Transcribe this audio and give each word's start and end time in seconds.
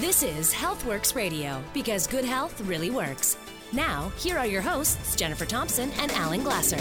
This 0.00 0.22
is 0.22 0.50
Healthworx 0.50 1.14
Radio 1.14 1.62
because 1.74 2.06
good 2.06 2.24
health 2.24 2.58
really 2.62 2.88
works. 2.88 3.36
Now, 3.70 4.10
here 4.16 4.38
are 4.38 4.46
your 4.46 4.62
hosts, 4.62 5.14
Jennifer 5.14 5.44
Thompson 5.44 5.90
and 5.98 6.10
Alan 6.12 6.42
Glasser. 6.42 6.78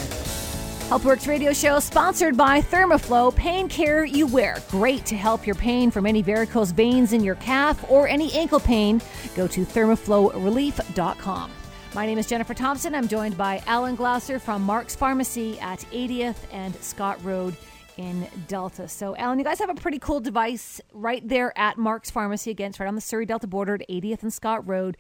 Healthworx 0.88 1.28
radio 1.28 1.52
show 1.52 1.82
sponsored 1.82 2.38
by 2.38 2.62
Thermoflow 2.62 3.36
Pain 3.36 3.68
Care 3.68 4.06
You 4.06 4.26
Wear. 4.26 4.64
Great 4.70 5.06
to 5.08 5.18
help 5.18 5.46
your 5.46 5.58
pain 5.58 5.92
from 5.92 6.06
any 6.06 6.22
varicose 6.22 6.72
veins 6.72 7.12
in 7.12 7.22
your 7.22 7.36
calf 7.36 7.84
or 7.92 8.08
any 8.08 8.32
ankle 8.32 8.62
pain. 8.62 9.02
Go 9.36 9.48
to 9.48 9.66
thermoflowrelief.com. 9.66 11.52
My 11.94 12.06
name 12.06 12.20
is 12.20 12.26
Jennifer 12.26 12.54
Thompson. 12.54 12.96
I'm 12.96 13.10
joined 13.10 13.38
by 13.38 13.62
Alan 13.68 13.96
Glasser 13.96 14.40
from 14.40 14.62
Mark's 14.62 14.96
Pharmacy 14.96 15.60
at 15.60 15.80
80th 15.92 16.38
and 16.54 16.74
Scott 16.78 17.22
Road 17.22 17.58
in 18.00 18.26
Delta. 18.48 18.88
So, 18.88 19.14
Alan, 19.18 19.40
you 19.40 19.44
guys 19.44 19.60
have 19.60 19.70
a 19.70 19.76
pretty 19.76 20.00
cool 20.00 20.22
device 20.22 20.80
right 20.94 21.22
there 21.28 21.52
at 21.60 21.78
Mark's 21.78 22.10
Pharmacy. 22.10 22.50
Again, 22.50 22.70
it's 22.70 22.80
right 22.80 22.88
on 22.88 22.96
the 22.96 23.02
Surrey 23.02 23.26
Delta 23.26 23.46
border 23.46 23.76
at 23.76 23.82
80th 23.90 24.24
and 24.24 24.32
Scott 24.32 24.66
Road. 24.66 24.96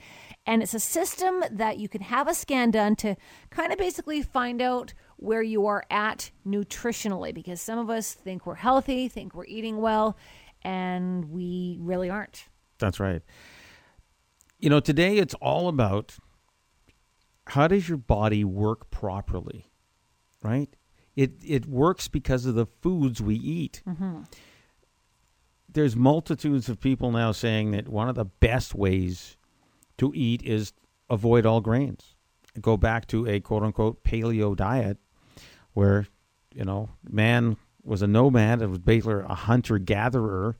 And 0.45 0.61
it's 0.61 0.73
a 0.73 0.81
system 0.81 1.41
that 1.49 1.77
you 1.77 1.87
can 1.87 2.01
have 2.01 2.27
a 2.27 2.33
scan 2.33 2.71
done 2.71 2.97
to 2.97 3.15
kind 3.51 3.71
of 3.71 3.79
basically 3.79 4.21
find 4.21 4.61
out 4.61 4.93
where 5.15 5.41
you 5.41 5.65
are 5.65 5.85
at 5.89 6.31
nutritionally 6.45 7.33
because 7.33 7.61
some 7.61 7.79
of 7.79 7.89
us 7.89 8.13
think 8.13 8.45
we're 8.45 8.55
healthy, 8.55 9.07
think 9.07 9.33
we're 9.33 9.45
eating 9.45 9.77
well, 9.77 10.17
and 10.61 11.31
we 11.31 11.77
really 11.79 12.09
aren't. 12.09 12.49
That's 12.79 12.99
right. 12.99 13.21
You 14.59 14.69
know, 14.69 14.81
today 14.81 15.19
it's 15.19 15.35
all 15.35 15.69
about 15.69 16.17
how 17.47 17.69
does 17.69 17.87
your 17.87 17.97
body 17.97 18.43
work 18.43 18.91
properly, 18.91 19.71
right? 20.43 20.75
It 21.19 21.33
it 21.45 21.65
works 21.65 22.07
because 22.07 22.45
of 22.45 22.55
the 22.55 22.65
foods 22.65 23.21
we 23.21 23.35
eat. 23.35 23.81
Mm-hmm. 23.85 24.21
There's 25.67 25.93
multitudes 25.93 26.69
of 26.69 26.79
people 26.79 27.11
now 27.11 27.33
saying 27.33 27.71
that 27.71 27.89
one 27.89 28.07
of 28.07 28.15
the 28.15 28.23
best 28.23 28.73
ways 28.73 29.35
to 29.97 30.13
eat 30.15 30.41
is 30.43 30.71
avoid 31.09 31.45
all 31.45 31.59
grains. 31.59 32.15
Go 32.61 32.77
back 32.77 33.05
to 33.07 33.27
a 33.27 33.41
quote 33.41 33.63
unquote 33.63 34.01
paleo 34.05 34.55
diet 34.55 34.97
where, 35.73 36.07
you 36.55 36.63
know, 36.63 36.91
man 37.03 37.57
was 37.83 38.01
a 38.01 38.07
nomad, 38.07 38.61
it 38.61 38.67
was 38.67 38.79
basically 38.79 39.21
a 39.27 39.35
hunter 39.35 39.77
gatherer. 39.77 40.55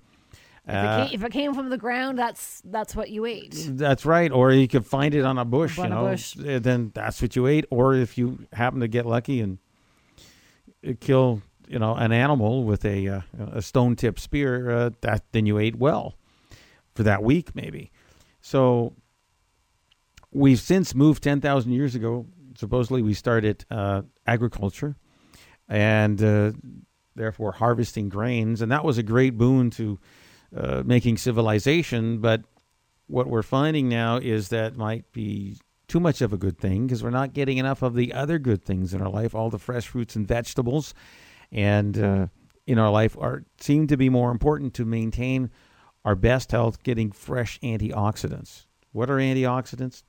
If, 0.68 0.76
it 0.76 1.08
came, 1.08 1.16
if, 1.16 1.24
it 1.24 1.32
came, 1.32 1.54
from 1.54 1.70
the 1.70 1.78
ground, 1.78 2.20
that's 2.20 2.62
that's 2.66 2.98
what 2.98 3.10
you 3.10 3.26
ate. 3.26 3.56
That's 3.70 4.06
right. 4.06 4.30
Or 4.30 4.52
you 4.52 4.68
could 4.68 4.86
find 4.86 5.16
it 5.16 5.24
on 5.24 5.38
a 5.38 5.46
bush, 5.46 5.80
on 5.80 5.86
you 5.86 5.90
know, 5.92 6.08
a 6.08 6.12
bush. 6.12 6.36
then 6.38 6.92
that's 6.94 7.22
what 7.22 7.38
you 7.38 7.48
ate. 7.48 7.64
Or 7.70 7.96
if 7.96 8.18
you 8.18 8.46
happen 8.52 8.82
to 8.82 8.90
get 8.90 9.06
lucky 9.06 9.40
and 9.40 9.58
kill, 11.00 11.42
you 11.68 11.80
know, 11.80 11.96
an 11.96 12.12
animal 12.12 12.64
with 12.64 12.86
a 12.86 13.08
uh, 13.08 13.22
a 13.54 13.62
stone 13.62 13.96
tip 13.96 14.20
spear, 14.20 14.70
uh, 14.70 14.90
that 15.02 15.24
then 15.32 15.46
you 15.46 15.58
ate 15.58 15.76
well 15.76 16.16
for 16.96 17.04
that 17.04 17.24
week, 17.24 17.56
maybe. 17.56 17.92
So 18.42 18.94
we've 20.32 20.60
since 20.60 20.96
moved 20.96 21.24
ten 21.24 21.42
thousand 21.42 21.74
years 21.74 21.96
ago. 21.96 22.26
Supposedly, 22.56 23.02
we 23.02 23.14
started 23.14 23.66
uh, 23.72 24.02
agriculture, 24.26 24.96
and 25.70 26.22
uh, 26.22 26.52
therefore 27.16 27.54
harvesting 27.54 28.10
grains, 28.10 28.62
and 28.62 28.72
that 28.72 28.84
was 28.84 28.98
a 28.98 29.04
great 29.04 29.38
boon 29.38 29.70
to 29.72 30.00
uh, 30.56 30.84
making 30.86 31.18
civilization. 31.18 32.20
But 32.20 32.42
what 33.08 33.28
we're 33.28 33.44
finding 33.44 33.88
now 33.88 34.18
is 34.18 34.50
that 34.50 34.76
might 34.76 35.12
be 35.12 35.58
too 35.90 36.00
much 36.00 36.22
of 36.22 36.32
a 36.32 36.38
good 36.38 36.58
thing 36.58 36.88
because 36.88 37.04
we're 37.04 37.10
not 37.10 37.34
getting 37.34 37.58
enough 37.58 37.82
of 37.82 37.96
the 37.96 38.14
other 38.14 38.40
good 38.40 38.64
things 38.64 38.94
in 38.94 39.02
our 39.02 39.10
life, 39.10 39.36
all 39.36 39.50
the 39.50 39.60
fresh 39.60 39.88
fruits 39.88 40.16
and 40.16 40.28
vegetables, 40.28 40.94
and 41.52 41.98
uh, 41.98 42.28
in 42.68 42.80
our 42.80 42.92
life 42.92 43.18
are 43.20 43.44
seem 43.60 43.88
to 43.88 43.98
be 43.98 44.10
more 44.10 44.32
important 44.32 44.74
to 44.76 44.86
maintain 44.86 45.50
our 46.06 46.16
best 46.16 46.52
health. 46.52 46.84
Getting 46.84 47.12
fresh 47.12 47.60
antioxidants. 47.60 48.68
What 48.92 49.10
are 49.10 49.18
antioxidants? 49.18 50.04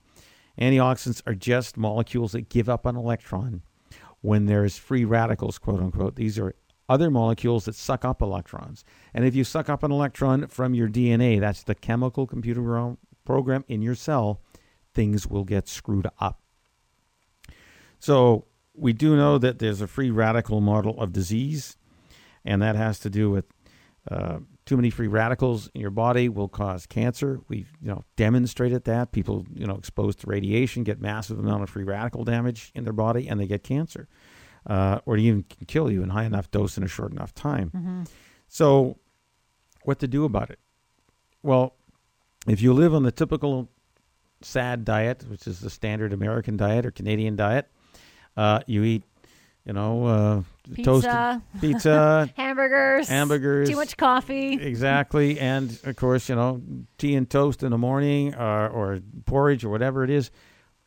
Antioxidants 0.60 1.22
are 1.26 1.34
just 1.34 1.76
molecules 1.76 2.32
that 2.32 2.48
give 2.48 2.68
up 2.68 2.86
an 2.86 2.96
electron 2.96 3.62
when 4.20 4.46
there's 4.46 4.76
free 4.76 5.04
radicals, 5.04 5.58
quote 5.58 5.80
unquote. 5.80 6.16
These 6.16 6.38
are 6.38 6.54
other 6.88 7.10
molecules 7.10 7.64
that 7.64 7.74
suck 7.74 8.04
up 8.04 8.20
electrons. 8.20 8.84
And 9.14 9.24
if 9.24 9.34
you 9.34 9.44
suck 9.44 9.68
up 9.68 9.82
an 9.82 9.92
electron 9.92 10.48
from 10.48 10.74
your 10.74 10.88
DNA, 10.88 11.40
that's 11.40 11.62
the 11.62 11.74
chemical 11.74 12.26
computer 12.26 12.96
program 13.24 13.64
in 13.68 13.80
your 13.80 13.94
cell, 13.94 14.40
things 14.94 15.26
will 15.26 15.44
get 15.44 15.68
screwed 15.68 16.06
up. 16.18 16.40
So 17.98 18.46
we 18.74 18.92
do 18.92 19.16
know 19.16 19.38
that 19.38 19.58
there's 19.58 19.80
a 19.80 19.86
free 19.86 20.10
radical 20.10 20.60
model 20.60 20.98
of 21.00 21.12
disease, 21.12 21.76
and 22.44 22.62
that 22.62 22.76
has 22.76 22.98
to 23.00 23.10
do 23.10 23.30
with 23.30 23.44
uh, 24.10 24.38
too 24.64 24.76
many 24.76 24.88
free 24.88 25.08
radicals 25.08 25.68
in 25.74 25.80
your 25.80 25.90
body 25.90 26.28
will 26.28 26.48
cause 26.48 26.86
cancer. 26.86 27.40
We've 27.48 27.70
you 27.82 27.88
know 27.88 28.04
demonstrated 28.16 28.84
that 28.84 29.12
people 29.12 29.46
you 29.54 29.66
know 29.66 29.74
exposed 29.74 30.20
to 30.20 30.26
radiation 30.26 30.84
get 30.84 31.00
massive 31.00 31.38
amount 31.38 31.62
of 31.62 31.70
free 31.70 31.84
radical 31.84 32.24
damage 32.24 32.72
in 32.74 32.84
their 32.84 32.92
body 32.92 33.28
and 33.28 33.38
they 33.38 33.46
get 33.46 33.62
cancer, 33.62 34.08
uh, 34.66 35.00
or 35.04 35.16
even 35.16 35.42
can 35.42 35.66
kill 35.66 35.90
you 35.90 36.02
in 36.02 36.10
high 36.10 36.24
enough 36.24 36.50
dose 36.50 36.78
in 36.78 36.84
a 36.84 36.88
short 36.88 37.12
enough 37.12 37.34
time. 37.34 37.70
Mm-hmm. 37.74 38.02
So, 38.48 38.98
what 39.84 39.98
to 40.00 40.08
do 40.08 40.24
about 40.24 40.50
it? 40.50 40.58
Well, 41.42 41.74
if 42.46 42.62
you 42.62 42.72
live 42.72 42.94
on 42.94 43.02
the 43.02 43.12
typical 43.12 43.68
SAD 44.42 44.84
diet, 44.84 45.24
which 45.28 45.46
is 45.46 45.60
the 45.60 45.70
standard 45.70 46.12
American 46.12 46.56
diet 46.56 46.86
or 46.86 46.90
Canadian 46.90 47.36
diet, 47.36 47.68
uh, 48.36 48.60
you 48.66 48.82
eat 48.84 49.04
you 49.66 49.74
know, 49.74 50.06
uh, 50.06 50.42
pizza, 50.72 50.82
toasted 50.82 51.60
pizza, 51.60 52.30
hamburgers, 52.36 53.08
hamburgers, 53.08 53.68
too 53.68 53.76
much 53.76 53.96
coffee. 53.96 54.54
Exactly, 54.54 55.38
and 55.38 55.78
of 55.84 55.96
course, 55.96 56.28
you 56.28 56.34
know, 56.34 56.62
tea 56.98 57.14
and 57.14 57.28
toast 57.28 57.62
in 57.62 57.70
the 57.70 57.78
morning, 57.78 58.34
or, 58.34 58.68
or 58.68 59.00
porridge, 59.26 59.64
or 59.64 59.68
whatever 59.68 60.02
it 60.02 60.10
is, 60.10 60.30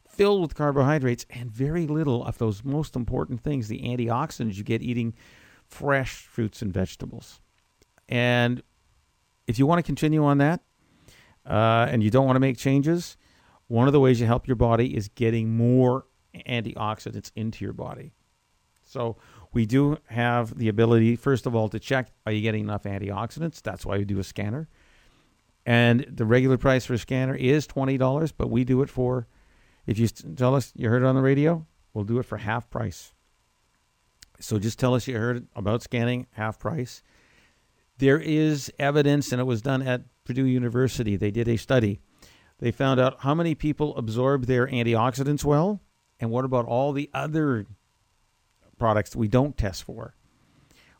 filled 0.07 0.41
with 0.41 0.55
carbohydrates 0.55 1.25
and 1.29 1.51
very 1.51 1.87
little 1.87 2.25
of 2.25 2.37
those 2.39 2.63
most 2.63 2.95
important 2.95 3.41
things, 3.41 3.67
the 3.67 3.81
antioxidants 3.81 4.55
you 4.55 4.63
get 4.63 4.81
eating 4.81 5.13
fresh 5.67 6.23
fruits 6.23 6.61
and 6.61 6.73
vegetables. 6.73 7.39
And 8.09 8.61
if 9.47 9.59
you 9.59 9.65
want 9.65 9.79
to 9.79 9.83
continue 9.83 10.23
on 10.23 10.39
that, 10.39 10.61
uh, 11.45 11.87
and 11.89 12.03
you 12.03 12.09
don't 12.09 12.25
want 12.25 12.35
to 12.35 12.41
make 12.41 12.57
changes, 12.57 13.17
one 13.67 13.87
of 13.87 13.93
the 13.93 13.99
ways 13.99 14.19
you 14.19 14.27
help 14.27 14.47
your 14.47 14.55
body 14.55 14.95
is 14.95 15.07
getting 15.09 15.55
more 15.55 16.05
antioxidants 16.47 17.31
into 17.35 17.63
your 17.63 17.73
body. 17.73 18.13
So 18.83 19.17
we 19.53 19.65
do 19.65 19.97
have 20.07 20.57
the 20.57 20.67
ability, 20.67 21.15
first 21.15 21.45
of 21.45 21.55
all, 21.55 21.69
to 21.69 21.79
check 21.79 22.11
are 22.25 22.31
you 22.31 22.41
getting 22.41 22.63
enough 22.63 22.83
antioxidants? 22.83 23.61
That's 23.61 23.85
why 23.85 23.97
we 23.97 24.05
do 24.05 24.19
a 24.19 24.23
scanner. 24.23 24.67
And 25.65 26.05
the 26.09 26.25
regular 26.25 26.57
price 26.57 26.85
for 26.85 26.93
a 26.93 26.97
scanner 26.97 27.35
is 27.35 27.65
twenty 27.65 27.97
dollars, 27.97 28.31
but 28.31 28.49
we 28.49 28.63
do 28.63 28.81
it 28.81 28.89
for 28.89 29.27
if 29.85 29.97
you 29.97 30.07
tell 30.07 30.55
us 30.55 30.71
you 30.75 30.89
heard 30.89 31.03
it 31.03 31.05
on 31.05 31.15
the 31.15 31.21
radio, 31.21 31.65
we'll 31.93 32.03
do 32.03 32.19
it 32.19 32.25
for 32.25 32.37
half 32.37 32.69
price. 32.69 33.13
So 34.39 34.59
just 34.59 34.79
tell 34.79 34.93
us 34.93 35.07
you 35.07 35.17
heard 35.17 35.47
about 35.55 35.83
scanning, 35.83 36.27
half 36.31 36.59
price. 36.59 37.01
There 37.97 38.19
is 38.19 38.71
evidence, 38.79 39.31
and 39.31 39.39
it 39.39 39.45
was 39.45 39.61
done 39.61 39.81
at 39.81 40.01
Purdue 40.25 40.45
University. 40.45 41.15
They 41.15 41.31
did 41.31 41.47
a 41.47 41.57
study. 41.57 42.01
They 42.59 42.71
found 42.71 42.99
out 42.99 43.21
how 43.21 43.33
many 43.33 43.55
people 43.55 43.95
absorb 43.97 44.45
their 44.45 44.67
antioxidants 44.67 45.43
well, 45.43 45.81
and 46.19 46.29
what 46.29 46.45
about 46.45 46.65
all 46.65 46.93
the 46.93 47.09
other 47.13 47.65
products 48.77 49.15
we 49.15 49.27
don't 49.27 49.57
test 49.57 49.83
for. 49.83 50.15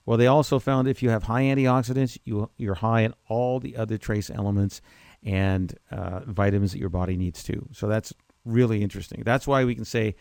Well, 0.06 0.18
they 0.18 0.28
also 0.28 0.60
found 0.60 0.88
if 0.88 1.02
you 1.02 1.10
have 1.10 1.24
high 1.24 1.44
antioxidants, 1.44 2.18
you, 2.26 2.50
you're 2.58 2.76
high 2.76 3.02
in 3.02 3.14
all 3.28 3.60
the 3.60 3.78
other 3.78 3.98
trace 3.98 4.30
elements 4.30 4.82
and 5.24 5.78
uh, 5.92 6.22
vitamins 6.26 6.74
that 6.74 6.80
your 6.80 6.90
body 6.90 7.16
needs 7.16 7.44
too. 7.44 7.68
So 7.72 7.88
that's 7.88 8.14
really 8.44 8.84
interesting. 8.84 9.24
That's 9.24 9.48
why 9.48 9.64
we 9.64 9.76
can 9.76 9.86
say 9.86 10.16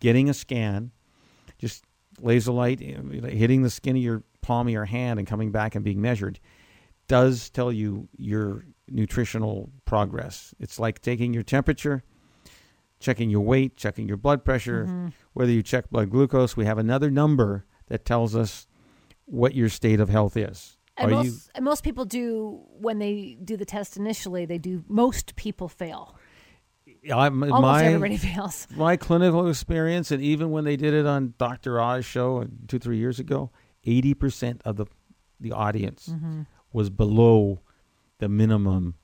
getting 0.00 0.28
a 0.28 0.34
scan, 0.34 0.92
just 1.58 1.84
laser 2.20 2.52
light 2.52 2.78
hitting 2.80 3.62
the 3.62 3.70
skin 3.70 3.96
of 3.96 4.02
your 4.02 4.22
palm 4.40 4.68
of 4.68 4.72
your 4.72 4.84
hand 4.84 5.18
and 5.18 5.26
coming 5.26 5.50
back 5.50 5.74
and 5.74 5.84
being 5.84 6.00
measured, 6.00 6.38
does 7.08 7.50
tell 7.50 7.70
you 7.72 8.08
your 8.16 8.64
nutritional 8.88 9.70
progress. 9.84 10.54
It's 10.60 10.78
like 10.78 11.00
taking 11.00 11.32
your 11.34 11.42
temperature 11.42 12.02
checking 13.00 13.28
your 13.28 13.40
weight, 13.42 13.76
checking 13.76 14.08
your 14.08 14.16
blood 14.16 14.44
pressure, 14.46 14.84
Mm-hmm. 14.86 15.08
whether 15.34 15.50
you 15.52 15.62
check 15.62 15.90
blood 15.90 16.08
glucose. 16.08 16.56
We 16.56 16.64
have 16.64 16.78
another 16.78 17.10
number 17.10 17.66
that 17.88 18.06
tells 18.06 18.34
us 18.34 18.66
what 19.26 19.54
your 19.54 19.68
state 19.68 20.00
of 20.00 20.08
health 20.08 20.38
is. 20.38 20.78
And 20.96 21.10
most, 21.10 21.26
you 21.26 21.32
and 21.56 21.64
most 21.66 21.84
people 21.84 22.06
do 22.06 22.62
when 22.70 22.98
they 23.00 23.36
do 23.44 23.58
the 23.58 23.66
test 23.66 23.98
initially. 23.98 24.46
They 24.46 24.56
do. 24.56 24.84
Most 24.88 25.36
people 25.36 25.68
fail. 25.68 26.16
I'm, 27.12 27.42
Almost 27.42 27.60
my 27.60 27.84
everybody 27.84 28.16
fails. 28.28 28.66
my 28.74 28.96
clinical 28.96 29.48
experience, 29.50 30.10
and 30.10 30.22
even 30.22 30.50
when 30.50 30.64
they 30.64 30.76
did 30.76 30.94
it 30.94 31.04
on 31.04 31.34
Dr. 31.36 31.78
Oz 31.78 32.06
show 32.06 32.46
two 32.68 32.78
three 32.78 32.96
years 32.96 33.18
ago, 33.18 33.50
eighty 33.84 34.14
percent 34.14 34.62
of 34.64 34.76
the 34.76 34.86
the 35.40 35.52
audience 35.52 36.08
Mm-hmm. 36.10 36.42
Was 36.74 36.90
below 36.90 37.60
the 38.18 38.28
minimum. 38.28 38.96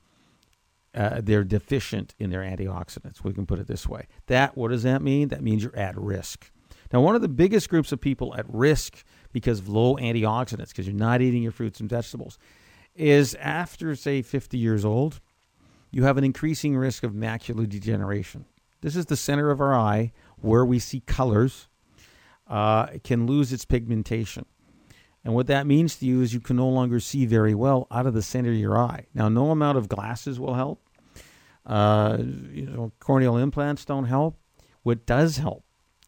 Uh, 0.94 1.20
they're 1.22 1.44
deficient 1.44 2.14
in 2.18 2.30
their 2.30 2.42
antioxidants. 2.42 3.22
We 3.22 3.32
can 3.32 3.46
put 3.46 3.60
it 3.60 3.68
this 3.68 3.86
way. 3.86 4.08
That 4.26 4.56
what 4.56 4.70
does 4.70 4.82
that 4.82 5.00
mean? 5.00 5.28
That 5.28 5.42
means 5.42 5.62
you're 5.62 5.76
at 5.76 5.96
risk. 5.96 6.50
Now, 6.92 7.00
one 7.00 7.14
of 7.14 7.22
the 7.22 7.28
biggest 7.28 7.68
groups 7.68 7.92
of 7.92 8.00
people 8.00 8.34
at 8.36 8.44
risk 8.52 9.04
because 9.32 9.60
of 9.60 9.68
low 9.68 9.96
antioxidants, 9.96 10.70
because 10.70 10.88
you're 10.88 10.96
not 10.96 11.22
eating 11.22 11.42
your 11.42 11.52
fruits 11.52 11.78
and 11.78 11.88
vegetables, 11.88 12.38
is 12.96 13.36
after 13.36 13.94
say 13.94 14.22
50 14.22 14.58
years 14.58 14.84
old. 14.84 15.20
you 15.92 16.04
have 16.04 16.18
an 16.18 16.24
increasing 16.24 16.76
risk 16.76 17.02
of 17.02 17.12
macular 17.12 17.68
degeneration. 17.68 18.44
This 18.80 18.96
is 18.96 19.06
the 19.06 19.16
center 19.16 19.50
of 19.50 19.60
our 19.60 19.74
eye 19.74 20.12
where 20.40 20.64
we 20.64 20.78
see 20.78 21.00
colors. 21.00 21.68
Uh, 22.46 22.86
it 22.94 23.04
can 23.04 23.26
lose 23.26 23.52
its 23.52 23.64
pigmentation. 23.64 24.46
And 25.24 25.34
what 25.34 25.48
that 25.48 25.66
means 25.66 25.96
to 25.96 26.06
you 26.06 26.22
is 26.22 26.32
you 26.32 26.40
can 26.40 26.56
no 26.56 26.68
longer 26.68 26.98
see 26.98 27.26
very 27.26 27.54
well 27.54 27.86
out 27.90 28.06
of 28.06 28.14
the 28.14 28.22
center 28.22 28.50
of 28.50 28.56
your 28.56 28.78
eye. 28.78 29.06
Now, 29.14 29.28
no 29.28 29.50
amount 29.50 29.76
of 29.76 29.88
glasses 29.88 30.40
will 30.40 30.54
help. 30.54 30.82
Uh, 31.66 32.16
you 32.20 32.66
know, 32.66 32.92
corneal 33.00 33.36
implants 33.36 33.84
don't 33.84 34.06
help. 34.06 34.38
What 34.82 35.04
does 35.04 35.36
help, 35.36 35.64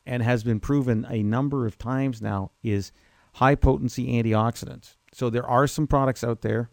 and 0.07 0.23
has 0.23 0.43
been 0.43 0.61
proven 0.61 1.07
a 1.11 1.23
number 1.23 1.67
of 1.67 1.77
times 1.77 2.23
now, 2.23 2.53
is 2.63 2.91
high 3.35 3.55
potency 3.55 4.07
antioxidants. 4.23 4.97
So 5.13 5.29
there 5.29 5.47
are 5.47 5.67
some 5.67 5.87
products 5.87 6.25
out 6.25 6.41
there 6.41 6.71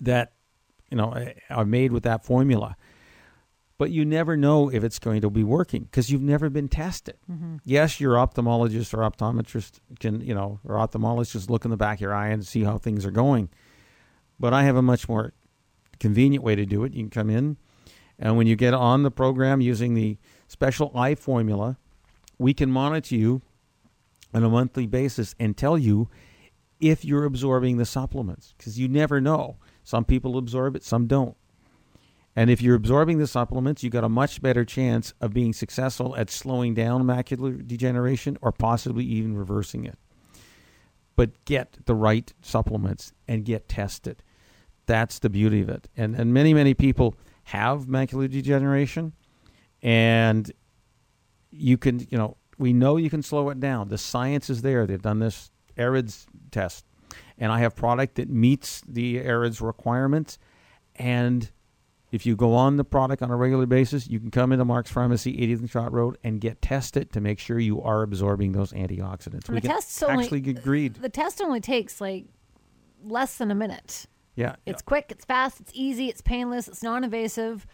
that 0.00 0.32
you 0.90 0.96
know 0.96 1.14
are 1.50 1.64
made 1.64 1.92
with 1.92 2.02
that 2.04 2.24
formula 2.24 2.76
but 3.78 3.90
you 3.90 4.04
never 4.04 4.36
know 4.36 4.70
if 4.70 4.82
it's 4.82 4.98
going 4.98 5.20
to 5.20 5.30
be 5.30 5.44
working 5.44 5.84
because 5.84 6.10
you've 6.10 6.22
never 6.22 6.48
been 6.48 6.68
tested. 6.68 7.16
Mm-hmm. 7.30 7.56
Yes, 7.64 8.00
your 8.00 8.14
ophthalmologist 8.14 8.94
or 8.94 8.98
optometrist 8.98 9.80
can, 10.00 10.20
you 10.20 10.34
know, 10.34 10.60
or 10.64 10.76
ophthalmologist 10.76 11.32
just 11.32 11.50
look 11.50 11.64
in 11.64 11.70
the 11.70 11.76
back 11.76 11.98
of 11.98 12.00
your 12.00 12.14
eye 12.14 12.28
and 12.28 12.46
see 12.46 12.64
how 12.64 12.78
things 12.78 13.04
are 13.04 13.10
going. 13.10 13.50
But 14.40 14.54
I 14.54 14.62
have 14.64 14.76
a 14.76 14.82
much 14.82 15.08
more 15.08 15.32
convenient 16.00 16.44
way 16.44 16.54
to 16.54 16.66
do 16.66 16.84
it. 16.84 16.94
You 16.94 17.02
can 17.02 17.10
come 17.10 17.30
in, 17.30 17.56
and 18.18 18.36
when 18.36 18.46
you 18.46 18.56
get 18.56 18.74
on 18.74 19.02
the 19.02 19.10
program 19.10 19.60
using 19.60 19.94
the 19.94 20.18
special 20.48 20.90
eye 20.94 21.14
formula, 21.14 21.78
we 22.38 22.54
can 22.54 22.70
monitor 22.70 23.14
you 23.14 23.42
on 24.32 24.42
a 24.44 24.48
monthly 24.48 24.86
basis 24.86 25.34
and 25.38 25.56
tell 25.56 25.78
you 25.78 26.08
if 26.80 27.04
you're 27.04 27.24
absorbing 27.24 27.78
the 27.78 27.86
supplements 27.86 28.54
because 28.56 28.78
you 28.78 28.88
never 28.88 29.20
know. 29.20 29.56
Some 29.84 30.04
people 30.04 30.36
absorb 30.36 30.76
it, 30.76 30.84
some 30.84 31.06
don't. 31.06 31.36
And 32.36 32.50
if 32.50 32.60
you're 32.60 32.74
absorbing 32.74 33.16
the 33.18 33.26
supplements, 33.26 33.82
you've 33.82 33.94
got 33.94 34.04
a 34.04 34.10
much 34.10 34.42
better 34.42 34.64
chance 34.64 35.14
of 35.22 35.32
being 35.32 35.54
successful 35.54 36.14
at 36.16 36.30
slowing 36.30 36.74
down 36.74 37.04
macular 37.04 37.66
degeneration 37.66 38.36
or 38.42 38.52
possibly 38.52 39.04
even 39.04 39.36
reversing 39.36 39.86
it. 39.86 39.98
But 41.16 41.46
get 41.46 41.78
the 41.86 41.94
right 41.94 42.30
supplements 42.42 43.14
and 43.26 43.46
get 43.46 43.70
tested. 43.70 44.22
That's 44.84 45.18
the 45.18 45.30
beauty 45.30 45.62
of 45.62 45.70
it. 45.70 45.88
And 45.96 46.14
and 46.14 46.34
many 46.34 46.52
many 46.52 46.74
people 46.74 47.16
have 47.44 47.86
macular 47.86 48.30
degeneration 48.30 49.14
and 49.82 50.52
you 51.50 51.78
can, 51.78 52.00
you 52.10 52.18
know, 52.18 52.36
we 52.58 52.72
know 52.72 52.96
you 52.96 53.08
can 53.08 53.22
slow 53.22 53.48
it 53.50 53.60
down. 53.60 53.88
The 53.88 53.98
science 53.98 54.50
is 54.50 54.62
there. 54.62 54.86
They've 54.86 55.00
done 55.00 55.20
this 55.20 55.50
AREDS 55.76 56.26
test. 56.50 56.84
And 57.38 57.52
I 57.52 57.60
have 57.60 57.74
product 57.76 58.16
that 58.16 58.28
meets 58.28 58.82
the 58.86 59.20
AREDS 59.20 59.60
requirements 59.60 60.38
and 60.96 61.50
if 62.12 62.24
you 62.24 62.36
go 62.36 62.54
on 62.54 62.76
the 62.76 62.84
product 62.84 63.22
on 63.22 63.30
a 63.30 63.36
regular 63.36 63.66
basis, 63.66 64.08
you 64.08 64.20
can 64.20 64.30
come 64.30 64.52
into 64.52 64.64
Mark's 64.64 64.90
Pharmacy, 64.90 65.36
80th 65.36 65.58
and 65.58 65.70
Scott 65.70 65.92
Road, 65.92 66.18
and 66.22 66.40
get 66.40 66.62
tested 66.62 67.12
to 67.12 67.20
make 67.20 67.38
sure 67.38 67.58
you 67.58 67.82
are 67.82 68.02
absorbing 68.02 68.52
those 68.52 68.72
antioxidants. 68.72 69.46
And 69.46 69.54
we 69.56 69.60
the 69.60 69.68
test 69.68 70.02
actually 70.02 70.38
only, 70.38 70.50
agreed. 70.50 70.94
The 70.94 71.08
test 71.08 71.40
only 71.40 71.60
takes 71.60 72.00
like 72.00 72.26
less 73.02 73.36
than 73.38 73.50
a 73.50 73.54
minute. 73.54 74.06
Yeah, 74.36 74.56
it's 74.66 74.82
yeah. 74.82 74.86
quick, 74.86 75.06
it's 75.10 75.24
fast, 75.24 75.60
it's 75.60 75.72
easy, 75.74 76.08
it's 76.08 76.20
painless, 76.20 76.68
it's 76.68 76.82
non-invasive. 76.82 77.66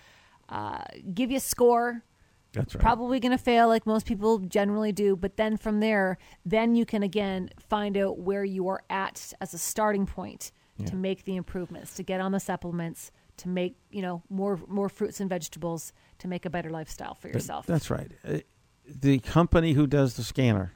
Uh, 0.48 0.82
give 1.12 1.30
you 1.30 1.38
a 1.38 1.40
score. 1.40 2.04
That's 2.52 2.74
right. 2.74 2.82
Probably 2.82 3.18
going 3.18 3.32
to 3.32 3.38
fail, 3.38 3.68
like 3.68 3.86
most 3.86 4.06
people 4.06 4.38
generally 4.38 4.92
do. 4.92 5.16
But 5.16 5.36
then 5.36 5.56
from 5.56 5.80
there, 5.80 6.18
then 6.44 6.74
you 6.74 6.84
can 6.84 7.02
again 7.02 7.50
find 7.58 7.96
out 7.96 8.18
where 8.18 8.44
you 8.44 8.68
are 8.68 8.82
at 8.90 9.32
as 9.40 9.54
a 9.54 9.58
starting 9.58 10.06
point 10.06 10.52
yeah. 10.76 10.86
to 10.86 10.96
make 10.96 11.24
the 11.24 11.36
improvements, 11.36 11.94
to 11.94 12.02
get 12.02 12.20
on 12.20 12.32
the 12.32 12.40
supplements 12.40 13.10
to 13.42 13.48
make 13.48 13.76
you 13.90 14.02
know 14.02 14.22
more 14.30 14.58
more 14.68 14.88
fruits 14.88 15.20
and 15.20 15.28
vegetables 15.28 15.92
to 16.18 16.28
make 16.28 16.46
a 16.46 16.50
better 16.50 16.70
lifestyle 16.70 17.14
for 17.14 17.28
yourself. 17.28 17.66
That's 17.66 17.90
right. 17.90 18.12
Uh, 18.26 18.38
the 18.86 19.18
company 19.18 19.72
who 19.72 19.86
does 19.86 20.14
the 20.14 20.22
scanner 20.22 20.74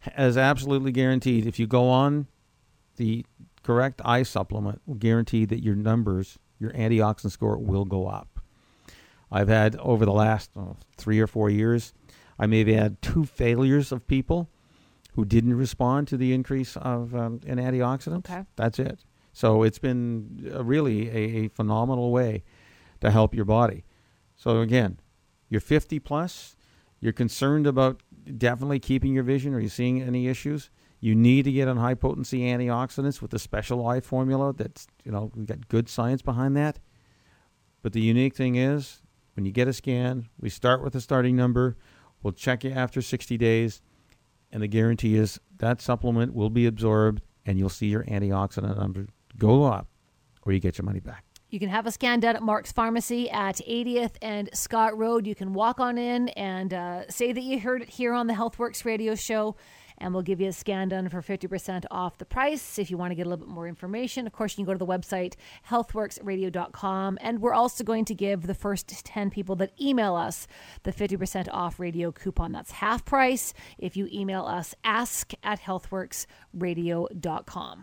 has 0.00 0.36
absolutely 0.36 0.90
guaranteed 0.90 1.46
if 1.46 1.60
you 1.60 1.66
go 1.68 1.88
on 1.88 2.26
the 2.96 3.24
correct 3.62 4.00
eye 4.04 4.24
supplement 4.24 4.82
will 4.84 4.96
guarantee 4.96 5.44
that 5.44 5.62
your 5.62 5.76
numbers, 5.76 6.38
your 6.58 6.72
antioxidant 6.72 7.30
score 7.30 7.56
will 7.56 7.84
go 7.84 8.08
up. 8.08 8.40
I've 9.30 9.48
had 9.48 9.76
over 9.76 10.04
the 10.04 10.12
last 10.12 10.50
oh, 10.56 10.76
three 10.96 11.20
or 11.20 11.28
four 11.28 11.50
years, 11.50 11.94
I 12.36 12.46
maybe 12.46 12.74
had 12.74 13.00
two 13.00 13.24
failures 13.24 13.92
of 13.92 14.06
people 14.08 14.50
who 15.14 15.24
didn't 15.24 15.54
respond 15.54 16.08
to 16.08 16.16
the 16.16 16.32
increase 16.32 16.76
of 16.76 17.14
um, 17.14 17.40
an 17.46 17.58
antioxidant. 17.58 18.28
Okay. 18.28 18.44
That's 18.56 18.80
it. 18.80 19.04
So 19.32 19.62
it's 19.62 19.78
been 19.78 20.50
really 20.62 21.08
a, 21.08 21.44
a 21.44 21.48
phenomenal 21.48 22.12
way 22.12 22.44
to 23.00 23.10
help 23.10 23.34
your 23.34 23.44
body. 23.44 23.84
So 24.36 24.60
again, 24.60 25.00
you're 25.48 25.60
50 25.60 25.98
plus, 26.00 26.56
you're 27.00 27.12
concerned 27.12 27.66
about 27.66 28.02
definitely 28.38 28.78
keeping 28.78 29.14
your 29.14 29.24
vision. 29.24 29.54
Are 29.54 29.60
you 29.60 29.68
seeing 29.68 30.00
any 30.02 30.28
issues? 30.28 30.70
You 31.00 31.14
need 31.16 31.44
to 31.46 31.52
get 31.52 31.66
on 31.66 31.78
high 31.78 31.94
potency 31.94 32.40
antioxidants 32.42 33.20
with 33.20 33.32
the 33.32 33.38
special 33.38 33.86
eye 33.86 34.00
formula. 34.00 34.52
That's 34.52 34.86
you 35.04 35.10
know 35.10 35.32
we've 35.34 35.46
got 35.46 35.66
good 35.68 35.88
science 35.88 36.22
behind 36.22 36.56
that. 36.56 36.78
But 37.82 37.92
the 37.92 38.00
unique 38.00 38.36
thing 38.36 38.54
is 38.54 39.02
when 39.34 39.44
you 39.44 39.50
get 39.50 39.66
a 39.66 39.72
scan, 39.72 40.28
we 40.38 40.48
start 40.48 40.82
with 40.82 40.94
a 40.94 41.00
starting 41.00 41.34
number. 41.34 41.76
We'll 42.22 42.32
check 42.32 42.62
you 42.62 42.70
after 42.70 43.02
60 43.02 43.36
days, 43.36 43.82
and 44.52 44.62
the 44.62 44.68
guarantee 44.68 45.16
is 45.16 45.40
that 45.58 45.80
supplement 45.80 46.34
will 46.34 46.50
be 46.50 46.66
absorbed, 46.66 47.22
and 47.44 47.58
you'll 47.58 47.68
see 47.68 47.88
your 47.88 48.04
antioxidant 48.04 48.78
number 48.78 49.08
go 49.38 49.64
up 49.64 49.88
or 50.44 50.52
you 50.52 50.60
get 50.60 50.78
your 50.78 50.84
money 50.84 51.00
back. 51.00 51.24
You 51.52 51.58
can 51.58 51.68
have 51.68 51.86
a 51.86 51.90
scan 51.90 52.20
done 52.20 52.34
at 52.34 52.42
Mark's 52.42 52.72
Pharmacy 52.72 53.30
at 53.30 53.56
80th 53.56 54.14
and 54.22 54.48
Scott 54.54 54.96
Road. 54.96 55.26
You 55.26 55.34
can 55.34 55.52
walk 55.52 55.80
on 55.80 55.98
in 55.98 56.30
and 56.30 56.72
uh, 56.72 57.06
say 57.10 57.30
that 57.30 57.42
you 57.42 57.60
heard 57.60 57.82
it 57.82 57.90
here 57.90 58.14
on 58.14 58.26
the 58.26 58.32
Healthworx 58.32 58.86
radio 58.86 59.14
show, 59.14 59.54
and 59.98 60.14
we'll 60.14 60.22
give 60.22 60.40
you 60.40 60.48
a 60.48 60.52
scan 60.52 60.88
done 60.88 61.10
for 61.10 61.20
50% 61.20 61.84
off 61.90 62.16
the 62.16 62.24
price. 62.24 62.78
If 62.78 62.90
you 62.90 62.96
want 62.96 63.10
to 63.10 63.14
get 63.14 63.26
a 63.26 63.28
little 63.28 63.44
bit 63.44 63.52
more 63.52 63.68
information, 63.68 64.26
of 64.26 64.32
course, 64.32 64.52
you 64.52 64.64
can 64.64 64.66
go 64.72 64.72
to 64.72 64.78
the 64.78 64.86
website 64.86 65.34
healthworxradio.com. 65.68 67.18
And 67.20 67.42
we're 67.42 67.52
also 67.52 67.84
going 67.84 68.06
to 68.06 68.14
give 68.14 68.46
the 68.46 68.54
first 68.54 69.04
10 69.04 69.28
people 69.28 69.54
that 69.56 69.78
email 69.78 70.14
us 70.14 70.46
the 70.84 70.92
50% 70.92 71.48
off 71.52 71.78
radio 71.78 72.12
coupon. 72.12 72.52
That's 72.52 72.70
half 72.70 73.04
price 73.04 73.52
if 73.76 73.94
you 73.94 74.08
email 74.10 74.46
us 74.46 74.74
ask 74.84 75.34
at 75.42 75.60
healthworxradio.com. 75.60 77.82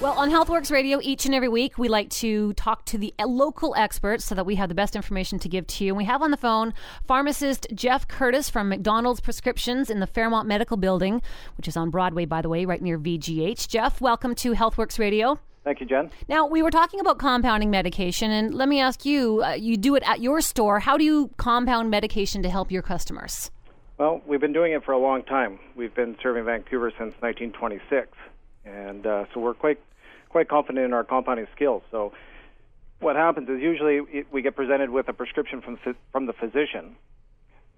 Well, 0.00 0.18
on 0.18 0.30
Healthworx 0.30 0.70
Radio, 0.70 0.98
each 1.02 1.26
and 1.26 1.34
every 1.34 1.50
week, 1.50 1.76
we 1.76 1.88
like 1.88 2.08
to 2.08 2.54
talk 2.54 2.86
to 2.86 2.96
the 2.96 3.12
local 3.20 3.74
experts 3.76 4.24
so 4.24 4.34
that 4.34 4.46
we 4.46 4.54
have 4.54 4.70
the 4.70 4.74
best 4.74 4.96
information 4.96 5.38
to 5.40 5.48
give 5.50 5.66
to 5.66 5.84
you. 5.84 5.90
And 5.90 5.98
we 5.98 6.06
have 6.06 6.22
on 6.22 6.30
the 6.30 6.38
phone 6.38 6.72
pharmacist 7.06 7.66
Jeff 7.74 8.08
Curtis 8.08 8.48
from 8.48 8.70
McDonald's 8.70 9.20
Prescriptions 9.20 9.90
in 9.90 10.00
the 10.00 10.06
Fairmont 10.06 10.48
Medical 10.48 10.78
Building, 10.78 11.20
which 11.58 11.68
is 11.68 11.76
on 11.76 11.90
Broadway, 11.90 12.24
by 12.24 12.40
the 12.40 12.48
way, 12.48 12.64
right 12.64 12.80
near 12.80 12.98
VGH. 12.98 13.68
Jeff, 13.68 14.00
welcome 14.00 14.34
to 14.36 14.52
Healthworx 14.52 14.98
Radio. 14.98 15.38
Thank 15.64 15.80
you, 15.80 15.86
Jen. 15.86 16.10
Now, 16.30 16.46
we 16.46 16.62
were 16.62 16.70
talking 16.70 17.00
about 17.00 17.18
compounding 17.18 17.68
medication, 17.70 18.30
and 18.30 18.54
let 18.54 18.70
me 18.70 18.80
ask 18.80 19.04
you 19.04 19.42
uh, 19.44 19.50
you 19.50 19.76
do 19.76 19.96
it 19.96 20.02
at 20.06 20.22
your 20.22 20.40
store. 20.40 20.80
How 20.80 20.96
do 20.96 21.04
you 21.04 21.28
compound 21.36 21.90
medication 21.90 22.42
to 22.42 22.48
help 22.48 22.72
your 22.72 22.80
customers? 22.80 23.50
Well, 23.98 24.22
we've 24.26 24.40
been 24.40 24.54
doing 24.54 24.72
it 24.72 24.82
for 24.82 24.92
a 24.92 24.98
long 24.98 25.24
time. 25.24 25.58
We've 25.76 25.94
been 25.94 26.16
serving 26.22 26.46
Vancouver 26.46 26.90
since 26.92 27.12
1926. 27.20 28.16
And 28.64 29.06
uh, 29.06 29.24
so 29.32 29.40
we're 29.40 29.54
quite 29.54 29.80
quite 30.28 30.48
confident 30.48 30.84
in 30.84 30.92
our 30.92 31.04
compounding 31.04 31.46
skills. 31.54 31.82
So 31.90 32.12
what 33.00 33.16
happens 33.16 33.48
is 33.48 33.60
usually 33.60 34.00
it, 34.12 34.26
we 34.32 34.42
get 34.42 34.54
presented 34.54 34.90
with 34.90 35.08
a 35.08 35.12
prescription 35.12 35.60
from 35.60 35.78
from 36.12 36.26
the 36.26 36.32
physician 36.32 36.96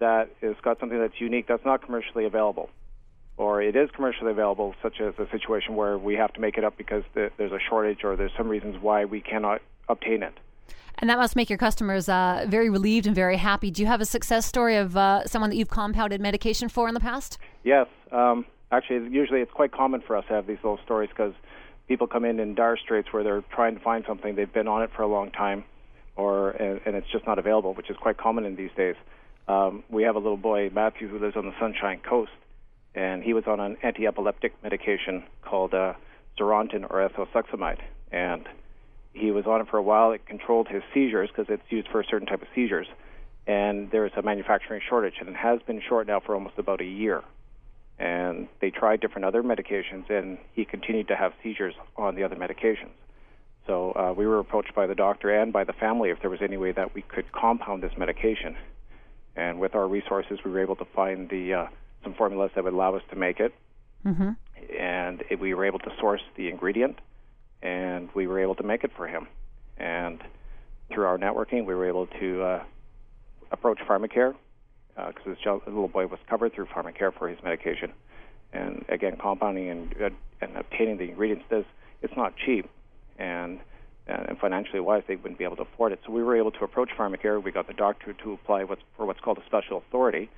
that 0.01 0.29
has 0.41 0.57
got 0.63 0.81
something 0.81 0.99
that's 0.99 1.21
unique 1.21 1.47
that's 1.47 1.65
not 1.65 1.83
commercially 1.83 2.25
available, 2.25 2.69
or 3.37 3.63
it 3.63 3.77
is 3.77 3.89
commercially 3.95 4.33
available, 4.33 4.75
such 4.83 5.01
as 5.01 5.15
a 5.19 5.29
situation 5.31 5.77
where 5.77 5.97
we 5.97 6.15
have 6.15 6.33
to 6.33 6.41
make 6.41 6.59
it 6.59 6.65
up 6.65 6.77
because 6.77 7.05
the, 7.15 7.31
there's 7.37 7.53
a 7.53 7.61
shortage 7.69 8.03
or 8.03 8.17
there's 8.17 8.33
some 8.37 8.49
reasons 8.49 8.77
why 8.81 9.05
we 9.05 9.21
cannot 9.21 9.63
obtain 9.89 10.23
it. 10.23 10.35
And 10.99 11.09
that 11.09 11.19
must 11.19 11.37
make 11.37 11.49
your 11.49 11.59
customers 11.59 12.09
uh, 12.09 12.47
very 12.49 12.69
relieved 12.69 13.07
and 13.07 13.15
very 13.15 13.37
happy. 13.37 13.71
Do 13.71 13.83
you 13.83 13.89
have 13.89 14.01
a 14.01 14.05
success 14.05 14.47
story 14.47 14.77
of 14.77 14.97
uh, 14.97 15.27
someone 15.27 15.51
that 15.51 15.57
you've 15.57 15.71
compounded 15.71 16.21
medication 16.21 16.69
for 16.69 16.87
in 16.87 16.95
the 16.95 17.01
past? 17.01 17.39
Yes. 17.65 17.87
Um, 18.11 18.45
actually, 18.73 19.09
usually 19.11 19.41
it's 19.41 19.53
quite 19.53 19.71
common 19.71 20.01
for 20.01 20.17
us 20.17 20.25
to 20.29 20.35
have 20.35 20.47
these 20.47 20.59
little 20.65 20.81
stories 20.85 21.11
because 21.11 21.35
people 21.87 22.07
come 22.07 22.25
in 22.25 22.41
in 22.41 22.55
dire 22.55 22.77
straits 22.77 23.13
where 23.13 23.23
they're 23.23 23.45
trying 23.55 23.75
to 23.77 23.81
find 23.81 24.05
something 24.09 24.35
they've 24.35 24.53
been 24.53 24.67
on 24.67 24.83
it 24.83 24.91
for 24.97 25.03
a 25.03 25.07
long 25.07 25.31
time, 25.31 25.65
or 26.17 26.51
and, 26.51 26.81
and 26.87 26.97
it's 26.97 27.07
just 27.13 27.27
not 27.27 27.39
available, 27.39 27.75
which 27.75 27.91
is 27.91 27.97
quite 27.97 28.17
common 28.17 28.45
in 28.45 28.57
these 28.57 28.71
days. 28.77 28.97
Um, 29.47 29.85
we 29.91 30.05
have 30.05 30.17
a 30.17 30.19
little 30.19 30.37
boy 30.37 30.71
Matthew 30.73 31.09
who 31.09 31.19
lives 31.19 31.37
on 31.37 31.47
the 31.47 31.55
Sunshine 31.61 32.01
Coast, 32.01 32.33
and 32.95 33.23
he 33.23 33.35
was 33.35 33.45
on 33.47 33.61
an 33.61 33.77
anti-epileptic 33.83 34.55
medication 34.63 35.25
called 35.43 35.75
uh, 35.75 35.95
Zarontin 36.39 36.85
or 36.89 37.07
ethosuximide, 37.09 37.81
and 38.11 38.49
he 39.13 39.31
was 39.31 39.45
on 39.47 39.61
it 39.61 39.69
for 39.69 39.77
a 39.77 39.83
while. 39.83 40.13
It 40.13 40.25
controlled 40.27 40.69
his 40.69 40.83
seizures 40.95 41.29
because 41.29 41.53
it's 41.53 41.71
used 41.71 41.89
for 41.89 42.01
a 42.01 42.05
certain 42.05 42.27
type 42.27 42.41
of 42.41 42.49
seizures, 42.55 42.87
and 43.47 43.91
there 43.91 44.07
is 44.07 44.13
a 44.17 44.23
manufacturing 44.23 44.81
shortage, 44.89 45.15
and 45.21 45.29
it 45.29 45.37
has 45.37 45.61
been 45.67 45.83
short 45.87 46.07
now 46.07 46.21
for 46.21 46.35
almost 46.35 46.55
about 46.57 46.81
a 46.81 46.87
year 46.87 47.23
and 47.99 48.49
they 48.61 48.71
tried 48.71 49.01
different 49.01 49.25
other 49.25 49.43
medications, 49.43 50.11
and 50.11 50.39
he 50.53 50.65
continued 50.65 51.09
to 51.09 51.17
have 51.17 51.33
seizures 51.43 51.75
on 51.97 52.15
the 52.15 52.25
other 52.25 52.37
medications. 52.37 52.91
So 53.67 53.93
uh, 53.93 54.13
we 54.17 54.27
were 54.27 54.39
approached 54.39 54.75
by 54.75 54.87
the 54.87 54.95
doctor 54.95 55.31
and 55.31 55.53
by 55.53 55.65
the 55.65 55.73
family 55.73 56.11
if 56.11 56.21
there 56.21 56.31
was 56.31 56.41
any 56.43 56.57
way 56.57 56.73
that 56.73 56.95
we 56.95 57.03
could 57.03 57.31
compound 57.33 57.83
this 57.83 57.93
medication. 57.97 58.57
And 59.37 59.61
with 59.61 59.75
our 59.75 59.87
resources, 59.87 60.41
we 60.45 60.51
were 60.51 60.61
able 60.61 60.77
to 60.77 60.85
find 60.85 61.29
the 61.29 61.55
uh, 61.55 61.67
some 62.03 62.15
formulas 62.15 62.51
that 62.55 62.65
would 62.65 62.73
allow 62.73 62.97
us 62.97 63.03
to 63.11 63.17
make 63.17 63.39
it. 63.39 63.55
Mm-hmm. 64.05 64.31
And 64.77 65.23
it, 65.31 65.39
we 65.39 65.55
were 65.55 65.65
able 65.65 65.79
to 65.81 65.93
source 66.01 66.23
the 66.37 66.49
ingredient, 66.49 66.99
and 67.63 68.09
we 68.15 68.27
were 68.27 68.41
able 68.41 68.57
to 68.57 68.63
make 68.65 68.85
it 68.85 68.91
for 68.97 69.07
him. 69.07 69.29
And 69.79 70.21
through 70.93 71.05
our 71.07 71.19
networking, 71.19 71.65
we 71.67 71.75
were 71.75 71.87
able 71.87 72.07
to 72.07 72.43
uh, 72.43 72.63
approach 73.53 73.79
PharmaCare 73.89 74.35
because 74.95 75.27
uh, 75.27 75.31
this 75.31 75.39
little 75.67 75.89
boy 75.89 76.07
was 76.07 76.19
covered 76.29 76.53
through 76.55 76.67
PharmaCare 76.67 77.13
for 77.17 77.29
his 77.29 77.39
medication. 77.43 77.93
And 78.53 78.85
again, 78.89 79.17
compounding 79.17 79.71
and, 79.71 79.95
and 80.41 80.57
obtaining 80.57 80.99
the 80.99 81.05
ingredients 81.05 81.45
does 81.49 81.65
it's 82.03 82.17
not 82.17 82.35
cheap, 82.37 82.69
and 83.19 83.61
and 84.07 84.37
financially 84.39 84.81
wise, 84.81 85.05
they 85.07 85.17
wouldn't 85.17 85.39
be 85.39 85.45
able 85.45 85.57
to 85.57 85.63
afford 85.63 85.93
it. 85.93 86.01
So 86.05 86.13
we 86.13 86.23
were 86.23 86.37
able 86.37 86.51
to 86.51 86.65
approach 86.65 86.91
PharmaCare. 86.99 87.43
We 87.43 87.53
got 87.53 87.69
the 87.69 87.73
doctor 87.73 88.13
to 88.13 88.33
apply 88.33 88.65
what's, 88.65 88.83
for 88.97 89.07
what's 89.07 89.21
called 89.21 89.39
a 89.39 89.47
special 89.47 89.79
authority 89.79 90.29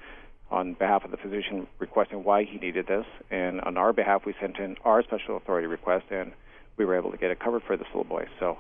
on 0.50 0.74
behalf 0.74 1.04
of 1.04 1.10
the 1.10 1.16
physician 1.16 1.66
requesting 1.78 2.24
why 2.24 2.44
he 2.44 2.58
needed 2.58 2.86
this. 2.86 3.06
And 3.30 3.62
on 3.62 3.78
our 3.78 3.92
behalf, 3.92 4.26
we 4.26 4.34
sent 4.38 4.58
in 4.58 4.76
our 4.84 5.02
special 5.02 5.38
authority 5.38 5.66
request, 5.66 6.04
and 6.10 6.32
we 6.76 6.84
were 6.84 6.96
able 6.96 7.10
to 7.10 7.16
get 7.16 7.30
it 7.30 7.40
covered 7.40 7.62
for 7.62 7.76
this 7.76 7.86
little 7.88 8.04
boy. 8.04 8.26
So 8.38 8.58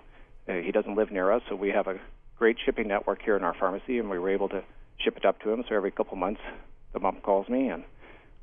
uh, 0.48 0.54
he 0.54 0.72
doesn't 0.72 0.96
live 0.96 1.10
near 1.10 1.30
us, 1.30 1.42
so 1.48 1.54
we 1.54 1.68
have 1.70 1.86
a 1.86 2.00
great 2.38 2.56
shipping 2.64 2.88
network 2.88 3.20
here 3.22 3.36
in 3.36 3.44
our 3.44 3.54
pharmacy, 3.54 3.98
and 3.98 4.08
we 4.08 4.18
were 4.18 4.30
able 4.30 4.48
to 4.48 4.64
ship 4.98 5.16
it 5.16 5.24
up 5.24 5.40
to 5.42 5.50
him. 5.50 5.64
So 5.68 5.74
every 5.74 5.90
couple 5.90 6.16
months, 6.16 6.40
the 6.92 7.00
mom 7.00 7.20
calls 7.22 7.48
me, 7.48 7.68
and 7.68 7.84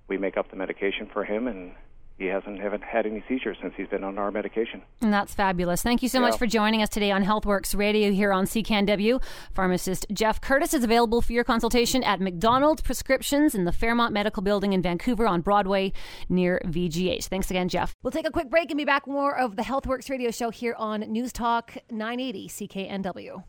we 0.08 0.18
make 0.18 0.38
up 0.38 0.50
the 0.50 0.58
medication 0.58 1.08
for 1.12 1.24
him, 1.24 1.48
and 1.48 1.74
he 2.22 2.28
hasn't 2.28 2.60
haven't 2.60 2.84
had 2.84 3.08
any 3.08 3.24
seizures 3.28 3.58
since 3.62 3.74
he's 3.76 3.88
been 3.88 4.04
on 4.04 4.20
our 4.20 4.32
medication. 4.32 4.84
And 5.02 5.12
that's 5.12 5.34
fabulous. 5.34 5.82
Thank 5.82 6.04
you 6.04 6.10
so 6.10 6.20
yeah. 6.20 6.28
much 6.28 6.38
for 6.38 6.46
joining 6.46 6.84
us 6.84 6.90
today 6.90 7.10
on 7.10 7.24
Healthworx 7.24 7.76
Radio 7.76 8.12
here 8.12 8.32
on 8.32 8.46
CKNW. 8.46 9.22
Pharmacist 9.56 10.06
Jeff 10.14 10.40
Curtis 10.40 10.74
is 10.76 10.84
available 10.84 11.22
for 11.22 11.34
your 11.34 11.44
consultation 11.44 12.04
at 12.04 12.22
McDonald 12.22 12.84
Prescriptions 12.84 13.56
in 13.56 13.66
the 13.66 13.72
Fairmont 13.72 14.14
Medical 14.14 14.44
Building 14.44 14.74
in 14.74 14.84
Vancouver 14.84 15.26
on 15.26 15.42
Broadway 15.42 15.94
near 16.30 16.62
VGH. 16.66 17.26
Thanks 17.26 17.50
again, 17.50 17.68
Jeff. 17.68 17.96
We'll 18.04 18.12
take 18.12 18.28
a 18.28 18.32
quick 18.32 18.52
break 18.52 18.70
and 18.70 18.78
be 18.78 18.86
back 18.86 19.08
more 19.08 19.36
of 19.36 19.56
the 19.56 19.64
Healthworx 19.64 20.10
Radio 20.10 20.30
Show 20.30 20.52
here 20.52 20.76
on 20.78 21.02
News 21.02 21.34
Talk 21.34 21.76
980 21.90 22.48
CKNW. 22.50 23.44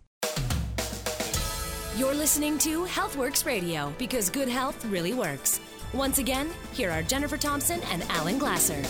You're 1.98 2.14
listening 2.14 2.56
to 2.58 2.86
Healthworx 2.86 3.44
Radio 3.44 3.92
because 3.98 4.30
good 4.30 4.48
health 4.48 4.82
really 4.86 5.12
works. 5.12 5.60
Once 5.92 6.16
again, 6.16 6.48
here 6.72 6.90
are 6.90 7.02
Jennifer 7.02 7.36
Thompson 7.36 7.82
and 7.90 8.02
Alan 8.08 8.38
Glasser. 8.38 8.80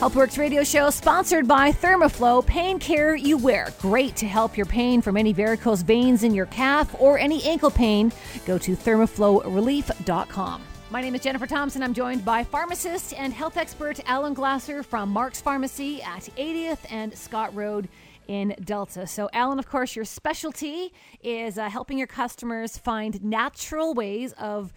Healthworx 0.00 0.38
radio 0.38 0.64
show 0.64 0.88
sponsored 0.88 1.46
by 1.46 1.72
Thermoflow 1.72 2.46
Pain 2.46 2.78
Care 2.78 3.16
You 3.16 3.36
Wear. 3.36 3.68
Great 3.80 4.16
to 4.16 4.26
help 4.26 4.56
your 4.56 4.64
pain 4.64 5.02
from 5.02 5.18
any 5.18 5.34
varicose 5.34 5.82
veins 5.82 6.22
in 6.22 6.32
your 6.32 6.46
calf 6.46 6.94
or 6.98 7.18
any 7.18 7.42
ankle 7.44 7.70
pain. 7.70 8.10
Go 8.46 8.56
to 8.56 8.74
thermoflowrelief.com. 8.74 10.62
My 10.88 11.02
name 11.02 11.14
is 11.16 11.20
Jennifer 11.20 11.46
Thompson. 11.46 11.82
I'm 11.82 11.92
joined 11.92 12.24
by 12.24 12.44
pharmacist 12.44 13.12
and 13.12 13.30
health 13.30 13.58
expert 13.58 14.00
Alan 14.06 14.32
Glasser 14.32 14.82
from 14.82 15.10
Mark's 15.10 15.42
Pharmacy 15.42 16.00
at 16.00 16.30
80th 16.38 16.78
and 16.88 17.12
Scott 17.14 17.54
Road 17.54 17.88
in 18.26 18.54
Delta. 18.62 19.06
So, 19.06 19.28
Alan, 19.32 19.58
of 19.58 19.68
course, 19.68 19.96
your 19.96 20.04
specialty 20.04 20.92
is 21.22 21.58
uh, 21.58 21.68
helping 21.68 21.98
your 21.98 22.06
customers 22.06 22.76
find 22.76 23.22
natural 23.22 23.94
ways 23.94 24.32
of 24.34 24.72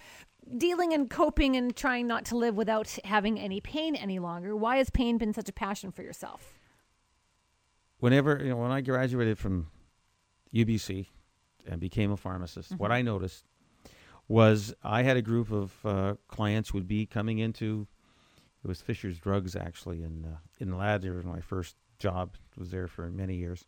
dealing 0.58 0.94
and 0.94 1.10
coping 1.10 1.56
and 1.56 1.76
trying 1.76 2.08
not 2.08 2.26
to 2.26 2.38
live 2.38 2.56
without 2.56 2.98
having 3.04 3.40
any 3.40 3.62
pain 3.62 3.96
any 3.96 4.20
longer. 4.20 4.56
Why 4.56 4.78
has 4.78 4.90
pain 4.90 5.18
been 5.18 5.34
such 5.34 5.50
a 5.50 5.54
passion 5.54 5.92
for 5.92 6.02
yourself? 6.02 6.54
Whenever, 8.00 8.40
you 8.42 8.50
know, 8.50 8.58
when 8.58 8.72
I 8.72 8.82
graduated 8.82 9.38
from 9.38 9.68
UBC 10.54 11.08
and 11.68 11.80
became 11.80 12.12
a 12.12 12.18
pharmacist, 12.18 12.70
mm-hmm. 12.70 12.78
what 12.78 12.92
I 12.92 13.02
noticed 13.02 13.46
was 14.28 14.74
I 14.84 15.04
had 15.04 15.18
a 15.18 15.22
group 15.22 15.52
of 15.52 15.74
uh, 15.84 16.16
clients 16.28 16.74
would 16.74 16.88
be 16.88 17.06
coming 17.06 17.40
into 17.40 17.88
it 18.64 18.68
was 18.68 18.82
Fisher's 18.82 19.20
Drugs 19.20 19.56
actually 19.56 20.04
in 20.04 20.26
uh, 20.26 20.38
in 20.60 20.72
Ladner. 20.72 21.24
My 21.24 21.40
first 21.40 21.76
job 22.00 22.36
was 22.58 22.72
there 22.72 22.88
for 22.88 23.10
many 23.10 23.36
years. 23.36 23.66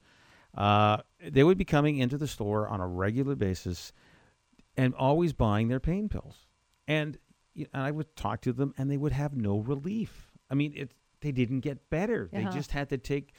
Uh, 0.55 0.97
they 1.25 1.43
would 1.43 1.57
be 1.57 1.65
coming 1.65 1.97
into 1.97 2.17
the 2.17 2.27
store 2.27 2.67
on 2.67 2.81
a 2.81 2.87
regular 2.87 3.35
basis 3.35 3.93
and 4.75 4.93
always 4.95 5.31
buying 5.33 5.67
their 5.67 5.79
pain 5.79 6.09
pills 6.09 6.47
and, 6.87 7.17
and 7.55 7.67
I 7.73 7.91
would 7.91 8.15
talk 8.15 8.41
to 8.41 8.53
them, 8.53 8.73
and 8.77 8.89
they 8.89 8.97
would 8.97 9.13
have 9.13 9.35
no 9.35 9.59
relief. 9.59 10.31
I 10.49 10.55
mean, 10.55 10.73
it 10.75 10.91
they 11.21 11.31
didn't 11.31 11.59
get 11.61 11.89
better. 11.89 12.29
Uh-huh. 12.33 12.49
They 12.49 12.55
just 12.55 12.71
had 12.71 12.89
to 12.89 12.97
take 12.97 13.33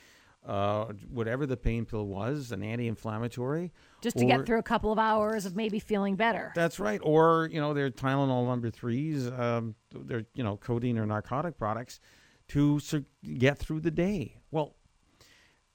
uh, 0.46 0.86
whatever 1.10 1.46
the 1.46 1.56
pain 1.56 1.84
pill 1.84 2.06
was, 2.06 2.52
an 2.52 2.62
anti-inflammatory, 2.62 3.72
just 4.00 4.16
to 4.18 4.24
or, 4.24 4.28
get 4.28 4.46
through 4.46 4.58
a 4.58 4.62
couple 4.62 4.92
of 4.92 4.98
hours 4.98 5.46
of 5.46 5.56
maybe 5.56 5.78
feeling 5.78 6.16
better. 6.16 6.52
That's 6.54 6.80
right. 6.80 7.00
Or 7.02 7.48
you 7.52 7.60
know, 7.60 7.74
their 7.74 7.90
Tylenol 7.90 8.46
number 8.46 8.70
threes, 8.70 9.26
um, 9.28 9.74
their 9.90 10.24
you 10.34 10.44
know, 10.44 10.56
codeine 10.56 10.98
or 10.98 11.06
narcotic 11.06 11.58
products 11.58 12.00
to 12.48 12.80
get 13.38 13.58
through 13.58 13.80
the 13.80 13.90
day. 13.90 14.36
Well, 14.50 14.76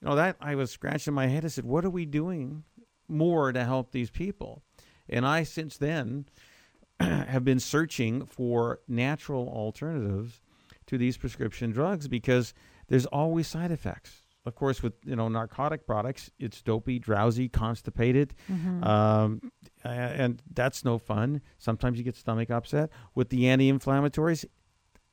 you 0.01 0.07
know 0.07 0.15
that 0.15 0.37
I 0.39 0.55
was 0.55 0.71
scratching 0.71 1.13
my 1.13 1.27
head. 1.27 1.45
I 1.45 1.49
said, 1.49 1.65
"What 1.65 1.85
are 1.85 1.89
we 1.89 2.05
doing 2.05 2.63
more 3.07 3.51
to 3.51 3.63
help 3.63 3.91
these 3.91 4.09
people?" 4.09 4.63
And 5.09 5.25
I, 5.25 5.43
since 5.43 5.77
then, 5.77 6.25
have 6.99 7.43
been 7.43 7.59
searching 7.59 8.25
for 8.25 8.79
natural 8.87 9.47
alternatives 9.47 10.41
to 10.87 10.97
these 10.97 11.17
prescription 11.17 11.71
drugs 11.71 12.07
because 12.07 12.53
there's 12.87 13.05
always 13.07 13.47
side 13.47 13.71
effects. 13.71 14.23
Of 14.45 14.55
course, 14.55 14.81
with 14.81 14.93
you 15.03 15.15
know 15.15 15.27
narcotic 15.27 15.85
products, 15.85 16.31
it's 16.39 16.61
dopey, 16.61 16.99
drowsy, 16.99 17.49
constipated, 17.49 18.33
mm-hmm. 18.49 18.81
um, 18.81 19.51
and 19.83 20.41
that's 20.53 20.85
no 20.85 20.97
fun. 20.97 21.41
Sometimes 21.57 21.97
you 21.97 22.05
get 22.05 22.15
stomach 22.15 22.49
upset. 22.49 22.89
With 23.13 23.27
the 23.27 23.49
anti-inflammatories, 23.49 24.45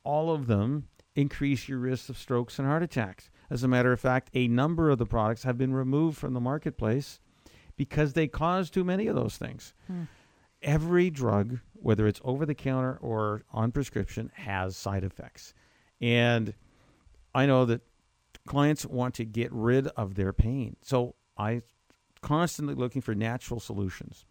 all 0.04 0.30
of 0.30 0.46
them 0.46 0.86
increase 1.16 1.68
your 1.68 1.78
risk 1.80 2.08
of 2.08 2.16
strokes 2.16 2.60
and 2.60 2.68
heart 2.68 2.84
attacks. 2.84 3.28
As 3.54 3.62
a 3.62 3.68
matter 3.68 3.92
of 3.92 4.00
fact, 4.00 4.28
a 4.34 4.48
number 4.48 4.90
of 4.90 4.98
the 4.98 5.06
products 5.06 5.44
have 5.44 5.56
been 5.56 5.72
removed 5.72 6.18
from 6.18 6.34
the 6.34 6.40
marketplace 6.40 7.20
because 7.76 8.12
they 8.12 8.28
cause 8.28 8.68
too 8.68 8.84
many 8.84 9.06
of 9.06 9.14
those 9.14 9.38
things. 9.38 9.72
Mm 9.90 10.08
every 10.64 11.10
drug, 11.10 11.60
whether 11.74 12.06
it's 12.06 12.20
over 12.24 12.44
the 12.46 12.54
counter 12.54 12.98
or 13.00 13.42
on 13.52 13.70
prescription, 13.70 14.32
has 14.34 14.76
side 14.76 15.04
effects. 15.04 15.54
And 16.00 16.54
I 17.34 17.46
know 17.46 17.66
that 17.66 17.82
clients 18.46 18.84
want 18.84 19.14
to 19.14 19.24
get 19.24 19.52
rid 19.52 19.86
of 19.88 20.14
their 20.14 20.32
pain. 20.32 20.76
So 20.82 21.14
I 21.36 21.62
constantly 22.22 22.74
looking 22.74 23.02
for 23.02 23.14
natural 23.14 23.60
solutions. 23.60 24.24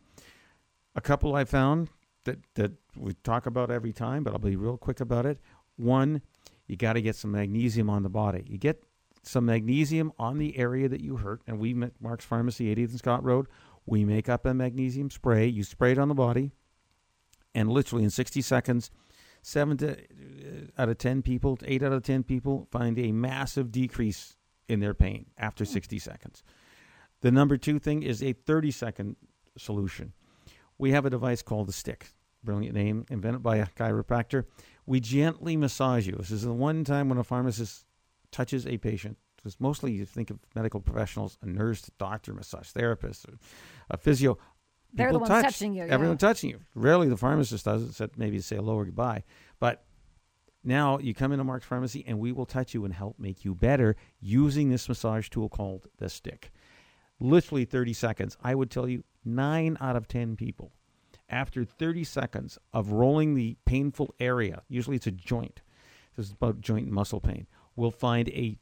A 0.95 1.01
couple 1.01 1.35
I 1.35 1.45
found 1.45 1.89
that, 2.25 2.39
that 2.55 2.71
we 2.95 3.13
talk 3.23 3.45
about 3.45 3.71
every 3.71 3.93
time, 3.93 4.23
but 4.23 4.33
I'll 4.33 4.39
be 4.39 4.55
real 4.55 4.77
quick 4.77 4.99
about 4.99 5.25
it. 5.25 5.39
One, 5.75 6.21
you 6.67 6.75
got 6.75 6.93
to 6.93 7.01
get 7.01 7.15
some 7.15 7.31
magnesium 7.31 7.89
on 7.89 8.03
the 8.03 8.09
body. 8.09 8.43
You 8.47 8.57
get 8.57 8.83
some 9.23 9.45
magnesium 9.45 10.11
on 10.19 10.37
the 10.37 10.57
area 10.57 10.87
that 10.89 11.01
you 11.01 11.17
hurt, 11.17 11.41
and 11.47 11.59
we, 11.59 11.73
met 11.73 11.93
Mark's 11.99 12.25
Pharmacy, 12.25 12.73
80th 12.73 12.89
and 12.89 12.99
Scott 12.99 13.23
Road, 13.23 13.47
we 13.85 14.05
make 14.05 14.29
up 14.29 14.45
a 14.45 14.53
magnesium 14.53 15.09
spray. 15.09 15.47
You 15.47 15.63
spray 15.63 15.93
it 15.93 15.97
on 15.97 16.09
the 16.09 16.13
body, 16.13 16.51
and 17.55 17.69
literally 17.69 18.03
in 18.03 18.09
60 18.09 18.41
seconds, 18.41 18.91
seven 19.41 19.77
to, 19.77 19.91
uh, 19.91 20.81
out 20.81 20.89
of 20.89 20.97
10 20.97 21.21
people, 21.21 21.57
eight 21.65 21.83
out 21.83 21.91
of 21.91 22.03
10 22.03 22.23
people 22.23 22.67
find 22.71 22.99
a 22.99 23.11
massive 23.11 23.71
decrease 23.71 24.35
in 24.67 24.79
their 24.79 24.93
pain 24.93 25.25
after 25.37 25.65
60 25.65 25.99
seconds. 25.99 26.43
The 27.21 27.31
number 27.31 27.57
two 27.57 27.79
thing 27.79 28.03
is 28.03 28.21
a 28.21 28.33
30 28.33 28.71
second 28.71 29.15
solution. 29.57 30.13
We 30.77 30.91
have 30.91 31.05
a 31.05 31.09
device 31.09 31.41
called 31.41 31.67
the 31.67 31.73
stick. 31.73 32.07
Brilliant 32.43 32.75
name, 32.75 33.05
invented 33.09 33.41
by 33.41 33.57
a 33.57 33.67
chiropractor. 33.67 34.45
We 34.85 34.99
gently 34.99 35.55
massage 35.55 36.05
you. 36.05 36.15
This 36.17 36.31
is 36.31 36.41
the 36.41 36.51
one 36.51 36.83
time 36.83 37.07
when 37.07 37.17
a 37.17 37.23
pharmacist 37.23 37.85
touches 38.33 38.67
a 38.67 38.77
patient 38.77 39.17
because 39.37 39.59
mostly 39.59 39.91
you 39.91 40.05
think 40.05 40.29
of 40.29 40.39
medical 40.55 40.79
professionals, 40.79 41.37
a 41.41 41.45
nurse, 41.45 41.87
a 41.87 41.91
doctor, 41.97 42.33
massage 42.33 42.69
therapist, 42.69 43.25
a 43.89 43.97
physio. 43.97 44.37
They're 44.93 45.11
the 45.11 45.19
ones 45.19 45.29
touch, 45.29 45.45
touching 45.45 45.73
you. 45.73 45.83
Everyone 45.83 46.15
yeah. 46.15 46.27
touching 46.27 46.49
you. 46.51 46.59
Rarely 46.75 47.09
the 47.09 47.17
pharmacist 47.17 47.65
does, 47.65 47.83
it, 47.83 47.89
except 47.89 48.17
maybe 48.17 48.37
to 48.37 48.43
say 48.43 48.57
hello 48.57 48.75
or 48.75 48.85
goodbye. 48.85 49.23
But 49.59 49.85
now 50.63 50.99
you 50.99 51.13
come 51.13 51.31
into 51.31 51.43
Mark's 51.43 51.65
Pharmacy 51.65 52.03
and 52.07 52.19
we 52.19 52.31
will 52.31 52.45
touch 52.45 52.73
you 52.73 52.85
and 52.85 52.93
help 52.93 53.19
make 53.19 53.43
you 53.43 53.53
better 53.53 53.95
using 54.19 54.69
this 54.69 54.87
massage 54.87 55.29
tool 55.29 55.49
called 55.49 55.87
the 55.97 56.09
stick. 56.09 56.51
Literally 57.19 57.65
30 57.65 57.93
seconds. 57.93 58.37
I 58.43 58.55
would 58.55 58.71
tell 58.71 58.87
you 58.87 59.03
nine 59.25 59.77
out 59.81 59.95
of 59.95 60.07
10 60.07 60.35
people, 60.35 60.71
after 61.29 61.65
30 61.65 62.03
seconds 62.03 62.57
of 62.73 62.91
rolling 62.91 63.33
the 63.33 63.57
painful 63.65 64.13
area, 64.19 64.61
usually 64.69 64.95
it's 64.95 65.07
a 65.07 65.11
joint, 65.11 65.61
this 66.15 66.27
is 66.27 66.31
about 66.31 66.61
joint 66.61 66.85
and 66.85 66.93
muscle 66.93 67.19
pain, 67.19 67.47
will 67.75 67.91
find 67.91 68.29
a 68.29 68.57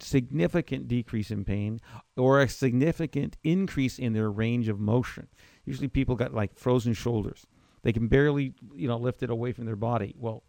significant 0.00 0.86
decrease 0.86 1.30
in 1.30 1.44
pain 1.44 1.80
or 2.16 2.40
a 2.40 2.48
significant 2.48 3.36
increase 3.42 3.98
in 3.98 4.12
their 4.12 4.30
range 4.30 4.68
of 4.68 4.78
motion. 4.78 5.28
Usually 5.64 5.88
people 5.88 6.14
got 6.14 6.32
like 6.32 6.56
frozen 6.56 6.92
shoulders. 6.92 7.46
They 7.82 7.92
can 7.92 8.08
barely, 8.08 8.54
you 8.74 8.88
know, 8.88 8.96
lift 8.96 9.22
it 9.22 9.30
away 9.30 9.52
from 9.52 9.66
their 9.66 9.76
body. 9.76 10.14
Well, 10.16 10.42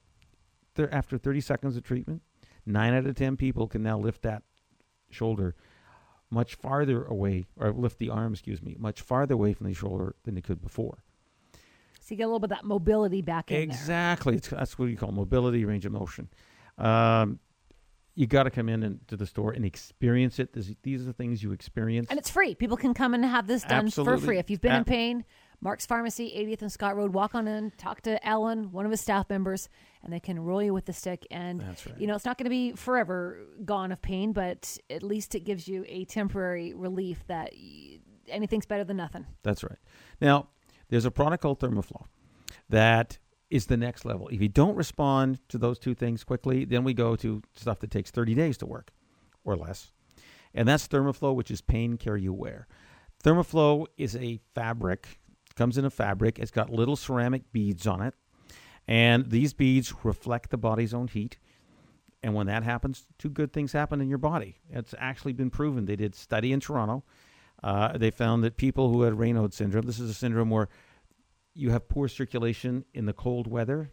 after 0.91 1.17
30 1.17 1.41
seconds 1.41 1.75
of 1.77 1.83
treatment, 1.83 2.21
9 2.65 2.93
out 2.93 3.05
of 3.05 3.15
10 3.15 3.37
people 3.37 3.67
can 3.67 3.83
now 3.83 3.97
lift 3.97 4.21
that 4.21 4.43
shoulder 5.09 5.55
much 6.31 6.55
farther 6.55 7.03
away, 7.05 7.45
or 7.57 7.71
lift 7.71 7.97
the 7.97 8.09
arm, 8.09 8.33
excuse 8.33 8.61
me, 8.61 8.75
much 8.77 9.01
farther 9.01 9.33
away 9.33 9.53
from 9.53 9.67
the 9.67 9.73
shoulder 9.73 10.15
than 10.23 10.35
they 10.35 10.41
could 10.41 10.61
before. 10.61 11.03
So 12.01 12.13
you 12.13 12.17
get 12.17 12.23
a 12.23 12.27
little 12.27 12.39
bit 12.39 12.51
of 12.51 12.57
that 12.57 12.65
mobility 12.65 13.21
back 13.21 13.51
in 13.51 13.61
exactly. 13.61 14.35
It's, 14.35 14.47
that's 14.49 14.77
what 14.77 14.89
you 14.89 14.97
call 14.97 15.11
mobility, 15.11 15.65
range 15.65 15.85
of 15.85 15.91
motion. 15.91 16.29
Um, 16.77 17.39
you 18.15 18.27
got 18.27 18.43
to 18.43 18.49
come 18.49 18.69
in 18.69 18.83
and, 18.83 19.07
to 19.07 19.15
the 19.15 19.25
store 19.25 19.51
and 19.51 19.63
experience 19.63 20.39
it. 20.39 20.53
This, 20.53 20.71
these 20.83 21.01
are 21.01 21.05
the 21.05 21.13
things 21.13 21.41
you 21.41 21.51
experience. 21.51 22.07
And 22.09 22.19
it's 22.19 22.29
free. 22.29 22.55
People 22.55 22.77
can 22.77 22.93
come 22.93 23.13
and 23.13 23.23
have 23.23 23.47
this 23.47 23.63
done 23.63 23.85
Absolutely. 23.85 24.19
for 24.19 24.25
free. 24.25 24.37
If 24.39 24.49
you've 24.49 24.61
been 24.61 24.75
in 24.75 24.83
pain, 24.83 25.25
Mark's 25.61 25.85
Pharmacy, 25.85 26.33
80th 26.37 26.61
and 26.61 26.71
Scott 26.71 26.95
Road, 26.95 27.13
walk 27.13 27.35
on 27.35 27.47
in, 27.47 27.71
talk 27.77 28.01
to 28.01 28.25
Alan, 28.25 28.71
one 28.71 28.85
of 28.85 28.91
his 28.91 29.01
staff 29.01 29.29
members, 29.29 29.69
and 30.03 30.11
they 30.11 30.19
can 30.19 30.39
roll 30.39 30.61
you 30.61 30.73
with 30.73 30.85
the 30.85 30.93
stick. 30.93 31.25
And, 31.31 31.61
right. 31.61 31.95
you 31.97 32.07
know, 32.07 32.15
it's 32.15 32.25
not 32.25 32.37
going 32.37 32.45
to 32.45 32.49
be 32.49 32.73
forever 32.73 33.45
gone 33.65 33.91
of 33.91 34.01
pain, 34.01 34.33
but 34.33 34.77
at 34.89 35.03
least 35.03 35.35
it 35.35 35.41
gives 35.41 35.67
you 35.67 35.85
a 35.87 36.05
temporary 36.05 36.73
relief 36.73 37.23
that 37.27 37.51
y- 37.53 37.99
anything's 38.29 38.65
better 38.65 38.83
than 38.83 38.97
nothing. 38.97 39.25
That's 39.43 39.63
right. 39.63 39.79
Now, 40.21 40.47
there's 40.89 41.05
a 41.05 41.11
product 41.11 41.43
called 41.43 41.59
Thermoflow 41.59 42.05
that 42.69 43.17
is 43.49 43.65
the 43.65 43.77
next 43.77 44.05
level. 44.05 44.27
If 44.29 44.41
you 44.41 44.47
don't 44.47 44.75
respond 44.75 45.39
to 45.49 45.57
those 45.57 45.79
two 45.79 45.95
things 45.95 46.23
quickly, 46.23 46.65
then 46.65 46.83
we 46.83 46.93
go 46.93 47.15
to 47.17 47.41
stuff 47.55 47.79
that 47.79 47.91
takes 47.91 48.11
30 48.11 48.35
days 48.35 48.57
to 48.57 48.65
work 48.65 48.91
or 49.43 49.55
less. 49.55 49.91
And 50.53 50.67
that's 50.67 50.87
Thermoflow, 50.87 51.35
which 51.35 51.51
is 51.51 51.61
pain 51.61 51.97
care 51.97 52.17
you 52.17 52.33
wear. 52.33 52.67
Thermoflow 53.23 53.87
is 53.97 54.15
a 54.15 54.39
fabric, 54.55 55.19
comes 55.55 55.77
in 55.77 55.85
a 55.85 55.89
fabric. 55.89 56.39
It's 56.39 56.51
got 56.51 56.69
little 56.69 56.95
ceramic 56.95 57.51
beads 57.51 57.85
on 57.85 58.01
it. 58.01 58.13
And 58.87 59.29
these 59.29 59.53
beads 59.53 59.93
reflect 60.03 60.49
the 60.49 60.57
body's 60.57 60.93
own 60.93 61.07
heat. 61.07 61.37
And 62.23 62.33
when 62.33 62.47
that 62.47 62.63
happens, 62.63 63.05
two 63.17 63.29
good 63.29 63.53
things 63.53 63.71
happen 63.71 64.01
in 64.01 64.09
your 64.09 64.17
body. 64.17 64.57
It's 64.69 64.95
actually 64.97 65.33
been 65.33 65.49
proven. 65.49 65.85
They 65.85 65.95
did 65.95 66.15
study 66.15 66.51
in 66.51 66.59
Toronto. 66.59 67.03
Uh, 67.63 67.97
they 67.97 68.09
found 68.09 68.43
that 68.43 68.57
people 68.57 68.91
who 68.91 69.03
had 69.03 69.13
Raynaud 69.13 69.53
syndrome, 69.53 69.85
this 69.85 69.99
is 69.99 70.09
a 70.09 70.13
syndrome 70.13 70.49
where 70.49 70.69
you 71.59 71.71
have 71.71 71.87
poor 71.89 72.07
circulation 72.07 72.85
in 72.93 73.05
the 73.05 73.13
cold 73.13 73.47
weather, 73.47 73.91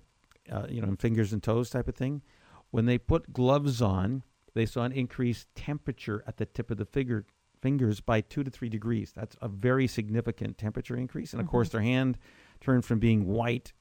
uh, 0.51 0.67
you 0.69 0.81
know, 0.81 0.89
in 0.89 0.97
fingers 0.97 1.33
and 1.33 1.43
toes 1.43 1.71
type 1.71 1.89
of 1.89 1.95
thing. 1.95 2.23
When 2.71 2.87
they 2.87 2.99
put 2.99 3.33
gloves 3.33 3.83
on, 3.83 4.23
they 4.55 4.67
saw 4.67 4.83
an 4.85 4.93
increased 4.93 5.49
temperature 5.55 6.23
at 6.27 6.37
the 6.37 6.47
tip 6.47 6.71
of 6.71 6.79
the 6.79 6.87
finger, 6.87 7.27
fingers 7.61 8.01
by 8.01 8.21
two 8.21 8.45
to 8.45 8.51
three 8.51 8.69
degrees. 8.69 9.13
That's 9.15 9.37
a 9.43 9.49
very 9.49 9.87
significant 9.87 10.59
temperature 10.59 10.97
increase. 10.97 11.33
And 11.33 11.43
of 11.43 11.49
course, 11.49 11.69
their 11.71 11.83
hand 11.83 12.19
turned 12.61 12.85
from 12.85 12.99
being 12.99 13.27
white 13.27 13.73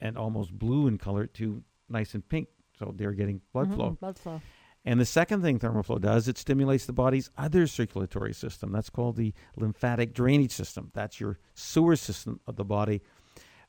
and 0.00 0.16
almost 0.16 0.58
blue 0.58 0.86
in 0.86 0.98
color 0.98 1.26
to 1.26 1.62
nice 1.88 2.14
and 2.14 2.28
pink. 2.28 2.48
So 2.78 2.92
they're 2.96 3.12
getting 3.12 3.40
blood 3.52 3.68
Mhm, 3.68 3.74
flow. 3.74 3.90
Blood 4.00 4.18
flow. 4.18 4.40
And 4.86 5.00
the 5.00 5.06
second 5.06 5.40
thing 5.40 5.58
Thermoflow 5.58 6.00
does, 6.00 6.28
it 6.28 6.36
stimulates 6.36 6.84
the 6.84 6.92
body's 6.92 7.30
other 7.38 7.66
circulatory 7.66 8.34
system. 8.34 8.70
That's 8.70 8.90
called 8.90 9.16
the 9.16 9.32
lymphatic 9.56 10.12
drainage 10.12 10.52
system. 10.52 10.90
That's 10.92 11.20
your 11.20 11.38
sewer 11.54 11.96
system 11.96 12.40
of 12.46 12.56
the 12.56 12.64
body 12.64 13.00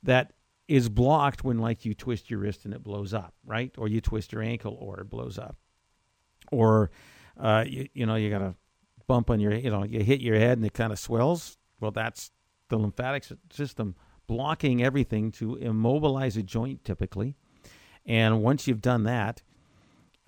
that 0.06 0.34
is 0.68 0.90
blocked 0.90 1.44
when, 1.44 1.60
like, 1.60 1.86
you 1.86 1.94
twist 1.94 2.32
your 2.32 2.40
wrist 2.40 2.66
and 2.66 2.74
it 2.74 2.82
blows 2.82 3.14
up, 3.14 3.34
right? 3.46 3.72
Or 3.78 3.88
you 3.88 4.02
twist 4.02 4.32
your 4.32 4.42
ankle 4.42 4.78
or 4.80 5.00
it 5.00 5.10
blows 5.10 5.38
up. 5.38 5.58
Or, 6.52 6.90
uh, 7.40 7.66
you, 7.68 7.88
you 7.94 8.06
know, 8.06 8.16
you 8.16 8.30
got 8.30 8.42
a 8.42 8.56
bump 9.08 9.30
on 9.30 9.40
your, 9.40 9.54
you 9.54 9.70
know, 9.70 9.84
you 9.84 10.04
hit 10.04 10.22
your 10.22 10.38
head 10.38 10.58
and 10.58 10.66
it 10.66 10.74
kind 10.74 10.92
of 10.92 10.98
swells. 10.98 11.58
Well, 11.80 11.92
that's 11.92 12.32
the 12.70 12.78
lymphatic 12.78 13.26
system 13.52 13.96
blocking 14.28 14.82
everything 14.82 15.32
to 15.34 15.56
immobilize 15.56 16.38
a 16.38 16.44
joint 16.44 16.84
typically. 16.84 17.36
And 18.06 18.42
once 18.42 18.68
you've 18.68 18.82
done 18.82 19.04
that, 19.04 19.44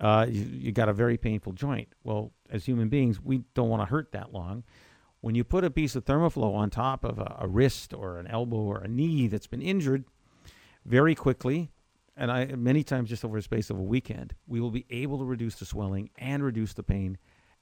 uh, 0.00 0.26
you, 0.28 0.42
you 0.42 0.72
got 0.72 0.88
a 0.88 0.92
very 0.92 1.16
painful 1.16 1.52
joint. 1.52 1.88
Well, 2.04 2.32
as 2.50 2.64
human 2.64 2.88
beings, 2.88 3.20
we 3.20 3.42
don't 3.54 3.68
want 3.68 3.82
to 3.82 3.86
hurt 3.86 4.12
that 4.12 4.32
long. 4.32 4.62
When 5.20 5.34
you 5.34 5.44
put 5.44 5.64
a 5.64 5.70
piece 5.70 5.96
of 5.96 6.04
thermoflow 6.04 6.54
on 6.54 6.70
top 6.70 7.04
of 7.04 7.18
a, 7.18 7.36
a 7.40 7.48
wrist 7.48 7.92
or 7.92 8.18
an 8.18 8.26
elbow 8.28 8.56
or 8.56 8.78
a 8.78 8.88
knee 8.88 9.26
that's 9.26 9.46
been 9.48 9.62
injured, 9.62 10.04
very 10.84 11.14
quickly, 11.14 11.70
and 12.16 12.30
I 12.32 12.46
many 12.46 12.82
times 12.82 13.10
just 13.10 13.24
over 13.24 13.36
a 13.36 13.42
space 13.42 13.70
of 13.70 13.78
a 13.78 13.82
weekend, 13.82 14.34
we 14.46 14.60
will 14.60 14.70
be 14.70 14.86
able 14.90 15.18
to 15.18 15.24
reduce 15.24 15.56
the 15.56 15.64
swelling 15.64 16.10
and 16.18 16.42
reduce 16.42 16.72
the 16.72 16.82
pain, 16.82 17.18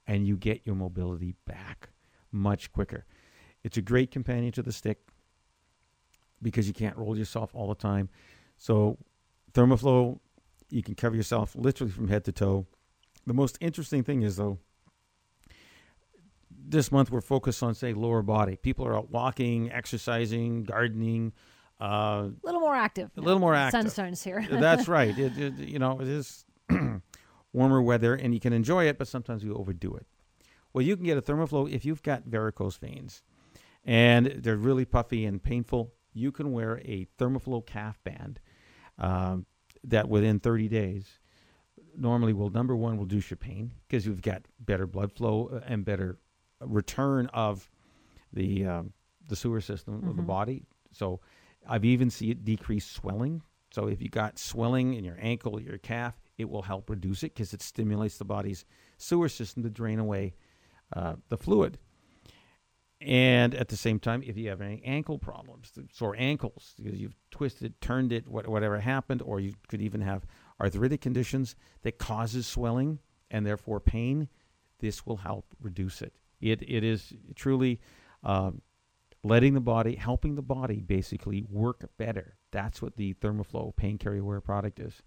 and 0.07 0.25
you 0.27 0.37
get 0.37 0.61
your 0.65 0.75
mobility 0.75 1.35
back 1.45 1.89
much 2.31 2.71
quicker. 2.71 3.05
It's 3.63 3.77
a 3.77 3.81
great 3.81 4.11
companion 4.11 4.51
to 4.53 4.63
the 4.63 4.71
stick 4.71 4.99
because 6.41 6.67
you 6.67 6.73
can't 6.73 6.97
roll 6.97 7.17
yourself 7.17 7.53
all 7.53 7.67
the 7.67 7.75
time. 7.75 8.09
So, 8.57 8.97
Thermoflow, 9.53 10.19
you 10.69 10.83
can 10.83 10.95
cover 10.95 11.15
yourself 11.15 11.55
literally 11.55 11.91
from 11.91 12.07
head 12.07 12.23
to 12.25 12.31
toe. 12.31 12.65
The 13.25 13.33
most 13.33 13.57
interesting 13.59 14.03
thing 14.03 14.21
is, 14.21 14.37
though, 14.37 14.59
this 16.69 16.91
month 16.91 17.09
we're 17.11 17.21
focused 17.21 17.63
on, 17.63 17.73
say, 17.73 17.93
lower 17.93 18.21
body. 18.21 18.57
People 18.57 18.85
are 18.85 18.95
out 18.95 19.09
walking, 19.09 19.71
exercising, 19.71 20.63
gardening. 20.63 21.33
Uh, 21.79 22.29
A 22.43 22.45
little 22.45 22.59
more 22.59 22.75
active. 22.75 23.09
A 23.17 23.21
little 23.21 23.39
more 23.39 23.55
active. 23.55 23.91
Sunshine's 23.91 24.23
here. 24.23 24.45
that's 24.51 24.87
right. 24.97 25.17
It, 25.17 25.37
it, 25.37 25.53
you 25.59 25.79
know, 25.79 25.99
it 26.01 26.07
is 26.07 26.45
warmer 27.53 27.81
weather, 27.81 28.15
and 28.15 28.33
you 28.33 28.39
can 28.39 28.53
enjoy 28.53 28.85
it, 28.85 28.97
but 28.97 29.07
sometimes 29.07 29.43
you 29.43 29.55
overdo 29.55 29.95
it. 29.95 30.05
Well, 30.73 30.83
you 30.83 30.95
can 30.95 31.05
get 31.05 31.17
a 31.17 31.21
Thermoflow 31.21 31.71
if 31.71 31.85
you've 31.85 32.03
got 32.03 32.25
varicose 32.25 32.77
veins, 32.77 33.23
and 33.85 34.25
they're 34.27 34.57
really 34.57 34.85
puffy 34.85 35.25
and 35.25 35.41
painful. 35.41 35.93
You 36.13 36.31
can 36.31 36.51
wear 36.51 36.79
a 36.83 37.07
Thermoflow 37.17 37.65
calf 37.65 37.99
band 38.03 38.39
um, 38.97 39.45
that 39.83 40.09
within 40.09 40.39
30 40.39 40.67
days 40.67 41.19
normally 41.95 42.33
will 42.33 42.49
number 42.49 42.75
one 42.75 42.99
reduce 42.99 43.29
your 43.29 43.37
pain 43.37 43.71
because 43.87 44.05
you've 44.05 44.21
got 44.21 44.43
better 44.59 44.85
blood 44.85 45.11
flow 45.11 45.49
uh, 45.53 45.59
and 45.67 45.83
better 45.85 46.19
return 46.61 47.27
of 47.27 47.69
the 48.33 48.65
um, 48.65 48.93
the 49.27 49.35
sewer 49.35 49.61
system 49.61 50.07
of 50.07 50.15
the 50.15 50.21
body. 50.23 50.63
So 50.91 51.19
I've 51.67 51.85
even 51.85 52.09
seen 52.09 52.31
it 52.31 52.45
decrease 52.45 52.85
swelling. 52.85 53.41
So 53.71 53.87
if 53.87 54.01
you 54.01 54.09
got 54.09 54.39
swelling 54.39 54.93
in 54.93 55.03
your 55.03 55.17
ankle, 55.19 55.59
your 55.59 55.77
calf, 55.77 56.19
it 56.37 56.49
will 56.49 56.61
help 56.61 56.89
reduce 56.89 57.23
it 57.23 57.33
because 57.33 57.53
it 57.53 57.61
stimulates 57.61 58.17
the 58.17 58.25
body's 58.25 58.65
sewer 58.97 59.27
system 59.27 59.63
to 59.63 59.69
drain 59.69 59.99
away 59.99 60.33
uh, 60.95 61.15
the 61.27 61.37
fluid. 61.37 61.77
And 62.99 63.53
at 63.53 63.67
the 63.67 63.77
same 63.77 63.99
time, 63.99 64.23
if 64.25 64.37
you 64.37 64.49
have 64.49 64.61
any 64.61 64.81
ankle 64.83 65.19
problems, 65.19 65.71
sore 65.91 66.15
ankles, 66.17 66.73
because 66.81 66.99
you've 66.99 67.15
twisted, 67.29 67.79
turned 67.79 68.11
it, 68.11 68.27
what- 68.27 68.47
whatever 68.47 68.79
happened, 68.79 69.21
or 69.21 69.39
you 69.39 69.53
could 69.67 69.81
even 69.81 70.01
have 70.01 70.25
arthritic 70.59 71.01
conditions 71.01 71.55
that 71.83 71.99
causes 71.99 72.47
swelling 72.47 72.99
and 73.29 73.45
therefore 73.45 73.79
pain, 73.79 74.29
this 74.79 75.05
will 75.05 75.17
help 75.17 75.45
reduce 75.61 76.01
it. 76.01 76.13
It 76.41 76.61
it 76.61 76.83
is 76.83 77.13
truly 77.35 77.79
um, 78.23 78.61
letting 79.23 79.53
the 79.53 79.61
body, 79.61 79.95
helping 79.95 80.35
the 80.35 80.41
body 80.41 80.81
basically 80.81 81.43
work 81.49 81.89
better. 81.97 82.35
That's 82.51 82.81
what 82.81 82.95
the 82.95 83.13
Thermoflow 83.15 83.75
pain 83.75 83.97
care 83.97 84.15
you 84.15 84.25
wear 84.25 84.41
product 84.41 84.79
is. 84.79 85.01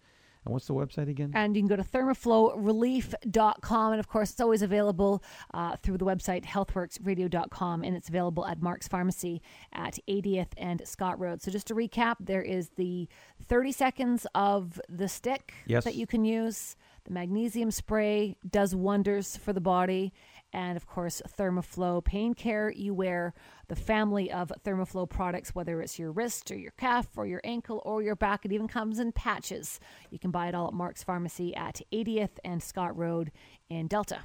And 0.45 0.55
what's 0.55 0.67
the 0.67 0.75
website 0.75 1.09
again? 1.11 1.33
And 1.35 1.55
you 1.55 1.61
can 1.63 1.69
go 1.69 1.77
to 1.77 1.83
thermoflowrelief.com. 1.83 3.93
And 3.93 4.01
of 4.01 4.09
course, 4.09 4.31
it's 4.31 4.41
always 4.41 4.63
available 4.63 5.23
uh, 5.53 5.77
through 5.77 5.99
the 5.99 6.07
website 6.07 6.45
healthworxradio.com. 6.47 7.85
And 7.85 7.95
it's 7.97 8.09
available 8.09 8.47
at 8.47 8.63
Mark's 8.63 8.89
Pharmacy 8.89 9.43
at 9.73 9.99
80th 10.09 10.49
and 10.57 10.83
Scott 10.87 11.19
Road. 11.21 11.43
So 11.43 11.51
just 11.51 11.67
to 11.69 11.75
recap, 11.75 12.17
there 12.21 12.43
is 12.43 12.71
the 12.77 13.09
30 13.49 13.73
seconds 13.73 14.27
of 14.35 14.81
the 14.89 15.09
stick 15.09 15.53
Yes. 15.67 15.85
that 15.85 15.95
you 15.95 16.07
can 16.07 16.25
use. 16.25 16.77
The 17.05 17.13
magnesium 17.13 17.71
spray 17.71 18.37
does 18.49 18.75
wonders 18.75 19.37
for 19.37 19.53
the 19.53 19.61
body. 19.61 20.13
And 20.53 20.77
of 20.77 20.87
course, 20.87 21.23
Thermoflow 21.39 22.05
pain 22.05 22.35
care. 22.35 22.73
You 22.75 22.93
wear 22.93 23.35
the 23.69 23.77
family 23.77 24.33
of 24.33 24.53
Thermoflow 24.65 25.09
products, 25.09 25.55
whether 25.55 25.81
it's 25.81 25.99
your 25.99 26.11
wrist 26.11 26.51
or 26.51 26.57
your 26.57 26.73
calf 26.73 27.07
or 27.17 27.27
your 27.27 27.41
ankle 27.45 27.81
or 27.85 28.03
your 28.03 28.17
back. 28.17 28.45
It 28.45 28.53
even 28.53 28.67
comes 28.67 28.99
in 28.99 29.13
patches. 29.13 29.79
You 30.11 30.19
can 30.19 30.31
buy 30.31 30.49
it 30.49 30.55
all 30.55 30.69
at 30.69 30.75
Mark's 30.75 31.05
Pharmacy 31.05 31.55
at 31.55 31.81
80th 31.93 32.39
and 32.45 32.63
Scott 32.63 32.97
Road 32.97 33.31
in 33.69 33.87
Delta. 33.87 34.21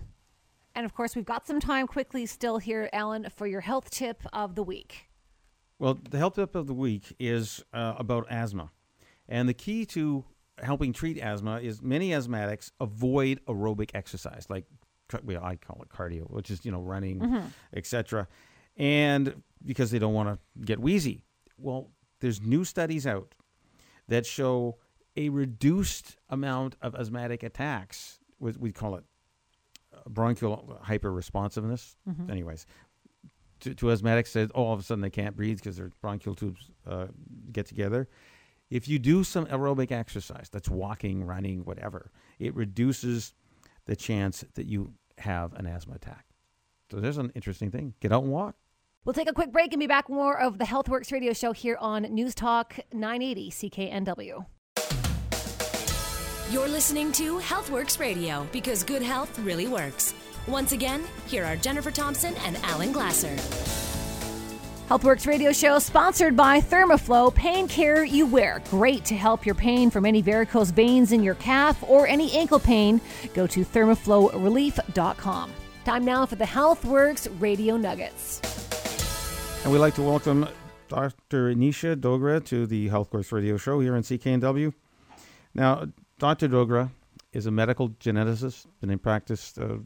And 0.73 0.85
of 0.85 0.93
course, 0.93 1.15
we've 1.15 1.25
got 1.25 1.47
some 1.47 1.59
time 1.59 1.87
quickly 1.87 2.25
still 2.25 2.57
here, 2.57 2.89
Alan, 2.91 3.27
for 3.33 3.47
your 3.47 3.61
health 3.61 3.89
tip 3.89 4.23
of 4.33 4.55
the 4.55 4.63
week. 4.63 5.09
Well, 5.79 5.97
the 6.09 6.17
health 6.17 6.35
tip 6.35 6.55
of 6.55 6.67
the 6.67 6.73
week 6.73 7.15
is 7.19 7.63
uh, 7.73 7.95
about 7.97 8.25
asthma. 8.29 8.71
And 9.27 9.47
the 9.47 9.53
key 9.53 9.85
to 9.87 10.25
helping 10.61 10.93
treat 10.93 11.17
asthma 11.17 11.59
is 11.59 11.81
many 11.81 12.09
asthmatics 12.09 12.71
avoid 12.79 13.39
aerobic 13.45 13.91
exercise, 13.93 14.47
like 14.49 14.65
well, 15.23 15.43
I 15.43 15.55
call 15.55 15.81
it 15.81 15.89
cardio, 15.89 16.29
which 16.29 16.49
is, 16.51 16.65
you 16.65 16.71
know, 16.71 16.81
running, 16.81 17.21
etc. 17.73 18.27
And 18.77 19.41
because 19.63 19.91
they 19.91 19.99
don't 19.99 20.13
want 20.13 20.29
to 20.29 20.65
get 20.65 20.79
wheezy. 20.79 21.23
Well, 21.57 21.91
there's 22.19 22.41
new 22.41 22.63
studies 22.65 23.07
out 23.07 23.33
that 24.07 24.25
show 24.25 24.77
a 25.15 25.29
reduced 25.29 26.17
amount 26.29 26.75
of 26.81 26.93
asthmatic 26.95 27.43
attacks. 27.43 28.19
We 28.39 28.51
we 28.59 28.71
call 28.71 28.95
it 28.95 29.03
uh, 29.93 30.01
bronchial 30.09 30.79
hyperresponsiveness. 30.85 31.95
Anyways, 32.29 32.65
to, 33.61 33.73
to 33.75 33.85
asthmatics 33.87 34.27
said, 34.27 34.51
oh, 34.53 34.63
all 34.65 34.73
of 34.73 34.79
a 34.79 34.83
sudden 34.83 35.01
they 35.01 35.09
can't 35.09 35.35
breathe 35.35 35.57
because 35.57 35.77
their 35.77 35.91
bronchial 36.01 36.35
tubes 36.35 36.69
uh, 36.85 37.07
get 37.51 37.65
together. 37.65 38.07
If 38.69 38.87
you 38.87 38.99
do 38.99 39.23
some 39.23 39.45
aerobic 39.45 39.91
exercise, 39.91 40.49
that's 40.51 40.69
walking, 40.69 41.23
running, 41.23 41.63
whatever, 41.65 42.11
it 42.39 42.55
reduces 42.55 43.33
the 43.85 43.95
chance 43.95 44.43
that 44.55 44.65
you 44.65 44.93
have 45.19 45.53
an 45.53 45.67
asthma 45.67 45.95
attack. 45.95 46.25
So 46.91 46.99
there's 46.99 47.17
an 47.17 47.31
interesting 47.35 47.71
thing. 47.71 47.93
Get 47.99 48.11
out 48.11 48.23
and 48.23 48.31
walk. 48.31 48.55
We'll 49.05 49.13
take 49.13 49.29
a 49.29 49.33
quick 49.33 49.51
break 49.51 49.71
and 49.71 49.79
be 49.79 49.87
back 49.87 50.09
more 50.09 50.39
of 50.39 50.57
the 50.57 50.65
Healthworx 50.65 51.11
radio 51.11 51.31
show 51.33 51.51
here 51.51 51.77
on 51.79 52.03
News 52.03 52.33
Talk 52.33 52.79
980 52.91 53.51
CKNW. 53.51 54.45
You're 56.51 56.67
listening 56.67 57.11
to 57.13 57.39
Healthworx 57.39 57.99
Radio 57.99 58.47
because 58.51 58.83
good 58.83 59.01
health 59.01 59.37
really 59.39 59.67
works. 59.67 60.13
Once 60.47 60.71
again, 60.71 61.03
here 61.27 61.43
are 61.43 61.55
Jennifer 61.55 61.91
Thompson 61.91 62.35
and 62.45 62.57
Alan 62.63 62.91
Glasser. 62.91 63.35
Healthworx 64.89 65.25
radio 65.25 65.51
show 65.51 65.79
sponsored 65.79 66.37
by 66.37 66.61
Thermoflow 66.61 67.33
Pain 67.33 67.67
Care 67.67 68.03
You 68.03 68.27
Wear. 68.27 68.61
Great 68.69 69.03
to 69.05 69.15
help 69.15 69.43
your 69.43 69.55
pain 69.55 69.89
from 69.89 70.05
any 70.05 70.21
varicose 70.21 70.69
veins 70.69 71.11
in 71.11 71.23
your 71.23 71.33
calf 71.35 71.83
or 71.87 72.05
any 72.05 72.31
ankle 72.33 72.59
pain. 72.59 73.01
Go 73.33 73.47
to 73.47 73.65
thermoflowrelief.com. 73.65 75.51
Time 75.85 76.05
now 76.05 76.27
for 76.27 76.35
the 76.35 76.45
Healthworx 76.45 77.27
radio 77.41 77.77
nuggets. 77.77 78.41
And 79.63 79.73
we'd 79.73 79.79
like 79.79 79.95
to 79.95 80.03
welcome 80.03 80.47
Dr. 80.87 81.51
Anisha 81.51 81.95
Dogra 81.95 82.45
to 82.45 82.67
the 82.67 82.87
Healthworx 82.87 83.31
radio 83.31 83.57
show 83.57 83.79
here 83.79 83.95
in 83.95 84.03
CKNW. 84.03 84.71
Now, 85.55 85.87
Dr. 86.19 86.47
Dogra 86.47 86.91
is 87.33 87.47
a 87.47 87.51
medical 87.51 87.89
geneticist, 87.89 88.67
been 88.81 88.91
in 88.91 88.99
practice 88.99 89.57
uh, 89.57 89.77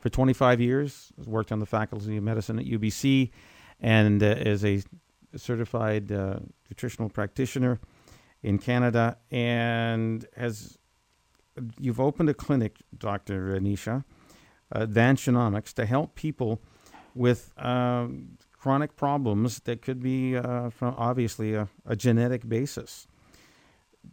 for 0.00 0.08
25 0.08 0.60
years, 0.60 1.12
has 1.18 1.28
worked 1.28 1.52
on 1.52 1.60
the 1.60 1.66
faculty 1.66 2.16
of 2.16 2.24
medicine 2.24 2.58
at 2.58 2.64
UBC, 2.64 3.30
and 3.80 4.22
uh, 4.22 4.26
is 4.26 4.64
a 4.64 4.82
certified 5.36 6.12
uh, 6.12 6.40
nutritional 6.68 7.08
practitioner 7.08 7.80
in 8.42 8.58
Canada. 8.58 9.16
And 9.30 10.26
has 10.36 10.78
you've 11.78 12.00
opened 12.00 12.28
a 12.28 12.34
clinic, 12.34 12.78
Dr. 12.96 13.54
Advanced 14.72 15.26
Genomics, 15.26 15.72
to 15.74 15.86
help 15.86 16.14
people 16.14 16.60
with 17.14 17.52
um, 17.58 18.38
chronic 18.56 18.96
problems 18.96 19.60
that 19.60 19.82
could 19.82 20.02
be 20.02 20.36
uh, 20.36 20.70
from 20.70 20.94
obviously 20.96 21.54
a, 21.54 21.68
a 21.86 21.96
genetic 21.96 22.48
basis. 22.48 23.06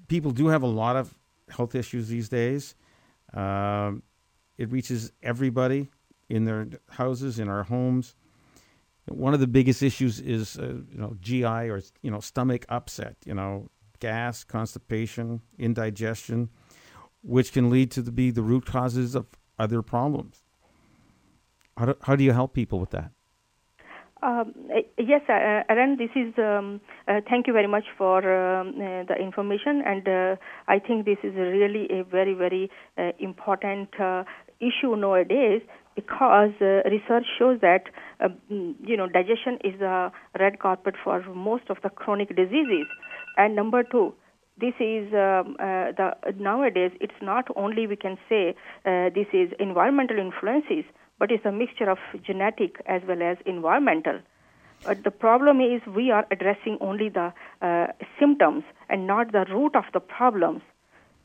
People 0.07 0.31
do 0.31 0.47
have 0.47 0.63
a 0.63 0.67
lot 0.67 0.95
of 0.95 1.13
health 1.49 1.75
issues 1.75 2.07
these 2.07 2.29
days. 2.29 2.75
Um, 3.33 4.03
it 4.57 4.71
reaches 4.71 5.11
everybody 5.21 5.89
in 6.29 6.45
their 6.45 6.67
houses, 6.89 7.39
in 7.39 7.47
our 7.47 7.63
homes. 7.63 8.15
One 9.07 9.33
of 9.33 9.39
the 9.39 9.47
biggest 9.47 9.81
issues 9.81 10.19
is, 10.19 10.57
uh, 10.57 10.75
you 10.91 10.97
know, 10.97 11.15
GI 11.19 11.45
or 11.45 11.81
you 12.01 12.11
know, 12.11 12.19
stomach 12.19 12.65
upset. 12.69 13.15
You 13.25 13.33
know, 13.33 13.69
gas, 13.99 14.43
constipation, 14.43 15.41
indigestion, 15.57 16.49
which 17.23 17.51
can 17.51 17.69
lead 17.69 17.91
to 17.91 18.01
the, 18.01 18.11
be 18.11 18.31
the 18.31 18.43
root 18.43 18.65
causes 18.65 19.15
of 19.15 19.25
other 19.57 19.81
problems. 19.81 20.43
How 21.77 21.85
do, 21.85 21.95
how 22.01 22.15
do 22.15 22.23
you 22.23 22.31
help 22.31 22.53
people 22.53 22.79
with 22.79 22.91
that? 22.91 23.11
Um, 24.23 24.53
yes, 24.97 25.21
uh, 25.29 25.61
Aaron, 25.69 25.97
this 25.97 26.09
is, 26.15 26.33
um, 26.39 26.81
uh, 27.07 27.21
thank 27.29 27.45
you 27.45 27.53
very 27.53 27.67
much 27.67 27.83
for 27.97 28.17
um, 28.17 28.69
uh, 28.69 29.03
the 29.03 29.15
information. 29.19 29.83
And 29.85 30.07
uh, 30.07 30.35
I 30.67 30.79
think 30.79 31.05
this 31.05 31.19
is 31.23 31.35
really 31.35 31.87
a 31.91 32.03
very, 32.03 32.33
very 32.33 32.71
uh, 32.97 33.11
important 33.19 33.89
uh, 33.99 34.23
issue 34.59 34.95
nowadays 34.95 35.61
because 35.95 36.51
research 36.59 37.25
shows 37.37 37.59
that, 37.61 37.83
you 38.49 38.97
know, 38.97 39.07
digestion 39.07 39.59
is 39.63 39.79
a 39.81 40.11
red 40.39 40.59
carpet 40.59 40.95
for 41.03 41.21
most 41.33 41.69
of 41.69 41.77
the 41.83 41.89
chronic 41.89 42.35
diseases. 42.35 42.87
And 43.37 43.55
number 43.55 43.83
two, 43.83 44.13
this 44.59 44.73
is 44.79 45.13
um, 45.13 45.55
the 45.59 46.15
nowadays 46.39 46.91
it's 46.99 47.21
not 47.21 47.45
only 47.55 47.85
we 47.85 47.95
can 47.95 48.17
say 48.27 48.55
this 48.83 49.27
is 49.31 49.51
environmental 49.59 50.17
influences 50.17 50.83
but 51.19 51.31
it's 51.31 51.45
a 51.45 51.51
mixture 51.51 51.89
of 51.89 51.97
genetic 52.25 52.81
as 52.85 53.01
well 53.07 53.21
as 53.21 53.37
environmental. 53.45 54.19
But 54.85 55.03
the 55.03 55.11
problem 55.11 55.59
is 55.59 55.81
we 55.87 56.11
are 56.11 56.25
addressing 56.31 56.77
only 56.81 57.09
the 57.09 57.33
uh, 57.61 57.87
symptoms 58.19 58.63
and 58.89 59.07
not 59.07 59.31
the 59.31 59.45
root 59.49 59.75
of 59.75 59.85
the 59.93 59.99
problems. 59.99 60.61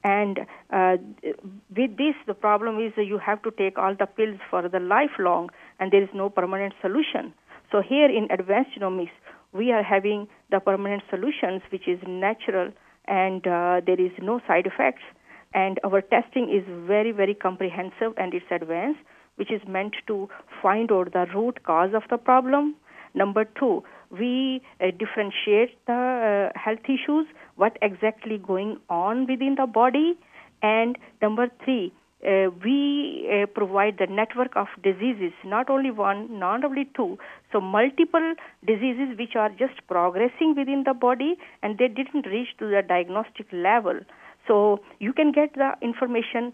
And 0.05 0.41
uh, 0.71 0.97
with 1.77 1.97
this, 1.97 2.15
the 2.27 2.35
problem 2.35 2.81
is 2.81 2.93
you 2.97 3.19
have 3.19 3.43
to 3.43 3.53
take 3.53 3.79
all 3.79 3.95
the 3.95 4.07
pills 4.07 4.41
for 4.51 4.69
the 4.69 4.81
lifelong, 4.81 5.51
and 5.79 5.93
there 5.93 6.03
is 6.03 6.09
no 6.15 6.31
permanent 6.31 6.75
solution. 6.81 7.35
So 7.71 7.83
here 7.87 8.11
in 8.11 8.29
advanced 8.31 8.71
genomics, 8.79 9.17
we 9.53 9.73
are 9.73 9.83
having 9.83 10.29
the 10.51 10.61
permanent 10.61 11.03
solutions, 11.11 11.63
which 11.71 11.87
is 11.87 11.99
natural, 12.07 12.71
and 13.07 13.47
uh, 13.47 13.81
there 13.87 14.01
is 14.01 14.13
no 14.21 14.41
side 14.47 14.67
effects. 14.67 15.03
And 15.55 15.79
our 15.85 16.01
testing 16.01 16.49
is 16.49 16.65
very, 16.87 17.13
very 17.13 17.35
comprehensive 17.35 18.15
and 18.17 18.33
it's 18.33 18.47
advanced 18.51 19.01
which 19.37 19.51
is 19.51 19.61
meant 19.67 19.95
to 20.07 20.29
find 20.61 20.93
out 20.93 21.13
the 21.13 21.27
root 21.35 21.63
cause 21.65 21.95
of 21.95 22.03
the 22.11 22.19
problem. 22.19 22.75
Number 23.15 23.45
two, 23.45 23.83
we 24.11 24.63
uh, 24.81 24.87
differentiate 24.99 25.85
the 25.87 26.51
uh, 26.55 26.59
health 26.59 26.85
issues, 26.85 27.27
what 27.57 27.77
exactly 27.83 28.39
going 28.39 28.79
on 28.89 29.27
within 29.27 29.57
the 29.59 29.67
body. 29.67 30.19
And 30.63 30.97
number 31.21 31.49
three, 31.65 31.93
uh, 32.27 32.51
we 32.65 33.29
uh, 33.33 33.47
provide 33.47 33.99
the 33.99 34.07
network 34.07 34.55
of 34.57 34.69
diseases, 34.83 35.33
not 35.45 35.69
only 35.69 35.91
one, 35.91 36.39
not 36.39 36.65
only 36.65 36.89
two, 36.97 37.19
so 37.51 37.61
multiple 37.61 38.35
diseases 38.65 39.19
which 39.19 39.35
are 39.35 39.51
just 39.51 39.75
progressing 39.89 40.55
within 40.57 40.85
the 40.87 40.95
body 40.95 41.37
and 41.63 41.79
they 41.79 41.89
didn't 41.89 42.27
reach 42.27 42.49
to 42.59 42.67
the 42.69 42.83
diagnostic 42.87 43.47
level. 43.53 43.99
So 44.47 44.81
you 45.01 45.13
can 45.13 45.33
get 45.33 45.55
the 45.55 45.73
information 45.83 46.53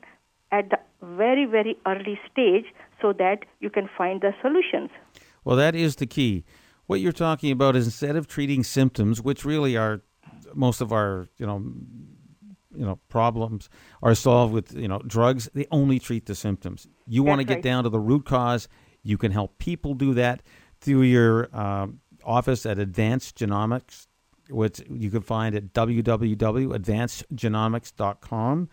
at 0.51 0.71
the 0.71 0.79
very, 1.03 1.45
very 1.45 1.77
early 1.87 2.19
stage 2.31 2.65
so 3.01 3.13
that 3.13 3.41
you 3.61 3.71
can 3.71 3.89
find 3.97 4.21
the 4.21 4.33
solutions. 4.41 4.91
Well, 5.45 5.57
that 5.57 5.75
is 5.75 5.97
the 5.97 6.07
key. 6.07 6.45
What 6.87 7.01
you're 7.01 7.13
talking 7.13 7.53
about 7.53 7.77
is 7.77 7.85
instead 7.85 8.17
of 8.17 8.27
treating 8.27 8.65
symptoms, 8.65 9.21
which 9.21 9.45
really 9.45 9.77
are 9.77 10.01
most 10.55 10.81
of 10.81 10.93
our, 10.93 11.29
you 11.37 11.47
know, 11.47 11.63
you 12.79 12.85
know, 12.85 13.01
problems 13.09 13.69
are 14.03 14.15
solved 14.15 14.53
with, 14.55 14.73
you 14.75 14.87
know, 14.87 15.01
drugs, 15.07 15.49
they 15.53 15.67
only 15.71 15.99
treat 15.99 16.27
the 16.27 16.35
symptoms. 16.35 16.87
You 17.07 17.23
want 17.25 17.41
to 17.41 17.45
get 17.45 17.55
right. 17.55 17.63
down 17.63 17.85
to 17.85 17.91
the 17.91 17.99
root 17.99 18.25
cause. 18.25 18.69
You 19.03 19.19
can 19.19 19.33
help 19.33 19.59
people 19.59 19.95
do 19.95 20.15
that 20.15 20.43
through 20.81 21.03
your 21.03 21.55
um, 21.57 21.99
office 22.25 22.65
at 22.67 22.79
Advanced 22.79 23.37
Genomics, 23.37 24.07
which 24.49 24.81
you 24.89 25.11
can 25.11 25.23
find 25.23 25.57
at 25.57 25.73
www.advancedgenomics.com 25.73 28.69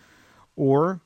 or 0.55 1.01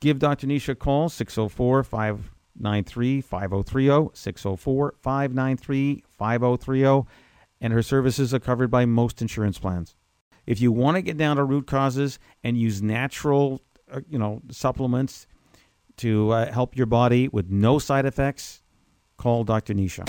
Give 0.00 0.18
Dr. 0.18 0.46
Nisha 0.46 0.70
a 0.70 0.74
call, 0.74 1.10
604 1.10 1.84
593 1.84 3.20
5030, 3.20 4.08
604 4.14 4.94
593 4.98 6.04
5030, 6.18 7.08
and 7.60 7.72
her 7.74 7.82
services 7.82 8.32
are 8.32 8.38
covered 8.38 8.70
by 8.70 8.86
most 8.86 9.20
insurance 9.20 9.58
plans. 9.58 9.94
If 10.50 10.60
you 10.60 10.72
want 10.72 10.96
to 10.96 11.02
get 11.02 11.16
down 11.16 11.36
to 11.36 11.44
root 11.44 11.68
causes 11.68 12.18
and 12.42 12.58
use 12.58 12.82
natural, 12.82 13.60
uh, 13.88 14.00
you 14.08 14.18
know, 14.18 14.42
supplements 14.50 15.28
to 15.98 16.30
uh, 16.30 16.50
help 16.50 16.76
your 16.76 16.86
body 16.86 17.28
with 17.28 17.50
no 17.50 17.78
side 17.78 18.04
effects, 18.04 18.60
call 19.16 19.44
Dr. 19.44 19.74
Nisha. 19.74 20.08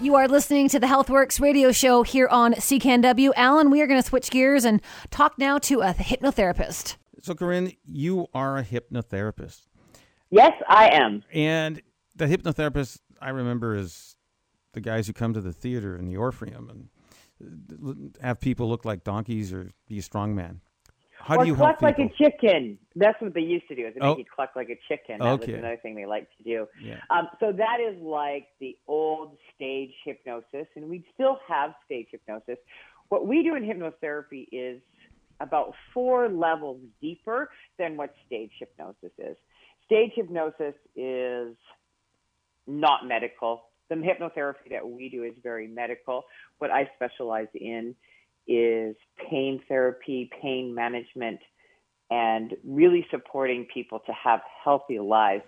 You 0.00 0.16
are 0.16 0.26
listening 0.26 0.68
to 0.70 0.80
the 0.80 0.88
Healthworx 0.88 1.40
radio 1.40 1.70
show 1.70 2.02
here 2.02 2.26
on 2.26 2.54
CKNW. 2.54 3.30
Alan, 3.36 3.70
we 3.70 3.80
are 3.80 3.86
going 3.86 4.02
to 4.02 4.08
switch 4.08 4.28
gears 4.28 4.64
and 4.64 4.82
talk 5.12 5.38
now 5.38 5.58
to 5.58 5.82
a 5.82 5.94
hypnotherapist. 5.94 6.96
So, 7.22 7.36
Corinne, 7.36 7.74
you 7.86 8.26
are 8.34 8.58
a 8.58 8.64
hypnotherapist. 8.64 9.68
Yes, 10.30 10.50
I 10.68 10.88
am. 10.88 11.22
And 11.32 11.80
the 12.16 12.26
hypnotherapist 12.26 12.98
I 13.20 13.28
remember 13.28 13.76
is 13.76 14.16
the 14.72 14.80
guys 14.80 15.06
who 15.06 15.12
come 15.12 15.32
to 15.32 15.40
the 15.40 15.52
theater 15.52 15.96
in 15.96 16.06
the 16.06 16.16
Orpheum 16.16 16.68
and 16.68 16.88
have 18.20 18.40
people 18.40 18.68
look 18.68 18.84
like 18.84 19.04
donkeys 19.04 19.52
or 19.52 19.70
be 19.88 19.98
a 19.98 20.02
strong 20.02 20.34
man. 20.34 20.60
How 21.18 21.36
or 21.36 21.44
do 21.44 21.50
you 21.50 21.54
cluck 21.54 21.78
help 21.80 21.94
people? 21.94 22.04
like 22.04 22.12
a 22.12 22.24
chicken. 22.24 22.78
That's 22.96 23.20
what 23.20 23.32
they 23.34 23.42
used 23.42 23.68
to 23.68 23.76
do. 23.76 23.86
Is 23.86 23.94
they 23.94 24.00
Oh. 24.00 24.10
make 24.10 24.18
you 24.18 24.24
cluck 24.34 24.50
like 24.56 24.70
a 24.70 24.78
chicken. 24.88 25.18
That 25.20 25.34
Okay. 25.34 25.52
was 25.52 25.58
another 25.60 25.76
thing 25.76 25.94
they 25.94 26.06
liked 26.06 26.36
to 26.38 26.42
do. 26.42 26.68
Yeah. 26.80 27.00
Um, 27.10 27.28
so 27.38 27.52
that 27.52 27.78
is 27.80 28.00
like 28.02 28.48
the 28.58 28.76
old 28.88 29.38
stage 29.54 29.94
hypnosis, 30.04 30.66
and 30.74 30.88
we 30.88 31.04
still 31.14 31.38
have 31.46 31.74
stage 31.84 32.08
hypnosis. 32.10 32.58
What 33.08 33.26
we 33.26 33.42
do 33.44 33.54
in 33.54 33.62
hypnotherapy 33.62 34.48
is 34.50 34.82
about 35.38 35.74
four 35.94 36.28
levels 36.28 36.80
deeper 37.00 37.50
than 37.78 37.96
what 37.96 38.14
stage 38.26 38.50
hypnosis 38.58 39.12
is. 39.18 39.36
Stage 39.84 40.12
hypnosis 40.14 40.74
is 40.96 41.56
not 42.66 43.06
medical. 43.06 43.70
The 43.92 43.98
hypnotherapy 43.98 44.70
that 44.70 44.88
we 44.88 45.10
do 45.10 45.22
is 45.22 45.34
very 45.42 45.68
medical. 45.68 46.24
What 46.58 46.70
I 46.70 46.88
specialize 46.96 47.48
in 47.54 47.94
is 48.46 48.96
pain 49.28 49.60
therapy, 49.68 50.30
pain 50.40 50.74
management, 50.74 51.40
and 52.10 52.54
really 52.64 53.06
supporting 53.10 53.66
people 53.72 54.00
to 54.06 54.12
have 54.12 54.40
healthy 54.64 54.98
lives. 54.98 55.44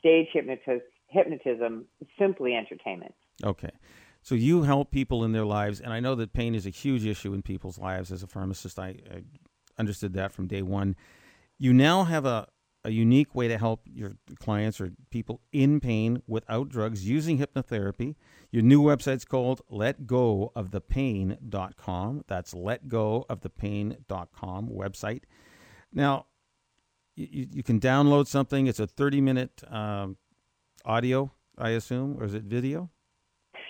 Stage 0.00 0.26
hypnotis- 0.34 0.80
hypnotism 1.06 1.84
is 2.00 2.08
simply 2.18 2.56
entertainment. 2.56 3.14
Okay. 3.44 3.70
So 4.22 4.34
you 4.34 4.62
help 4.62 4.90
people 4.90 5.22
in 5.22 5.30
their 5.30 5.44
lives, 5.44 5.80
and 5.80 5.92
I 5.92 6.00
know 6.00 6.16
that 6.16 6.32
pain 6.32 6.56
is 6.56 6.66
a 6.66 6.70
huge 6.70 7.06
issue 7.06 7.32
in 7.32 7.42
people's 7.42 7.78
lives. 7.78 8.10
As 8.10 8.24
a 8.24 8.26
pharmacist, 8.26 8.76
I, 8.76 8.96
I 9.08 9.22
understood 9.78 10.14
that 10.14 10.32
from 10.32 10.48
day 10.48 10.62
one. 10.62 10.96
You 11.58 11.72
now 11.72 12.02
have 12.02 12.26
a 12.26 12.48
a 12.84 12.90
unique 12.90 13.34
way 13.34 13.48
to 13.48 13.58
help 13.58 13.80
your 13.86 14.12
clients 14.38 14.80
or 14.80 14.92
people 15.10 15.40
in 15.52 15.80
pain 15.80 16.22
without 16.26 16.68
drugs 16.68 17.08
using 17.08 17.38
hypnotherapy. 17.38 18.14
Your 18.50 18.62
new 18.62 18.82
website's 18.82 19.24
called 19.24 19.62
letgoofthepain.com. 19.70 22.24
That's 22.26 22.52
letgoofthepain.com 22.54 24.68
website. 24.68 25.22
Now, 25.92 26.26
you, 27.16 27.46
you 27.52 27.62
can 27.62 27.78
download 27.80 28.26
something. 28.26 28.66
It's 28.66 28.80
a 28.80 28.86
30 28.86 29.22
minute 29.22 29.62
um, 29.68 30.16
audio, 30.84 31.32
I 31.56 31.70
assume, 31.70 32.20
or 32.20 32.24
is 32.24 32.34
it 32.34 32.42
video? 32.44 32.90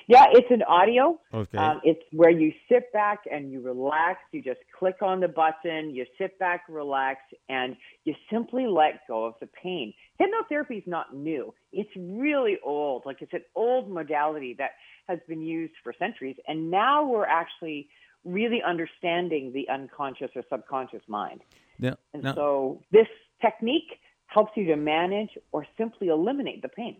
Yeah, 0.07 0.27
it's 0.33 0.51
an 0.51 0.63
audio. 0.63 1.19
Okay. 1.33 1.59
Um, 1.59 1.81
it's 1.83 2.03
where 2.13 2.31
you 2.31 2.53
sit 2.69 2.93
back 2.93 3.21
and 3.31 3.51
you 3.51 3.61
relax. 3.61 4.21
You 4.33 4.43
just 4.43 4.61
click 4.79 4.97
on 5.01 5.21
the 5.21 5.29
button, 5.29 5.95
you 5.95 6.05
sit 6.19 6.39
back, 6.39 6.65
relax, 6.69 7.21
and 7.49 7.77
you 8.05 8.15
simply 8.31 8.67
let 8.67 9.07
go 9.09 9.25
of 9.25 9.35
the 9.41 9.47
pain. 9.47 9.95
Hypnotherapy 10.21 10.79
is 10.79 10.87
not 10.87 11.15
new. 11.15 11.55
It's 11.73 11.91
really 11.97 12.59
old. 12.63 13.07
Like 13.07 13.23
it's 13.23 13.33
an 13.33 13.45
old 13.55 13.91
modality 13.91 14.55
that 14.59 14.73
has 15.09 15.19
been 15.27 15.43
used 15.43 15.75
for 15.83 15.95
centuries. 15.99 16.37
And 16.47 16.71
now 16.71 17.05
we're 17.07 17.27
actually 17.27 17.89
really 18.25 18.63
understanding 18.63 19.53
the 19.53 19.69
unconscious 19.69 20.31
or 20.35 20.43
subconscious 20.51 21.03
mind. 21.09 21.41
Now, 21.79 21.97
And 22.13 22.23
now- 22.25 22.35
so 22.35 22.83
this 22.91 23.09
technique 23.41 24.01
helps 24.27 24.53
you 24.57 24.67
to 24.67 24.77
manage 24.77 25.31
or 25.53 25.67
simply 25.77 26.09
eliminate 26.09 26.63
the 26.63 26.69
pain. 26.69 26.97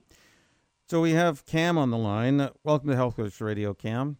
So 0.89 1.01
we 1.01 1.13
have 1.13 1.47
Cam 1.47 1.79
on 1.79 1.91
the 1.91 1.97
line. 1.97 2.51
Welcome 2.63 2.91
to 2.91 2.97
Health 2.97 3.17
Coach 3.17 3.41
Radio, 3.41 3.75
Cam. 3.75 4.19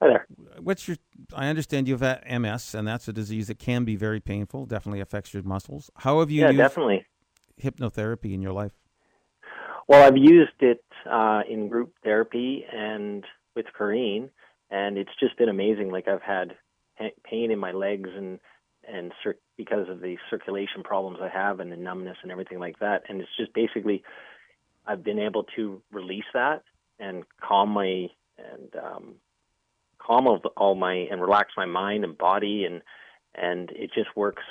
Hi 0.00 0.08
there. 0.08 0.26
What's 0.60 0.88
your? 0.88 0.96
I 1.34 1.46
understand 1.48 1.86
you've 1.86 2.00
had 2.00 2.24
MS, 2.28 2.74
and 2.74 2.86
that's 2.86 3.06
a 3.06 3.12
disease 3.12 3.46
that 3.46 3.58
can 3.58 3.84
be 3.84 3.94
very 3.94 4.18
painful. 4.18 4.66
Definitely 4.66 5.00
affects 5.00 5.32
your 5.32 5.44
muscles. 5.44 5.90
How 5.98 6.20
have 6.20 6.30
you 6.30 6.40
yeah, 6.40 6.48
used 6.48 6.58
definitely. 6.58 7.06
hypnotherapy 7.62 8.34
in 8.34 8.42
your 8.42 8.52
life? 8.52 8.72
Well, 9.86 10.02
I've 10.02 10.16
used 10.16 10.60
it 10.60 10.84
uh, 11.10 11.42
in 11.48 11.68
group 11.68 11.92
therapy 12.02 12.64
and 12.72 13.24
with 13.54 13.66
Corrine, 13.78 14.30
and 14.70 14.98
it's 14.98 15.10
just 15.20 15.36
been 15.38 15.48
amazing. 15.48 15.90
Like 15.90 16.08
I've 16.08 16.22
had 16.22 16.54
pain 17.24 17.50
in 17.50 17.58
my 17.58 17.72
legs 17.72 18.10
and 18.16 18.40
and 18.88 19.12
cir- 19.22 19.38
because 19.56 19.88
of 19.88 20.00
the 20.00 20.16
circulation 20.28 20.82
problems 20.82 21.18
I 21.22 21.28
have 21.28 21.60
and 21.60 21.70
the 21.70 21.76
numbness 21.76 22.16
and 22.24 22.32
everything 22.32 22.58
like 22.58 22.80
that, 22.80 23.04
and 23.08 23.20
it's 23.20 23.30
just 23.38 23.54
basically 23.54 24.02
I've 24.86 25.04
been 25.04 25.18
able 25.18 25.44
to 25.56 25.82
release 25.90 26.24
that 26.34 26.62
and 26.98 27.24
calm 27.40 27.70
my 27.70 28.08
and 28.38 28.74
um, 28.82 29.14
calm 29.98 30.26
all, 30.26 30.40
all 30.56 30.74
my 30.74 30.94
and 30.94 31.20
relax 31.20 31.52
my 31.56 31.66
mind 31.66 32.04
and 32.04 32.16
body 32.16 32.64
and 32.64 32.82
and 33.34 33.70
it 33.70 33.90
just 33.94 34.14
works 34.16 34.42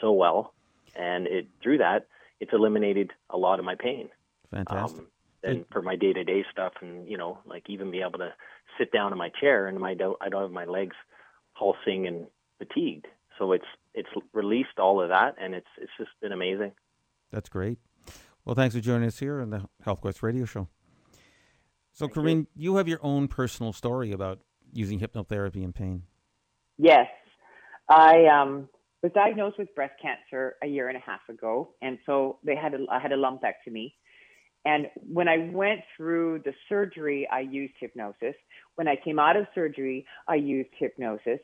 so 0.00 0.12
well. 0.12 0.54
And 0.94 1.26
it 1.26 1.48
through 1.62 1.78
that, 1.78 2.06
it's 2.40 2.52
eliminated 2.52 3.12
a 3.30 3.36
lot 3.36 3.58
of 3.58 3.64
my 3.64 3.74
pain. 3.74 4.08
Fantastic. 4.50 5.00
Um, 5.00 5.06
and 5.44 5.64
for 5.72 5.82
my 5.82 5.96
day 5.96 6.12
to 6.12 6.24
day 6.24 6.44
stuff, 6.50 6.72
and 6.80 7.08
you 7.08 7.16
know, 7.16 7.38
like 7.46 7.64
even 7.68 7.90
be 7.90 8.00
able 8.00 8.18
to 8.18 8.32
sit 8.78 8.92
down 8.92 9.12
in 9.12 9.18
my 9.18 9.30
chair 9.40 9.66
and 9.66 9.78
my 9.78 9.94
don't 9.94 10.16
I 10.20 10.28
don't 10.28 10.42
have 10.42 10.50
my 10.50 10.64
legs 10.64 10.96
pulsing 11.56 12.06
and 12.06 12.26
fatigued. 12.58 13.06
So 13.38 13.52
it's 13.52 13.64
it's 13.94 14.08
released 14.32 14.78
all 14.78 15.00
of 15.00 15.08
that, 15.10 15.36
and 15.40 15.54
it's 15.54 15.68
it's 15.80 15.92
just 15.98 16.10
been 16.20 16.32
amazing. 16.32 16.72
That's 17.30 17.48
great. 17.48 17.78
Well, 18.48 18.54
thanks 18.54 18.74
for 18.74 18.80
joining 18.80 19.06
us 19.06 19.18
here 19.18 19.42
on 19.42 19.50
the 19.50 19.68
Health 19.82 20.00
Quest 20.00 20.22
Radio 20.22 20.46
Show. 20.46 20.68
So, 21.92 22.08
Corinne, 22.08 22.46
you. 22.56 22.76
have 22.76 22.88
your 22.88 22.98
own 23.02 23.28
personal 23.28 23.74
story 23.74 24.10
about 24.10 24.38
using 24.72 24.98
hypnotherapy 24.98 25.62
in 25.62 25.74
pain. 25.74 26.04
Yes, 26.78 27.08
I 27.90 28.24
um, 28.24 28.70
was 29.02 29.12
diagnosed 29.12 29.58
with 29.58 29.74
breast 29.74 29.92
cancer 30.00 30.54
a 30.62 30.66
year 30.66 30.88
and 30.88 30.96
a 30.96 31.00
half 31.00 31.20
ago, 31.28 31.74
and 31.82 31.98
so 32.06 32.38
they 32.42 32.56
had 32.56 32.72
a, 32.72 32.78
I 32.90 32.98
had 32.98 33.12
a 33.12 33.18
lumpectomy. 33.18 33.92
And 34.64 34.86
when 34.96 35.28
I 35.28 35.50
went 35.52 35.80
through 35.94 36.40
the 36.46 36.54
surgery, 36.70 37.28
I 37.30 37.40
used 37.40 37.74
hypnosis. 37.78 38.34
When 38.76 38.88
I 38.88 38.96
came 38.96 39.18
out 39.18 39.36
of 39.36 39.44
surgery, 39.54 40.06
I 40.26 40.36
used 40.36 40.70
hypnosis. 40.78 41.40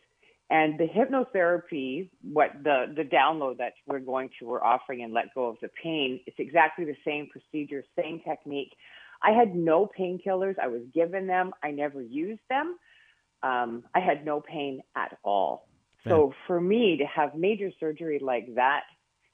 And 0.51 0.79
the 0.79 0.87
hypnotherapy, 0.87 2.11
what 2.23 2.51
the, 2.63 2.93
the 2.95 3.03
download 3.03 3.59
that 3.59 3.73
we're 3.87 3.99
going 3.99 4.29
to, 4.39 4.47
we're 4.47 4.63
offering 4.63 5.03
and 5.03 5.13
let 5.13 5.35
go 5.35 5.47
of 5.47 5.57
the 5.63 5.69
pain, 5.83 6.21
it's 6.27 6.37
exactly 6.39 6.85
the 6.85 6.97
same 7.05 7.29
procedure, 7.31 7.83
same 7.99 8.21
technique. 8.29 8.73
I 9.23 9.31
had 9.31 9.55
no 9.55 9.89
painkillers. 9.99 10.57
I 10.63 10.67
was 10.67 10.83
given 10.93 11.27
them. 11.27 11.53
I 11.63 11.71
never 11.71 12.03
used 12.03 12.43
them. 12.51 12.77
Um, 13.43 13.85
I 13.95 14.01
had 14.01 14.25
no 14.25 14.41
pain 14.41 14.83
at 14.95 15.17
all. 15.25 15.67
So 16.07 16.35
for 16.47 16.61
me 16.61 16.99
to 16.99 17.05
have 17.07 17.35
major 17.35 17.71
surgery 17.81 18.19
like 18.21 18.55
that, 18.57 18.83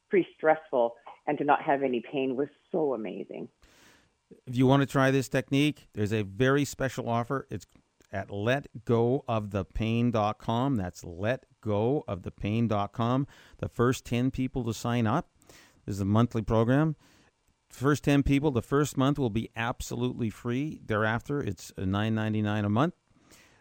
pretty 0.08 0.28
stressful, 0.36 0.94
and 1.26 1.36
to 1.38 1.44
not 1.44 1.62
have 1.62 1.82
any 1.82 2.00
pain 2.12 2.36
was 2.36 2.48
so 2.70 2.94
amazing. 2.94 3.48
If 4.46 4.56
you 4.56 4.68
want 4.68 4.82
to 4.82 4.86
try 4.86 5.10
this 5.10 5.28
technique, 5.28 5.88
there's 5.94 6.12
a 6.12 6.22
very 6.22 6.64
special 6.64 7.08
offer. 7.08 7.48
It's 7.50 7.66
at 8.12 8.28
letgoofthepain.com. 8.28 10.76
That's 10.76 11.02
letgoofthepain.com. 11.02 13.26
The 13.58 13.68
first 13.68 14.04
10 14.04 14.30
people 14.30 14.62
to 14.64 14.74
sign 14.74 15.06
up, 15.06 15.30
this 15.86 15.94
is 15.96 16.00
a 16.00 16.04
monthly 16.04 16.42
program. 16.42 16.96
First 17.68 18.04
10 18.04 18.22
people, 18.24 18.50
the 18.50 18.62
first 18.62 18.96
month 18.96 19.18
will 19.18 19.30
be 19.30 19.50
absolutely 19.54 20.30
free. 20.30 20.80
Thereafter, 20.84 21.40
it's 21.40 21.70
$9.99 21.78 22.64
a 22.64 22.68
month. 22.68 22.94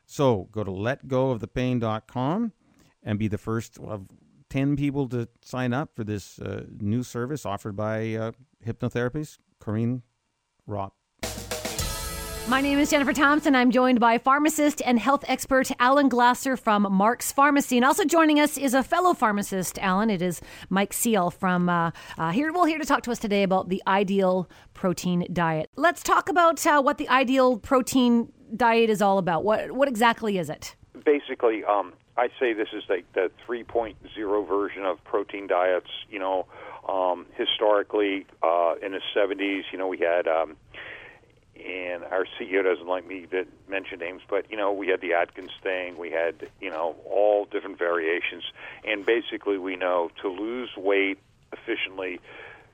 So 0.05 0.47
go 0.51 0.63
to 0.63 0.71
letgoofthepain.com 0.71 2.53
and 3.03 3.19
be 3.19 3.27
the 3.27 3.37
first 3.37 3.77
of 3.77 4.07
10 4.49 4.75
people 4.75 5.07
to 5.09 5.27
sign 5.43 5.73
up 5.73 5.91
for 5.95 6.03
this 6.03 6.39
uh, 6.39 6.63
new 6.79 7.03
service 7.03 7.45
offered 7.45 7.75
by 7.75 8.15
uh, 8.15 8.31
hypnotherapists, 8.65 9.37
Corrine 9.61 10.01
Rock. 10.65 10.93
My 12.47 12.61
name 12.61 12.79
is 12.79 12.89
Jennifer 12.89 13.13
Thompson. 13.13 13.55
I'm 13.55 13.69
joined 13.69 13.99
by 13.99 14.17
pharmacist 14.17 14.81
and 14.83 14.97
health 14.97 15.23
expert 15.27 15.71
Alan 15.79 16.09
Glasser 16.09 16.57
from 16.57 16.87
Mark's 16.91 17.31
Pharmacy. 17.31 17.77
And 17.77 17.85
also 17.85 18.05
joining 18.05 18.39
us 18.39 18.57
is 18.57 18.73
a 18.73 18.81
fellow 18.81 19.13
pharmacist, 19.13 19.77
Alan. 19.79 20.09
It 20.09 20.21
is 20.21 20.41
Mike 20.69 20.93
Seal 20.93 21.29
from 21.29 21.69
uh, 21.69 21.91
uh, 22.17 22.31
here. 22.31 22.51
Well, 22.51 22.65
here 22.65 22.79
to 22.79 22.85
talk 22.85 23.03
to 23.03 23.11
us 23.11 23.19
today 23.19 23.43
about 23.43 23.69
the 23.69 23.83
ideal 23.85 24.49
protein 24.73 25.27
diet. 25.31 25.69
Let's 25.75 26.01
talk 26.01 26.29
about 26.29 26.65
uh, 26.65 26.81
what 26.81 26.97
the 26.97 27.07
ideal 27.09 27.57
protein 27.57 28.31
diet 28.55 28.89
is 28.89 29.01
all 29.01 29.19
about. 29.19 29.43
What, 29.43 29.71
what 29.71 29.87
exactly 29.87 30.37
is 30.37 30.49
it? 30.49 30.75
basically, 31.05 31.63
um, 31.63 31.93
I 32.17 32.27
say 32.39 32.53
this 32.53 32.69
is 32.73 32.83
like 32.89 33.05
the 33.13 33.31
3.0 33.47 34.47
version 34.47 34.85
of 34.85 35.03
protein 35.03 35.47
diets. 35.47 35.89
You 36.09 36.19
know, 36.19 36.45
um, 36.87 37.25
historically, 37.35 38.25
uh, 38.43 38.75
in 38.81 38.91
the 38.91 39.01
70s, 39.15 39.63
you 39.71 39.77
know, 39.77 39.87
we 39.87 39.99
had, 39.99 40.27
um, 40.27 40.55
and 41.59 42.03
our 42.03 42.25
CEO 42.39 42.63
doesn't 42.63 42.87
like 42.87 43.07
me 43.07 43.25
to 43.31 43.45
mention 43.67 43.99
names, 43.99 44.21
but, 44.29 44.49
you 44.49 44.57
know, 44.57 44.71
we 44.71 44.87
had 44.87 45.01
the 45.01 45.13
Atkins 45.13 45.51
thing. 45.61 45.97
We 45.97 46.11
had, 46.11 46.49
you 46.59 46.69
know, 46.69 46.95
all 47.05 47.45
different 47.45 47.77
variations. 47.77 48.43
And 48.85 49.05
basically, 49.05 49.57
we 49.57 49.75
know 49.75 50.09
to 50.21 50.29
lose 50.29 50.69
weight 50.77 51.19
efficiently, 51.51 52.19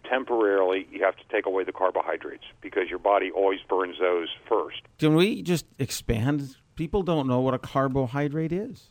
temporarily, 0.09 0.87
you 0.91 1.03
have 1.03 1.15
to 1.17 1.23
take 1.31 1.45
away 1.45 1.63
the 1.63 1.71
carbohydrates 1.71 2.43
because 2.61 2.89
your 2.89 2.99
body 2.99 3.31
always 3.31 3.59
burns 3.67 3.97
those 3.99 4.29
first. 4.47 4.81
Can 4.99 5.15
we 5.15 5.41
just 5.41 5.65
expand? 5.79 6.55
People 6.75 7.03
don't 7.03 7.27
know 7.27 7.39
what 7.39 7.53
a 7.53 7.59
carbohydrate 7.59 8.51
is. 8.51 8.89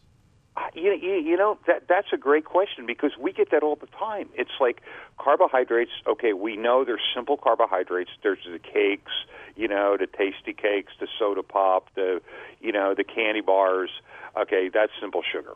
You, 0.74 0.92
you, 0.92 1.14
you 1.14 1.36
know 1.36 1.58
that 1.66 1.88
that's 1.88 2.08
a 2.12 2.16
great 2.16 2.44
question 2.44 2.86
because 2.86 3.12
we 3.18 3.32
get 3.32 3.50
that 3.50 3.62
all 3.62 3.76
the 3.76 3.88
time. 3.98 4.28
It's 4.34 4.50
like 4.60 4.82
carbohydrates. 5.18 5.90
Okay, 6.06 6.32
we 6.32 6.56
know 6.56 6.84
there's 6.84 7.02
simple 7.14 7.36
carbohydrates. 7.36 8.10
There's 8.22 8.38
the 8.50 8.58
cakes, 8.58 9.12
you 9.56 9.66
know, 9.66 9.96
the 9.98 10.06
tasty 10.06 10.52
cakes, 10.52 10.92
the 11.00 11.08
soda 11.18 11.42
pop, 11.42 11.88
the 11.94 12.20
you 12.60 12.72
know 12.72 12.94
the 12.94 13.04
candy 13.04 13.40
bars. 13.40 13.90
Okay, 14.36 14.68
that's 14.72 14.92
simple 15.00 15.22
sugar. 15.22 15.54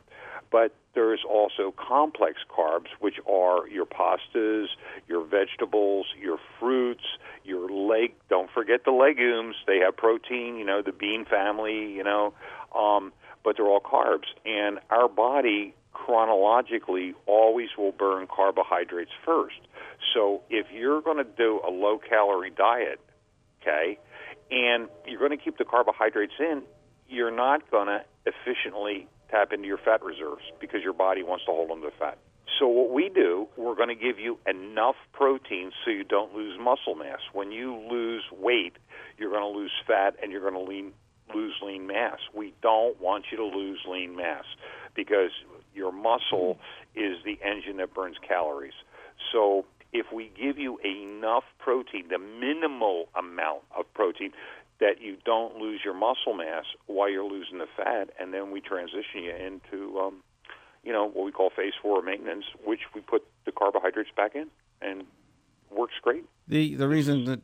But 0.51 0.75
there's 0.95 1.21
also 1.29 1.75
complex 1.77 2.41
carbs, 2.49 2.89
which 3.01 3.17
are 3.29 3.69
your 3.69 3.87
pastas, 3.87 4.67
your 5.07 5.25
vegetables, 5.25 6.07
your 6.21 6.39
fruits, 6.59 7.05
your 7.45 7.69
leg. 7.69 8.15
Don't 8.29 8.51
forget 8.51 8.85
the 8.85 8.93
legumes; 8.93 9.55
they 9.67 9.79
have 9.79 9.97
protein. 9.97 10.57
You 10.57 10.65
know, 10.65 10.83
the 10.83 10.93
bean 10.93 11.25
family. 11.25 11.93
You 11.93 12.03
know. 12.03 12.35
Um, 12.75 13.13
but 13.49 13.57
they're 13.57 13.67
all 13.67 13.81
carbs. 13.81 14.27
And 14.45 14.79
our 14.91 15.09
body 15.09 15.75
chronologically 15.95 17.15
always 17.25 17.71
will 17.79 17.93
burn 17.93 18.27
carbohydrates 18.27 19.11
first. 19.25 19.57
So 20.13 20.43
if 20.51 20.67
you're 20.71 21.01
going 21.01 21.17
to 21.17 21.25
do 21.25 21.59
a 21.67 21.71
low 21.71 21.99
calorie 21.99 22.51
diet, 22.51 23.01
okay, 23.63 23.99
and 24.51 24.89
you're 25.07 25.19
going 25.19 25.31
to 25.31 25.43
keep 25.43 25.57
the 25.57 25.65
carbohydrates 25.65 26.35
in, 26.39 26.61
you're 27.09 27.31
not 27.31 27.71
going 27.71 27.87
to 27.87 28.05
efficiently 28.27 29.09
tap 29.31 29.55
into 29.55 29.67
your 29.67 29.79
fat 29.79 30.03
reserves 30.03 30.43
because 30.61 30.83
your 30.85 30.93
body 30.93 31.23
wants 31.23 31.47
to 31.47 31.51
hold 31.51 31.71
on 31.71 31.81
to 31.81 31.91
fat. 31.99 32.19
So 32.59 32.67
what 32.69 32.91
we 32.93 33.09
do, 33.09 33.49
we're 33.57 33.77
going 33.77 33.89
to 33.89 33.95
give 33.95 34.19
you 34.19 34.39
enough 34.47 34.97
protein 35.15 35.71
so 35.87 35.91
you 35.91 36.05
don't 36.05 36.35
lose 36.35 36.59
muscle 36.61 36.97
mass. 36.97 37.21
When 37.33 37.51
you 37.51 37.77
lose 37.91 38.25
weight, 38.31 38.77
you're 39.17 39.31
going 39.31 39.51
to 39.51 39.59
lose 39.59 39.73
fat 39.87 40.17
and 40.23 40.31
you're 40.33 40.43
going 40.43 40.53
to 40.53 40.71
lean 40.71 40.93
lose 41.35 41.55
lean 41.63 41.87
mass. 41.87 42.19
We 42.35 42.55
don't 42.63 43.01
want 43.01 43.27
you 43.31 43.37
to 43.39 43.45
lose 43.45 43.81
lean 43.89 44.17
mass 44.17 44.45
because 44.95 45.31
your 45.75 45.93
muscle 45.93 46.59
is 46.95 47.19
the 47.25 47.39
engine 47.45 47.77
that 47.79 47.95
burns 47.95 48.17
calories. 48.27 48.73
So 49.33 49.65
if 49.93 50.07
we 50.13 50.31
give 50.39 50.59
you 50.59 50.79
enough 50.85 51.45
protein, 51.59 52.09
the 52.09 52.19
minimal 52.19 53.09
amount 53.17 53.63
of 53.77 53.93
protein, 53.95 54.33
that 54.81 55.01
you 55.01 55.17
don't 55.25 55.57
lose 55.57 55.81
your 55.85 55.95
muscle 55.95 56.35
mass 56.35 56.65
while 56.87 57.11
you're 57.11 57.29
losing 57.29 57.59
the 57.59 57.67
fat, 57.77 58.11
and 58.21 58.33
then 58.33 58.51
we 58.53 58.61
transition 58.61 59.23
you 59.25 59.35
into, 59.35 59.99
um, 59.99 60.23
you 60.85 60.93
know, 60.93 61.05
what 61.09 61.25
we 61.25 61.33
call 61.33 61.51
phase 61.51 61.73
four 61.83 62.01
maintenance, 62.03 62.45
which 62.65 62.81
we 62.95 63.01
put 63.01 63.25
the 63.45 63.51
carbohydrates 63.51 64.11
back 64.17 64.37
in, 64.37 64.47
and 64.81 65.05
works 65.71 65.95
great. 66.01 66.25
The 66.47 66.77
the 66.77 66.87
reason 66.87 67.25
that 67.25 67.41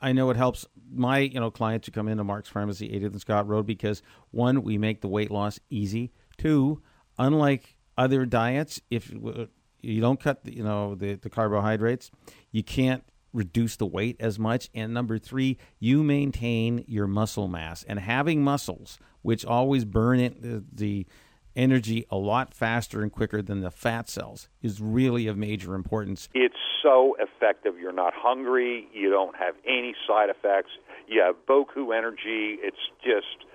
I 0.00 0.12
know 0.12 0.30
it 0.30 0.36
helps 0.36 0.66
my 0.92 1.18
you 1.18 1.40
know 1.40 1.50
clients 1.50 1.86
who 1.86 1.92
come 1.92 2.08
into 2.08 2.24
Mark's 2.24 2.48
Pharmacy, 2.48 2.88
80th 2.88 3.12
and 3.12 3.20
Scott 3.20 3.48
Road, 3.48 3.66
because 3.66 4.02
one, 4.30 4.62
we 4.62 4.78
make 4.78 5.00
the 5.00 5.08
weight 5.08 5.30
loss 5.30 5.60
easy. 5.70 6.12
Two, 6.38 6.82
unlike 7.18 7.76
other 7.96 8.26
diets, 8.26 8.80
if 8.90 9.10
you 9.10 10.00
don't 10.00 10.20
cut 10.20 10.44
the, 10.44 10.56
you 10.56 10.64
know 10.64 10.94
the, 10.94 11.14
the 11.14 11.30
carbohydrates, 11.30 12.10
you 12.52 12.62
can't 12.62 13.04
reduce 13.32 13.76
the 13.76 13.86
weight 13.86 14.16
as 14.18 14.38
much. 14.38 14.70
And 14.74 14.92
number 14.92 15.18
three, 15.18 15.58
you 15.78 16.02
maintain 16.02 16.84
your 16.88 17.06
muscle 17.06 17.48
mass. 17.48 17.84
And 17.84 18.00
having 18.00 18.42
muscles, 18.42 18.98
which 19.22 19.44
always 19.44 19.84
burn 19.84 20.20
it, 20.20 20.42
the, 20.42 20.64
the 20.72 21.06
energy 21.54 22.06
a 22.10 22.16
lot 22.16 22.54
faster 22.54 23.02
and 23.02 23.12
quicker 23.12 23.42
than 23.42 23.60
the 23.60 23.70
fat 23.70 24.08
cells, 24.08 24.48
is 24.62 24.80
really 24.80 25.26
of 25.26 25.36
major 25.36 25.74
importance. 25.74 26.28
It's 26.34 26.56
so 26.86 27.16
effective. 27.18 27.74
You're 27.80 27.92
not 27.92 28.12
hungry. 28.16 28.86
You 28.92 29.10
don't 29.10 29.34
have 29.36 29.54
any 29.66 29.94
side 30.06 30.30
effects. 30.30 30.70
You 31.08 31.20
have 31.22 31.34
Boku 31.48 31.96
energy. 31.96 32.58
It's 32.62 32.76
just, 33.02 33.48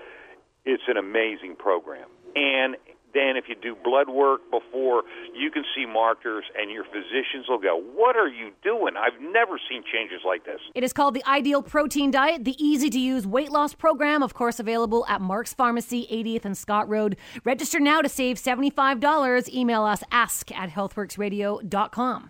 it's 0.65 0.83
an 0.87 0.97
amazing 0.97 1.55
program. 1.57 2.09
And 2.35 2.75
then 3.13 3.35
if 3.35 3.45
you 3.49 3.55
do 3.55 3.75
blood 3.83 4.09
work 4.09 4.41
before, 4.49 5.03
you 5.35 5.51
can 5.51 5.63
see 5.75 5.85
markers, 5.85 6.45
and 6.57 6.71
your 6.71 6.85
physicians 6.85 7.47
will 7.49 7.59
go, 7.59 7.77
What 7.77 8.15
are 8.15 8.27
you 8.27 8.51
doing? 8.63 8.93
I've 8.97 9.19
never 9.21 9.59
seen 9.69 9.83
changes 9.91 10.21
like 10.25 10.45
this. 10.45 10.59
It 10.73 10.83
is 10.83 10.93
called 10.93 11.13
the 11.13 11.27
Ideal 11.27 11.61
Protein 11.61 12.11
Diet, 12.11 12.45
the 12.45 12.55
easy 12.63 12.89
to 12.89 12.99
use 12.99 13.27
weight 13.27 13.51
loss 13.51 13.73
program, 13.73 14.23
of 14.23 14.33
course, 14.33 14.59
available 14.59 15.05
at 15.09 15.19
Mark's 15.19 15.53
Pharmacy, 15.53 16.07
80th 16.11 16.45
and 16.45 16.57
Scott 16.57 16.87
Road. 16.87 17.17
Register 17.43 17.79
now 17.79 18.01
to 18.01 18.09
save 18.09 18.37
$75. 18.37 19.53
Email 19.53 19.83
us 19.83 20.03
ask 20.11 20.51
at 20.51 20.69
healthworxradio.com. 20.69 22.29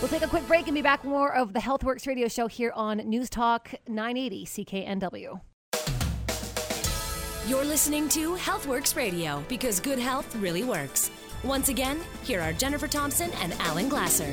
We'll 0.00 0.10
take 0.10 0.22
a 0.22 0.28
quick 0.28 0.46
break 0.46 0.66
and 0.66 0.74
be 0.74 0.82
back 0.82 1.04
more 1.04 1.34
of 1.34 1.54
the 1.54 1.58
Healthworx 1.58 2.06
radio 2.06 2.28
show 2.28 2.46
here 2.46 2.72
on 2.74 2.98
News 2.98 3.30
Talk 3.30 3.72
980 3.88 4.44
CKNW. 4.44 5.40
You're 7.48 7.64
listening 7.64 8.08
to 8.10 8.34
Healthworx 8.34 8.94
Radio 8.96 9.42
because 9.48 9.80
good 9.80 9.98
health 9.98 10.34
really 10.36 10.64
works. 10.64 11.10
Once 11.44 11.68
again, 11.68 12.00
here 12.24 12.40
are 12.40 12.52
Jennifer 12.52 12.88
Thompson 12.88 13.30
and 13.40 13.54
Alan 13.60 13.88
Glasser. 13.88 14.32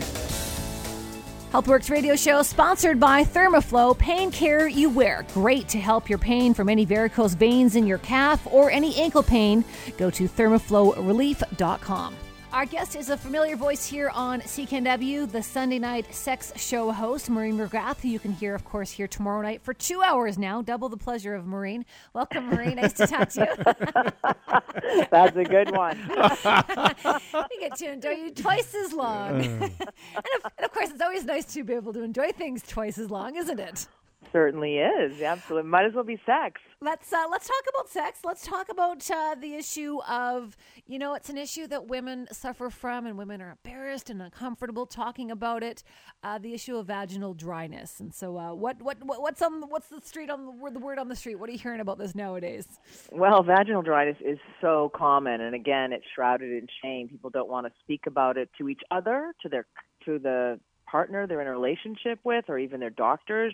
Healthworx 1.54 1.92
radio 1.92 2.16
show 2.16 2.42
sponsored 2.42 3.00
by 3.00 3.24
Thermoflow 3.24 3.96
Pain 3.98 4.32
Care 4.32 4.68
You 4.68 4.90
Wear. 4.90 5.26
Great 5.34 5.70
to 5.70 5.80
help 5.80 6.10
your 6.10 6.18
pain 6.18 6.54
from 6.56 6.68
any 6.68 6.84
varicose 6.84 7.36
veins 7.36 7.76
in 7.76 7.86
your 7.86 8.00
calf 8.00 8.46
or 8.52 8.72
any 8.72 8.96
ankle 8.96 9.22
pain. 9.24 9.64
Go 9.98 10.10
to 10.10 10.28
thermoflowrelief.com. 10.28 12.16
Our 12.54 12.68
guest 12.68 12.96
is 12.96 13.10
a 13.10 13.18
familiar 13.18 13.56
voice 13.56 13.84
here 13.84 14.12
on 14.14 14.40
CKNW, 14.42 15.32
the 15.32 15.42
Sunday 15.42 15.80
night 15.80 16.14
sex 16.14 16.54
show 16.56 16.92
host, 16.92 17.28
Maureen 17.28 17.58
McGrath, 17.58 18.02
who 18.02 18.10
you 18.10 18.20
can 18.20 18.32
hear, 18.32 18.54
of 18.54 18.64
course, 18.64 18.92
here 18.92 19.08
tomorrow 19.08 19.42
night 19.42 19.64
for 19.64 19.74
two 19.74 20.04
hours 20.04 20.38
now. 20.38 20.62
Double 20.62 20.88
the 20.88 20.96
pleasure 20.96 21.34
of 21.34 21.48
Maureen. 21.48 21.84
Welcome, 22.14 22.52
Maureen. 22.52 22.76
Nice 22.76 22.94
to 22.94 23.08
talk 23.08 23.30
to 23.30 23.48
you. 23.48 25.06
That's 25.10 25.36
a 25.36 25.44
good 25.44 25.76
one. 25.76 25.98
we 26.08 27.60
get 27.60 27.76
to 27.78 27.92
enjoy 27.92 28.12
you 28.12 28.30
twice 28.30 28.76
as 28.76 28.94
long. 28.94 29.42
Uh. 29.42 29.42
and, 29.72 29.72
of, 29.74 30.52
and 30.56 30.66
of 30.66 30.72
course, 30.72 30.92
it's 30.92 31.02
always 31.02 31.26
nice 31.26 31.46
to 31.56 31.64
be 31.64 31.74
able 31.74 31.92
to 31.94 32.04
enjoy 32.04 32.32
things 32.34 32.62
twice 32.62 33.00
as 33.00 33.10
long, 33.10 33.36
isn't 33.36 33.60
it? 33.60 33.88
certainly 34.34 34.80
is. 34.80 35.22
Absolutely, 35.22 35.70
might 35.70 35.86
as 35.86 35.94
well 35.94 36.04
be 36.04 36.20
sex. 36.26 36.60
Let's 36.84 37.14
uh, 37.14 37.24
let's 37.32 37.48
talk 37.48 37.64
about 37.74 37.88
sex. 37.88 38.20
Let's 38.26 38.46
talk 38.46 38.68
about 38.68 39.10
uh, 39.10 39.36
the 39.40 39.54
issue 39.54 40.00
of 40.06 40.58
you 40.86 41.00
know 41.00 41.14
it's 41.14 41.30
an 41.30 41.38
issue 41.38 41.66
that 41.68 41.88
women 41.88 42.28
suffer 42.34 42.70
from, 42.70 43.06
and 43.06 43.18
women 43.18 43.42
are 43.42 43.52
embarrassed 43.52 44.10
and 44.10 44.22
uncomfortable 44.22 44.86
talking 44.86 45.32
about 45.32 45.64
it. 45.64 45.82
Uh, 46.24 46.40
the 46.40 46.54
issue 46.54 46.76
of 46.76 46.88
vaginal 46.88 47.36
dryness, 47.36 48.02
and 48.02 48.14
so 48.14 48.38
uh, 48.38 48.54
what, 48.54 48.82
what 48.82 49.02
what 49.02 49.22
what's 49.22 49.42
on 49.42 49.62
what's 49.70 49.88
the 49.88 50.02
street 50.02 50.30
on 50.30 50.46
the, 50.46 50.72
the 50.72 50.80
word 50.80 51.00
on 51.00 51.08
the 51.08 51.16
street? 51.16 51.36
What 51.36 51.48
are 51.48 51.54
you 51.54 51.58
hearing 51.58 51.80
about 51.80 52.00
this 52.00 52.16
nowadays? 52.16 52.68
Well, 53.14 53.44
vaginal 53.44 53.82
dryness 53.82 54.18
is 54.20 54.40
so 54.60 54.92
common, 54.94 55.40
and 55.40 55.56
again, 55.56 55.94
it's 55.94 56.06
shrouded 56.14 56.52
in 56.52 56.68
shame. 56.82 57.08
People 57.08 57.30
don't 57.30 57.48
want 57.48 57.66
to 57.66 57.72
speak 57.82 58.08
about 58.08 58.36
it 58.36 58.50
to 58.58 58.68
each 58.68 58.82
other, 58.92 59.34
to 59.42 59.48
their 59.48 59.66
to 60.04 60.20
the 60.20 60.60
partner 60.86 61.28
they're 61.28 61.40
in 61.40 61.48
a 61.48 61.52
relationship 61.52 62.20
with, 62.26 62.50
or 62.50 62.60
even 62.60 62.82
their 62.82 62.90
doctors 62.90 63.54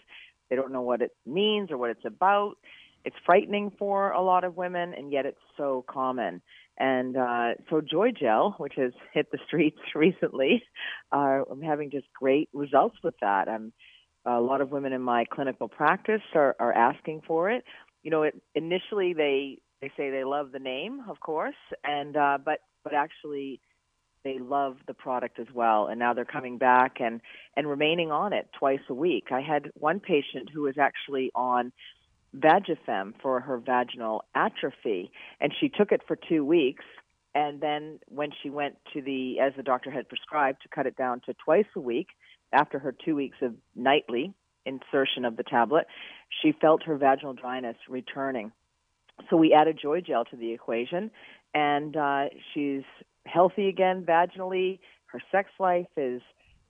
they 0.50 0.56
don't 0.56 0.72
know 0.72 0.82
what 0.82 1.02
it 1.02 1.12
means 1.26 1.72
or 1.72 1.78
what 1.78 1.92
it's 1.92 2.06
about. 2.06 2.56
It's 3.06 3.16
frightening 3.26 3.72
for 3.78 4.12
a 4.12 4.22
lot 4.22 4.44
of 4.44 4.58
women, 4.58 4.94
and 4.94 5.12
yet 5.12 5.26
it's 5.26 5.40
so 5.58 5.86
common. 5.90 6.42
And 6.78 7.18
uh, 7.18 7.56
so 7.70 7.82
Joy 7.82 8.12
Gel, 8.18 8.56
which 8.58 8.74
has 8.78 8.92
hit 9.14 9.32
the 9.32 9.40
streets 9.48 9.80
recently, 9.96 10.64
uh, 11.12 11.42
I'm 11.50 11.62
having 11.62 11.92
just 11.92 12.08
great 12.18 12.50
results 12.54 12.98
with 13.04 13.16
that. 13.22 13.50
I'm, 13.50 13.74
a 14.26 14.40
lot 14.40 14.62
of 14.62 14.72
women 14.72 14.94
in 14.94 15.02
my 15.02 15.26
clinical 15.32 15.68
practice 15.68 16.22
are, 16.36 16.56
are 16.60 16.74
asking 16.74 17.22
for 17.26 17.50
it. 17.50 17.64
You 18.04 18.12
know, 18.12 18.24
it, 18.24 18.42
initially 18.56 19.14
they 19.14 19.60
they 19.82 19.92
say 19.96 20.10
they 20.10 20.26
love 20.26 20.52
the 20.52 20.60
name, 20.60 21.02
of 21.10 21.22
course, 21.22 21.56
and 21.84 22.16
uh, 22.16 22.38
but 22.44 22.60
but 22.84 22.94
actually 22.94 23.62
they 24.24 24.38
love 24.38 24.76
the 24.88 24.94
product 24.94 25.40
as 25.40 25.48
well 25.54 25.88
and 25.88 25.98
now 25.98 26.14
they're 26.14 26.26
coming 26.26 26.58
back 26.58 26.98
and 27.00 27.22
and 27.56 27.70
remaining 27.70 28.12
on 28.12 28.34
it 28.34 28.50
twice 28.58 28.80
a 28.90 28.94
week 28.94 29.28
i 29.32 29.42
had 29.42 29.72
one 29.76 30.00
patient 30.00 30.50
who 30.54 30.64
was 30.64 30.76
actually 30.78 31.32
on 31.36 31.72
vagifem 32.38 33.14
for 33.22 33.40
her 33.40 33.58
vaginal 33.58 34.24
atrophy 34.36 35.12
and 35.40 35.54
she 35.60 35.70
took 35.70 35.92
it 35.92 36.02
for 36.08 36.16
2 36.16 36.46
weeks 36.46 36.86
and 37.36 37.62
then 37.62 38.00
when 38.08 38.30
she 38.42 38.50
went 38.50 38.76
to 38.94 39.02
the 39.02 39.40
as 39.40 39.54
the 39.58 39.64
doctor 39.64 39.92
had 39.92 40.08
prescribed 40.08 40.62
to 40.62 40.70
cut 40.70 40.86
it 40.86 40.96
down 40.96 41.22
to 41.22 41.34
twice 41.34 41.66
a 41.76 41.80
week 41.80 42.08
after 42.54 42.80
her 42.80 42.94
2 43.04 43.16
weeks 43.16 43.38
of 43.42 43.54
nightly 43.76 44.34
insertion 44.66 45.26
of 45.26 45.38
the 45.38 45.44
tablet 45.44 45.88
she 46.42 46.52
felt 46.52 46.84
her 46.84 46.98
vaginal 46.98 47.34
dryness 47.34 47.78
returning 47.88 48.52
so 49.30 49.36
we 49.36 49.54
added 49.54 49.80
joy 49.82 50.00
gel 50.02 50.24
to 50.26 50.36
the 50.36 50.52
equation 50.52 51.10
and 51.54 51.98
uh, 51.98 52.26
she's 52.54 52.84
healthy 53.26 53.68
again 53.68 54.04
vaginally. 54.04 54.80
Her 55.08 55.22
sex 55.32 55.50
life 55.60 55.88
is 55.98 56.22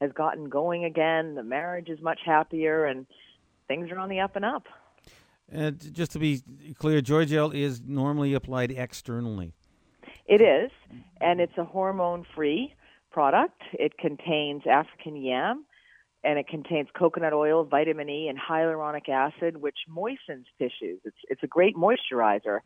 has 0.02 0.12
gotten 0.14 0.48
going 0.48 0.86
again. 0.86 1.36
The 1.36 1.44
marriage 1.44 1.90
is 1.90 2.00
much 2.02 2.20
happier, 2.26 2.86
and 2.86 3.06
things 3.68 3.92
are 3.92 4.00
on 4.00 4.10
the 4.10 4.22
up 4.22 4.36
and 4.36 4.46
up. 4.46 4.64
Uh, 5.54 5.58
and 5.58 5.94
just 5.94 6.12
to 6.12 6.20
be 6.20 6.42
clear, 6.78 7.02
Joy 7.02 7.26
Gel 7.26 7.52
is 7.52 7.82
normally 7.86 8.34
applied 8.34 8.72
externally. 8.72 9.54
It 10.26 10.42
is, 10.42 10.72
and 11.20 11.42
it's 11.42 11.58
a 11.58 11.64
hormone-free 11.64 12.76
product. 13.12 13.62
It 13.74 13.98
contains 13.98 14.64
African 14.70 15.16
yam, 15.16 15.66
and 16.24 16.38
it 16.38 16.48
contains 16.48 16.88
coconut 16.98 17.34
oil, 17.34 17.64
vitamin 17.64 18.10
E, 18.10 18.28
and 18.28 18.38
hyaluronic 18.38 19.10
acid, 19.10 19.58
which 19.58 19.78
moistens 19.88 20.46
tissues. 20.60 21.00
It's 21.04 21.18
it's 21.30 21.44
a 21.44 21.48
great 21.48 21.76
moisturizer 21.76 22.60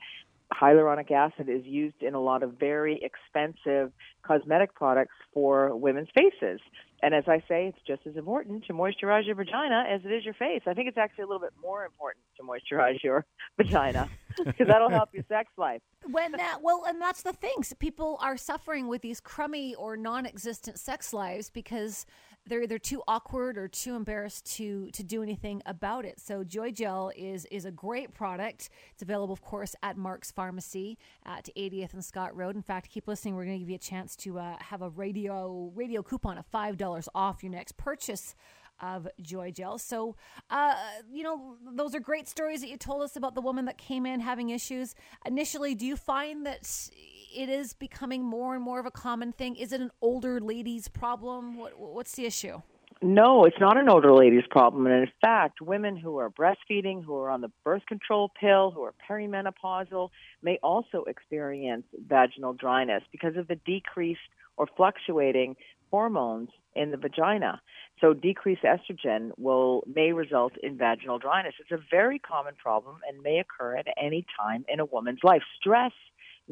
hyaluronic 0.53 1.11
acid 1.11 1.49
is 1.49 1.65
used 1.65 2.01
in 2.01 2.13
a 2.13 2.19
lot 2.19 2.43
of 2.43 2.53
very 2.59 3.01
expensive 3.01 3.91
cosmetic 4.25 4.73
products 4.75 5.15
for 5.33 5.75
women's 5.75 6.09
faces. 6.13 6.59
And 7.01 7.13
as 7.13 7.25
I 7.27 7.39
say, 7.49 7.67
it's 7.67 7.79
just 7.85 8.07
as 8.07 8.15
important 8.15 8.65
to 8.67 8.73
moisturize 8.73 9.25
your 9.25 9.35
vagina 9.35 9.83
as 9.89 10.01
it 10.05 10.11
is 10.11 10.23
your 10.23 10.33
face. 10.35 10.61
I 10.65 10.73
think 10.73 10.87
it's 10.87 10.97
actually 10.97 11.23
a 11.23 11.27
little 11.27 11.41
bit 11.41 11.51
more 11.61 11.83
important 11.83 12.23
to 12.37 12.43
moisturize 12.43 13.03
your 13.03 13.25
vagina 13.57 14.09
because 14.37 14.67
that'll 14.67 14.89
help 14.89 15.09
your 15.13 15.25
sex 15.27 15.49
life. 15.57 15.81
When 16.09 16.31
that 16.33 16.59
well, 16.61 16.85
and 16.87 17.01
that's 17.01 17.21
the 17.21 17.33
thing. 17.33 17.63
So 17.63 17.75
people 17.75 18.17
are 18.21 18.37
suffering 18.37 18.87
with 18.87 19.01
these 19.01 19.19
crummy 19.19 19.75
or 19.75 19.97
non-existent 19.97 20.79
sex 20.79 21.11
lives 21.11 21.49
because 21.49 22.05
they're 22.45 22.63
either 22.63 22.79
too 22.79 23.01
awkward 23.07 23.57
or 23.57 23.67
too 23.67 23.95
embarrassed 23.95 24.45
to 24.57 24.89
to 24.91 25.03
do 25.03 25.23
anything 25.23 25.61
about 25.65 26.05
it. 26.05 26.19
So 26.19 26.43
Joy 26.43 26.71
Gel 26.71 27.11
is 27.15 27.45
is 27.45 27.65
a 27.65 27.71
great 27.71 28.13
product. 28.13 28.69
It's 28.93 29.01
available, 29.01 29.33
of 29.33 29.41
course, 29.41 29.75
at 29.81 29.97
Mark's 29.97 30.31
Pharmacy 30.31 30.97
at 31.25 31.49
80th 31.57 31.93
and 31.93 32.03
Scott 32.03 32.35
Road. 32.35 32.55
In 32.55 32.61
fact, 32.61 32.89
keep 32.89 33.07
listening. 33.07 33.35
We're 33.35 33.45
going 33.45 33.55
to 33.57 33.59
give 33.59 33.69
you 33.69 33.75
a 33.75 33.79
chance 33.79 34.15
to 34.17 34.39
uh, 34.39 34.57
have 34.59 34.81
a 34.81 34.89
radio 34.89 35.71
radio 35.75 36.03
coupon 36.03 36.37
of 36.37 36.45
five 36.47 36.77
dollars 36.77 37.07
off 37.15 37.43
your 37.43 37.51
next 37.51 37.77
purchase 37.77 38.35
of 38.81 39.07
Joy 39.21 39.51
Gel. 39.51 39.77
So, 39.77 40.15
uh, 40.49 40.75
you 41.11 41.23
know, 41.23 41.57
those 41.73 41.95
are 41.95 41.99
great 41.99 42.27
stories 42.27 42.61
that 42.61 42.69
you 42.69 42.77
told 42.77 43.01
us 43.03 43.15
about 43.15 43.35
the 43.35 43.41
woman 43.41 43.65
that 43.65 43.77
came 43.77 44.05
in 44.05 44.19
having 44.19 44.49
issues. 44.49 44.95
Initially, 45.25 45.75
do 45.75 45.85
you 45.85 45.95
find 45.95 46.45
that 46.45 46.89
it 47.35 47.49
is 47.49 47.73
becoming 47.73 48.23
more 48.23 48.55
and 48.55 48.63
more 48.63 48.79
of 48.79 48.85
a 48.85 48.91
common 48.91 49.31
thing? 49.31 49.55
Is 49.55 49.71
it 49.71 49.81
an 49.81 49.91
older 50.01 50.39
ladies' 50.39 50.87
problem? 50.87 51.57
What, 51.57 51.79
what's 51.79 52.13
the 52.13 52.25
issue? 52.25 52.61
No, 53.01 53.43
it's 53.43 53.59
not 53.59 53.75
an 53.75 53.89
older 53.89 54.13
ladies' 54.13 54.45
problem. 54.49 54.85
And 54.85 54.95
in 54.95 55.11
fact, 55.19 55.59
women 55.59 55.97
who 55.97 56.19
are 56.19 56.29
breastfeeding, 56.29 57.03
who 57.03 57.17
are 57.17 57.29
on 57.29 57.41
the 57.41 57.51
birth 57.65 57.85
control 57.85 58.31
pill, 58.39 58.71
who 58.71 58.81
are 58.83 58.93
perimenopausal, 59.09 60.09
may 60.41 60.57
also 60.63 61.03
experience 61.03 61.83
vaginal 62.07 62.53
dryness 62.53 63.03
because 63.11 63.35
of 63.35 63.49
the 63.49 63.55
decreased 63.55 64.21
or 64.55 64.67
fluctuating 64.77 65.55
hormones 65.93 66.49
in 66.81 66.89
the 66.93 66.97
vagina. 66.97 67.61
So 68.01 68.13
decreased 68.15 68.63
estrogen 68.63 69.23
will 69.37 69.83
may 69.99 70.09
result 70.11 70.53
in 70.65 70.71
vaginal 70.75 71.19
dryness. 71.19 71.53
It's 71.61 71.71
a 71.71 71.83
very 71.97 72.17
common 72.17 72.55
problem 72.67 72.95
and 73.07 73.21
may 73.21 73.37
occur 73.43 73.71
at 73.81 73.87
any 74.07 74.25
time 74.41 74.65
in 74.73 74.79
a 74.79 74.85
woman's 74.85 75.23
life. 75.23 75.43
Stress 75.59 75.95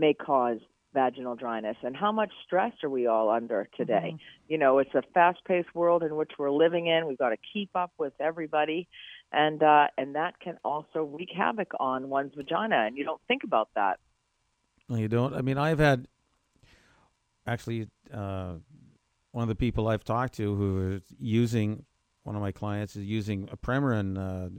may 0.04 0.14
cause 0.14 0.60
vaginal 0.94 1.36
dryness 1.36 1.78
and 1.82 1.96
how 1.96 2.12
much 2.12 2.32
stress 2.46 2.74
are 2.84 2.90
we 2.98 3.08
all 3.08 3.30
under 3.40 3.60
today 3.78 4.10
Mm-hmm. 4.12 4.52
you 4.52 4.58
know 4.58 4.74
it's 4.82 4.94
a 4.94 5.04
fast 5.14 5.40
paced 5.50 5.74
world 5.74 6.04
in 6.04 6.14
which 6.20 6.32
we're 6.38 6.52
living 6.66 6.86
in 6.88 7.08
we've 7.08 7.18
got 7.26 7.30
to 7.30 7.42
keep 7.54 7.70
up 7.76 7.92
with 7.98 8.12
everybody 8.20 8.82
and 9.32 9.64
uh 9.64 9.88
and 9.98 10.16
that 10.16 10.34
can 10.44 10.56
also 10.66 11.00
wreak 11.14 11.30
havoc 11.44 11.72
on 11.80 12.10
one's 12.10 12.34
vagina 12.36 12.80
and 12.86 12.98
you 12.98 13.06
don't 13.06 13.22
think 13.30 13.44
about 13.46 13.70
that 13.80 13.96
No, 14.90 14.98
you 14.98 15.08
don't. 15.08 15.34
I 15.34 15.42
mean, 15.42 15.58
I've 15.58 15.80
had 15.80 16.00
actually 17.48 17.88
uh, 18.14 18.56
one 19.32 19.44
of 19.44 19.50
the 19.50 19.56
people 19.56 19.88
I've 19.88 20.04
talked 20.04 20.36
to 20.36 20.56
who 20.56 20.94
is 20.94 21.02
using 21.20 21.86
one 22.24 22.36
of 22.36 22.42
my 22.42 22.52
clients 22.52 22.96
is 22.96 23.06
using 23.06 23.50
a 23.52 23.58
Premarin 23.58 24.18
uh, 24.18 24.50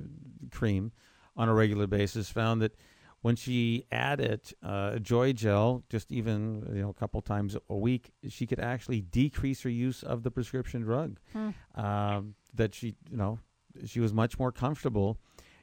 cream 0.51 0.93
on 1.37 1.49
a 1.49 1.55
regular 1.55 1.87
basis. 1.87 2.31
Found 2.31 2.63
that 2.63 2.75
when 3.21 3.37
she 3.37 3.87
added 3.93 4.41
uh, 4.63 4.99
Joy 4.99 5.33
Gel, 5.33 5.85
just 5.89 6.11
even 6.11 6.67
you 6.75 6.83
know 6.83 6.91
a 6.91 6.95
couple 6.95 7.21
times 7.23 7.57
a 7.69 7.77
week, 7.77 8.11
she 8.29 8.47
could 8.47 8.61
actually 8.61 9.01
decrease 9.01 9.63
her 9.63 9.71
use 9.71 10.03
of 10.03 10.23
the 10.23 10.31
prescription 10.31 10.83
drug. 10.83 11.19
Um, 11.75 12.35
that 12.55 12.75
she, 12.75 12.97
you 13.11 13.17
know, 13.17 13.39
she 13.87 14.01
was 14.01 14.13
much 14.13 14.39
more 14.39 14.53
comfortable 14.53 15.19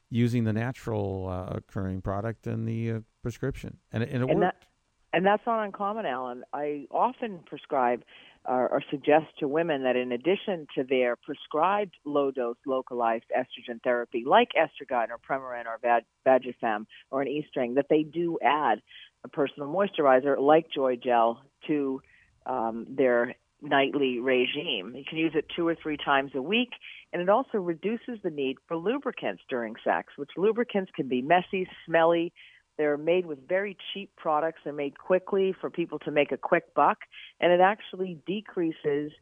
using 0.08 0.44
the 0.44 0.52
natural 0.52 1.28
uh, 1.28 1.56
occurring 1.56 2.00
product 2.00 2.42
than 2.42 2.64
the 2.64 2.90
uh, 2.90 3.00
prescription, 3.22 3.76
and 3.92 4.02
it, 4.02 4.08
and 4.10 4.24
it 4.24 4.30
and 4.30 4.40
worked. 4.40 4.60
that 4.62 4.69
and 5.12 5.26
that's 5.26 5.42
not 5.46 5.64
uncommon, 5.64 6.06
Alan. 6.06 6.44
I 6.52 6.86
often 6.90 7.40
prescribe 7.46 8.02
uh, 8.48 8.68
or 8.70 8.82
suggest 8.90 9.26
to 9.38 9.48
women 9.48 9.82
that 9.82 9.96
in 9.96 10.12
addition 10.12 10.66
to 10.74 10.84
their 10.84 11.16
prescribed 11.16 11.94
low 12.04 12.30
dose 12.30 12.56
localized 12.66 13.26
estrogen 13.36 13.82
therapy, 13.82 14.24
like 14.26 14.48
Estragyn 14.56 15.08
or 15.10 15.18
Premarin 15.18 15.66
or 15.66 15.78
Vag- 15.82 16.04
Vagifem 16.26 16.86
or 17.10 17.22
an 17.22 17.28
E 17.28 17.44
string, 17.50 17.74
that 17.74 17.86
they 17.90 18.02
do 18.02 18.38
add 18.42 18.80
a 19.24 19.28
personal 19.28 19.68
moisturizer 19.68 20.38
like 20.38 20.66
Joy 20.74 20.96
Gel 20.96 21.42
to 21.66 22.00
um, 22.46 22.86
their 22.88 23.34
nightly 23.60 24.20
regime. 24.20 24.94
You 24.96 25.04
can 25.06 25.18
use 25.18 25.32
it 25.34 25.44
two 25.54 25.66
or 25.68 25.74
three 25.74 25.98
times 25.98 26.32
a 26.34 26.40
week, 26.40 26.70
and 27.12 27.20
it 27.20 27.28
also 27.28 27.58
reduces 27.58 28.18
the 28.22 28.30
need 28.30 28.56
for 28.66 28.76
lubricants 28.76 29.42
during 29.50 29.74
sex, 29.84 30.14
which 30.16 30.30
lubricants 30.38 30.90
can 30.96 31.08
be 31.08 31.20
messy, 31.20 31.68
smelly, 31.84 32.32
they're 32.80 32.96
made 32.96 33.26
with 33.26 33.46
very 33.46 33.76
cheap 33.92 34.10
products. 34.16 34.60
They're 34.64 34.72
made 34.72 34.98
quickly 34.98 35.54
for 35.60 35.68
people 35.68 35.98
to 35.98 36.10
make 36.10 36.32
a 36.32 36.38
quick 36.38 36.72
buck, 36.72 36.96
and 37.38 37.52
it 37.52 37.60
actually 37.60 38.18
decreases 38.26 39.12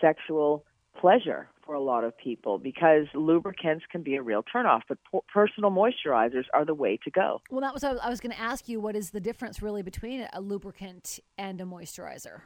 sexual 0.00 0.64
pleasure 1.00 1.48
for 1.66 1.74
a 1.74 1.80
lot 1.80 2.04
of 2.04 2.16
people 2.16 2.58
because 2.58 3.06
lubricants 3.14 3.84
can 3.90 4.04
be 4.04 4.14
a 4.14 4.22
real 4.22 4.44
turnoff. 4.44 4.82
But 4.88 4.98
po- 5.10 5.24
personal 5.34 5.72
moisturizers 5.72 6.44
are 6.54 6.64
the 6.64 6.74
way 6.74 6.96
to 7.02 7.10
go. 7.10 7.42
Well, 7.50 7.60
that 7.60 7.74
was 7.74 7.82
I 7.82 8.08
was 8.08 8.20
going 8.20 8.30
to 8.30 8.40
ask 8.40 8.68
you. 8.68 8.78
What 8.78 8.94
is 8.94 9.10
the 9.10 9.20
difference 9.20 9.60
really 9.60 9.82
between 9.82 10.28
a 10.32 10.40
lubricant 10.40 11.18
and 11.36 11.60
a 11.60 11.64
moisturizer? 11.64 12.42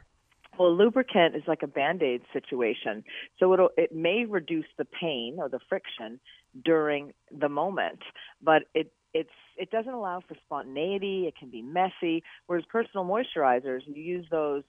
Well, 0.57 0.69
a 0.69 0.75
lubricant 0.75 1.35
is 1.35 1.43
like 1.47 1.61
a 1.61 1.67
band-aid 1.67 2.21
situation. 2.31 3.03
So 3.39 3.53
it'll 3.53 3.69
it 3.77 3.93
may 3.93 4.25
reduce 4.25 4.65
the 4.79 4.85
pain 4.85 5.35
or 5.37 5.49
the 5.49 5.59
friction 5.69 6.19
during 6.65 7.13
the 7.31 7.49
moment, 7.49 7.99
but 8.41 8.63
it 8.73 8.91
it's 9.13 9.29
it 9.57 9.69
doesn't 9.69 9.93
allow 9.93 10.21
for 10.27 10.35
spontaneity. 10.45 11.25
It 11.27 11.35
can 11.37 11.49
be 11.49 11.61
messy. 11.61 12.23
Whereas 12.47 12.65
personal 12.69 13.05
moisturizers, 13.05 13.81
you 13.85 14.01
use 14.01 14.25
those 14.31 14.63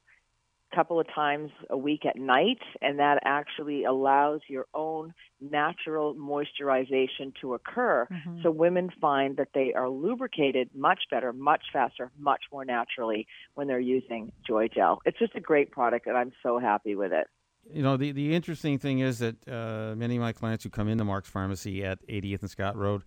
a 0.72 0.76
couple 0.76 0.99
of 1.01 1.07
times 1.14 1.51
a 1.70 1.76
week 1.76 2.05
at 2.05 2.16
night, 2.16 2.59
and 2.82 2.99
that 2.99 3.20
actually 3.24 3.84
allows 3.84 4.40
your 4.49 4.66
own 4.74 5.14
natural 5.40 6.14
moisturization 6.14 7.32
to 7.40 7.55
occur. 7.55 8.07
So 8.42 8.51
women 8.51 8.90
find 9.01 9.36
that 9.36 9.49
they 9.55 9.72
are 9.72 9.88
lubricated 9.88 10.70
much 10.74 11.01
better, 11.11 11.32
much 11.32 11.62
faster, 11.72 12.11
much 12.18 12.42
more 12.53 12.64
naturally 12.64 13.26
when 13.55 13.68
they're 13.68 13.78
using 13.80 14.32
Joy 14.47 14.68
Gel. 14.68 15.01
It's 15.05 15.18
just 15.18 15.34
a 15.36 15.40
great 15.40 15.70
product, 15.70 16.07
and 16.07 16.16
I'm 16.16 16.32
so 16.42 16.59
happy 16.59 16.95
with 16.97 17.12
it. 17.12 17.26
you 17.72 17.82
know 17.82 17.97
the 17.97 18.12
the 18.12 18.34
interesting 18.34 18.78
thing 18.78 18.99
is 18.99 19.20
that 19.20 19.36
uh, 19.49 19.95
many 19.97 20.16
of 20.16 20.20
my 20.20 20.32
clients 20.32 20.64
who 20.64 20.70
come 20.70 20.88
into 20.88 21.05
Mark's 21.05 21.28
Pharmacy 21.30 21.84
at 21.84 22.07
80th 22.09 22.40
and 22.42 22.51
Scott 22.51 22.76
Road, 22.76 23.03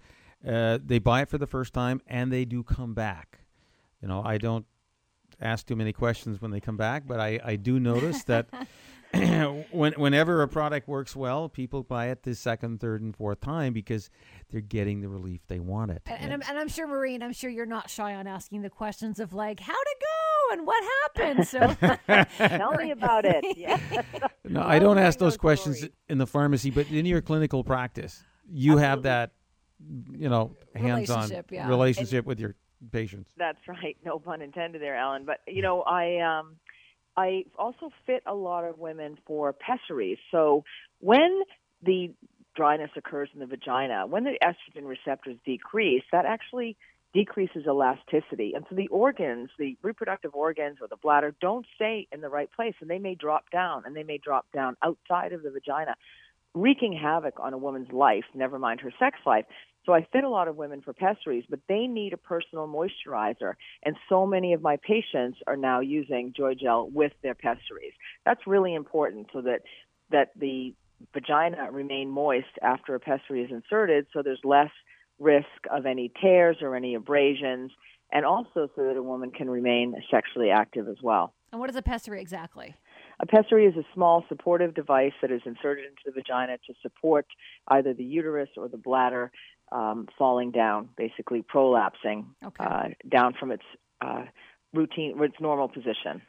uh, 0.45 0.79
they 0.83 0.99
buy 0.99 1.21
it 1.21 1.29
for 1.29 1.37
the 1.37 1.47
first 1.47 1.73
time 1.73 2.01
and 2.07 2.31
they 2.31 2.45
do 2.45 2.63
come 2.63 2.93
back. 2.93 3.39
You 4.01 4.07
know, 4.07 4.21
I 4.23 4.37
don't 4.37 4.65
ask 5.39 5.65
too 5.65 5.75
many 5.75 5.93
questions 5.93 6.41
when 6.41 6.51
they 6.51 6.59
come 6.59 6.77
back, 6.77 7.03
but 7.07 7.19
I, 7.19 7.39
I 7.43 7.55
do 7.55 7.79
notice 7.79 8.23
that 8.25 8.47
when, 9.71 9.93
whenever 9.93 10.41
a 10.41 10.47
product 10.47 10.87
works 10.87 11.15
well, 11.15 11.47
people 11.47 11.83
buy 11.83 12.07
it 12.07 12.23
the 12.23 12.35
second, 12.35 12.79
third, 12.79 13.01
and 13.01 13.15
fourth 13.15 13.39
time 13.39 13.71
because 13.71 14.09
they're 14.49 14.59
getting 14.59 15.01
the 15.01 15.07
relief 15.07 15.41
they 15.47 15.59
wanted. 15.59 16.01
And, 16.07 16.19
and, 16.19 16.33
I'm, 16.33 16.41
and 16.49 16.59
I'm 16.59 16.67
sure, 16.67 16.87
Maureen, 16.87 17.23
I'm 17.23 17.31
sure 17.31 17.49
you're 17.49 17.65
not 17.65 17.89
shy 17.89 18.15
on 18.15 18.27
asking 18.27 18.63
the 18.63 18.69
questions 18.69 19.19
of 19.19 19.33
like, 19.33 19.59
how'd 19.61 19.75
it 19.75 19.97
go 20.01 20.53
and 20.53 20.67
what 20.67 20.83
happened? 21.03 21.47
So, 21.47 22.27
Tell 22.47 22.71
me 22.73 22.91
about 22.91 23.25
it. 23.25 23.45
Yeah. 23.57 23.79
No, 24.43 24.61
I 24.61 24.77
don't 24.77 24.97
ask 24.97 25.17
those 25.17 25.33
those 25.33 25.37
questions 25.37 25.77
stories. 25.77 25.93
in 26.09 26.17
the 26.19 26.27
pharmacy, 26.27 26.69
but 26.69 26.89
in 26.91 27.05
your 27.05 27.21
clinical 27.21 27.63
practice, 27.63 28.23
you 28.47 28.77
have 28.77 29.03
that, 29.03 29.31
you 30.11 30.29
know, 30.29 30.55
hands-on 30.75 31.17
Relationship, 31.17 31.51
yeah. 31.51 31.67
relationship 31.67 32.25
with 32.25 32.39
your 32.39 32.55
patients. 32.91 33.29
That's 33.37 33.59
right. 33.67 33.97
No 34.05 34.19
pun 34.19 34.41
intended 34.41 34.81
there, 34.81 34.95
Alan. 34.95 35.25
But 35.25 35.39
you 35.47 35.61
know, 35.61 35.81
I 35.81 36.19
um, 36.19 36.55
I 37.15 37.45
also 37.57 37.91
fit 38.05 38.23
a 38.25 38.33
lot 38.33 38.63
of 38.63 38.77
women 38.77 39.17
for 39.25 39.53
pessaries. 39.53 40.17
So 40.31 40.63
when 40.99 41.43
the 41.83 42.11
dryness 42.55 42.91
occurs 42.95 43.29
in 43.33 43.39
the 43.39 43.45
vagina, 43.45 44.07
when 44.07 44.23
the 44.23 44.37
estrogen 44.43 44.87
receptors 44.87 45.37
decrease, 45.45 46.03
that 46.11 46.25
actually 46.25 46.75
decreases 47.13 47.63
elasticity. 47.65 48.53
And 48.55 48.65
so 48.69 48.75
the 48.75 48.87
organs, 48.89 49.49
the 49.57 49.77
reproductive 49.81 50.35
organs 50.35 50.77
or 50.81 50.87
the 50.87 50.97
bladder, 50.97 51.33
don't 51.39 51.65
stay 51.75 52.07
in 52.11 52.21
the 52.21 52.29
right 52.29 52.51
place, 52.51 52.75
and 52.81 52.89
they 52.89 52.99
may 52.99 53.15
drop 53.15 53.49
down, 53.51 53.83
and 53.85 53.95
they 53.95 54.03
may 54.03 54.17
drop 54.17 54.45
down 54.53 54.75
outside 54.83 55.33
of 55.33 55.41
the 55.41 55.49
vagina, 55.49 55.95
wreaking 56.61 56.93
havoc 56.93 57.39
on 57.39 57.53
a 57.53 57.57
woman's 57.57 57.91
life. 57.91 58.25
Never 58.33 58.59
mind 58.59 58.81
her 58.81 58.91
sex 58.99 59.17
life. 59.25 59.45
So 59.85 59.93
I 59.93 60.05
fit 60.11 60.25
a 60.25 60.29
lot 60.29 60.49
of 60.49 60.57
women 60.57 60.81
for 60.81 60.91
pessaries, 60.93 61.45
but 61.49 61.59
they 61.69 61.87
need 61.87 62.11
a 62.11 62.17
personal 62.17 62.67
moisturizer. 62.67 63.53
And 63.83 63.95
so 64.09 64.25
many 64.25 64.51
of 64.51 64.61
my 64.61 64.77
patients 64.85 65.39
are 65.47 65.55
now 65.55 65.79
using 65.79 66.33
Joy 66.35 66.55
Gel 66.55 66.89
with 66.91 67.13
their 67.23 67.35
pessaries. 67.35 67.93
That's 68.25 68.45
really 68.45 68.75
important 68.75 69.27
so 69.31 69.41
that 69.41 69.61
that 70.11 70.31
the 70.37 70.73
vagina 71.13 71.69
remain 71.71 72.09
moist 72.09 72.47
after 72.61 72.95
a 72.95 72.99
pessary 72.99 73.43
is 73.43 73.51
inserted 73.51 74.07
so 74.13 74.23
there's 74.23 74.39
less 74.43 74.71
risk 75.19 75.45
of 75.69 75.85
any 75.85 76.11
tears 76.21 76.57
or 76.61 76.75
any 76.75 76.95
abrasions 76.95 77.71
and 78.11 78.25
also 78.25 78.69
so 78.75 78.83
that 78.83 78.95
a 78.97 79.03
woman 79.03 79.31
can 79.31 79.49
remain 79.49 79.93
sexually 80.09 80.49
active 80.49 80.87
as 80.87 80.97
well. 81.03 81.33
and 81.51 81.59
what 81.59 81.69
is 81.69 81.75
a 81.75 81.81
pessary 81.81 82.21
exactly? 82.21 82.75
A 83.19 83.25
pessary 83.25 83.65
is 83.65 83.75
a 83.75 83.83
small 83.93 84.23
supportive 84.29 84.73
device 84.75 85.13
that 85.21 85.31
is 85.31 85.41
inserted 85.45 85.85
into 85.85 86.01
the 86.05 86.11
vagina 86.11 86.57
to 86.67 86.73
support 86.81 87.25
either 87.67 87.93
the 87.93 88.03
uterus 88.03 88.49
or 88.57 88.67
the 88.67 88.77
bladder 88.77 89.31
um, 89.71 90.07
falling 90.17 90.51
down, 90.51 90.89
basically 90.97 91.41
prolapsing 91.43 92.25
Okay. 92.45 92.63
uh, 92.63 92.83
down 93.09 93.33
from 93.39 93.51
its 93.51 93.63
uh, 94.01 94.23
routine, 94.73 95.21
its 95.23 95.39
normal 95.39 95.67
position. 95.67 96.21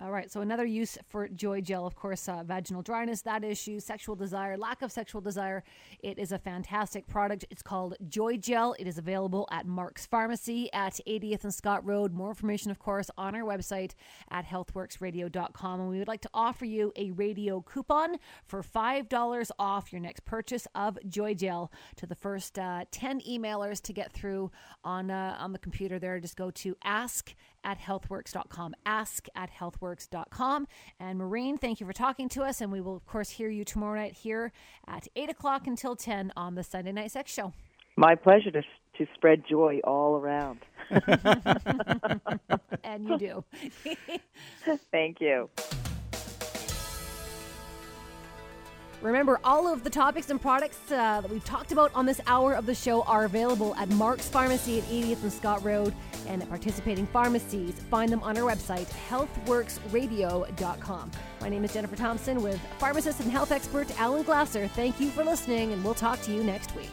All 0.00 0.12
right. 0.12 0.30
So 0.30 0.42
another 0.42 0.64
use 0.64 0.96
for 1.08 1.26
Joy 1.26 1.60
Gel, 1.60 1.84
of 1.84 1.96
course, 1.96 2.28
uh, 2.28 2.44
vaginal 2.44 2.82
dryness, 2.82 3.22
that 3.22 3.42
issue, 3.42 3.80
sexual 3.80 4.14
desire, 4.14 4.56
lack 4.56 4.80
of 4.82 4.92
sexual 4.92 5.20
desire. 5.20 5.64
It 6.04 6.20
is 6.20 6.30
a 6.30 6.38
fantastic 6.38 7.08
product. 7.08 7.44
It's 7.50 7.62
called 7.62 7.96
Joy 8.08 8.36
Gel. 8.36 8.76
It 8.78 8.86
is 8.86 8.98
available 8.98 9.48
at 9.50 9.66
Mark's 9.66 10.06
Pharmacy 10.06 10.72
at 10.72 11.00
80th 11.04 11.42
and 11.42 11.52
Scott 11.52 11.84
Road. 11.84 12.12
More 12.12 12.28
information, 12.28 12.70
of 12.70 12.78
course, 12.78 13.10
on 13.18 13.34
our 13.34 13.42
website 13.42 13.94
at 14.30 14.46
healthworxradio.com. 14.46 15.80
And 15.80 15.90
we 15.90 15.98
would 15.98 16.06
like 16.06 16.22
to 16.22 16.30
offer 16.32 16.64
you 16.64 16.92
a 16.94 17.10
radio 17.10 17.60
coupon 17.60 18.18
for 18.46 18.62
$5 18.62 19.50
off 19.58 19.92
your 19.92 20.00
next 20.00 20.24
purchase 20.24 20.68
of 20.76 20.96
Joy 21.08 21.34
Gel 21.34 21.72
to 21.96 22.06
the 22.06 22.14
first 22.14 22.56
uh, 22.56 22.84
10 22.92 23.22
emailers 23.22 23.82
to 23.82 23.92
get 23.92 24.12
through 24.12 24.52
on, 24.84 25.10
uh, 25.10 25.36
on 25.40 25.52
the 25.52 25.58
computer 25.58 25.98
there. 25.98 26.20
Just 26.20 26.36
go 26.36 26.52
to 26.52 26.76
ask 26.84 27.34
at 27.64 27.80
healthworx.com. 27.80 28.74
Ask 28.86 29.26
at 29.34 29.50
healthworx.com. 29.50 30.68
And 30.98 31.18
Maureen, 31.18 31.58
thank 31.58 31.80
you 31.80 31.86
for 31.86 31.92
talking 31.92 32.28
to 32.30 32.42
us. 32.42 32.60
And 32.60 32.72
we 32.72 32.80
will, 32.80 32.96
of 32.96 33.06
course, 33.06 33.30
hear 33.30 33.48
you 33.48 33.64
tomorrow 33.64 34.00
night 34.00 34.14
here 34.14 34.52
at 34.86 35.08
8 35.16 35.30
o'clock 35.30 35.66
until 35.66 35.96
10 35.96 36.32
on 36.36 36.54
the 36.54 36.62
Sunday 36.62 36.92
Night 36.92 37.10
Sex 37.10 37.32
Show. 37.32 37.52
My 37.96 38.14
pleasure 38.14 38.50
to, 38.52 38.62
to 38.62 39.06
spread 39.14 39.44
joy 39.48 39.80
all 39.84 40.16
around. 40.16 40.60
And 42.88 43.06
you 43.06 43.18
do. 43.18 43.44
Thank 44.90 45.20
you. 45.20 45.50
Remember, 49.00 49.38
all 49.44 49.72
of 49.72 49.84
the 49.84 49.90
topics 49.90 50.28
and 50.30 50.40
products 50.40 50.80
uh, 50.90 51.20
that 51.20 51.30
we've 51.30 51.44
talked 51.44 51.70
about 51.70 51.92
on 51.94 52.04
this 52.04 52.20
hour 52.26 52.54
of 52.54 52.66
the 52.66 52.74
show 52.74 53.02
are 53.02 53.26
available 53.26 53.76
at 53.76 53.88
Mark's 53.90 54.28
Pharmacy 54.28 54.80
at 54.80 54.86
80th 54.86 55.22
and 55.22 55.32
Scott 55.32 55.64
Road 55.64 55.94
and 56.26 56.42
at 56.42 56.48
participating 56.48 57.06
pharmacies. 57.06 57.74
Find 57.90 58.10
them 58.10 58.24
on 58.24 58.36
our 58.36 58.52
website, 58.52 58.88
healthworxradio.com. 59.08 61.12
My 61.40 61.48
name 61.48 61.64
is 61.64 61.72
Jennifer 61.72 61.94
Thompson 61.94 62.42
with 62.42 62.60
pharmacist 62.78 63.20
and 63.20 63.30
health 63.30 63.52
expert 63.52 63.88
Alan 64.00 64.24
Glasser. 64.24 64.66
Thank 64.66 64.98
you 64.98 65.10
for 65.10 65.22
listening, 65.22 65.72
and 65.72 65.84
we'll 65.84 65.94
talk 65.94 66.20
to 66.22 66.32
you 66.32 66.42
next 66.42 66.74
week. 66.74 66.90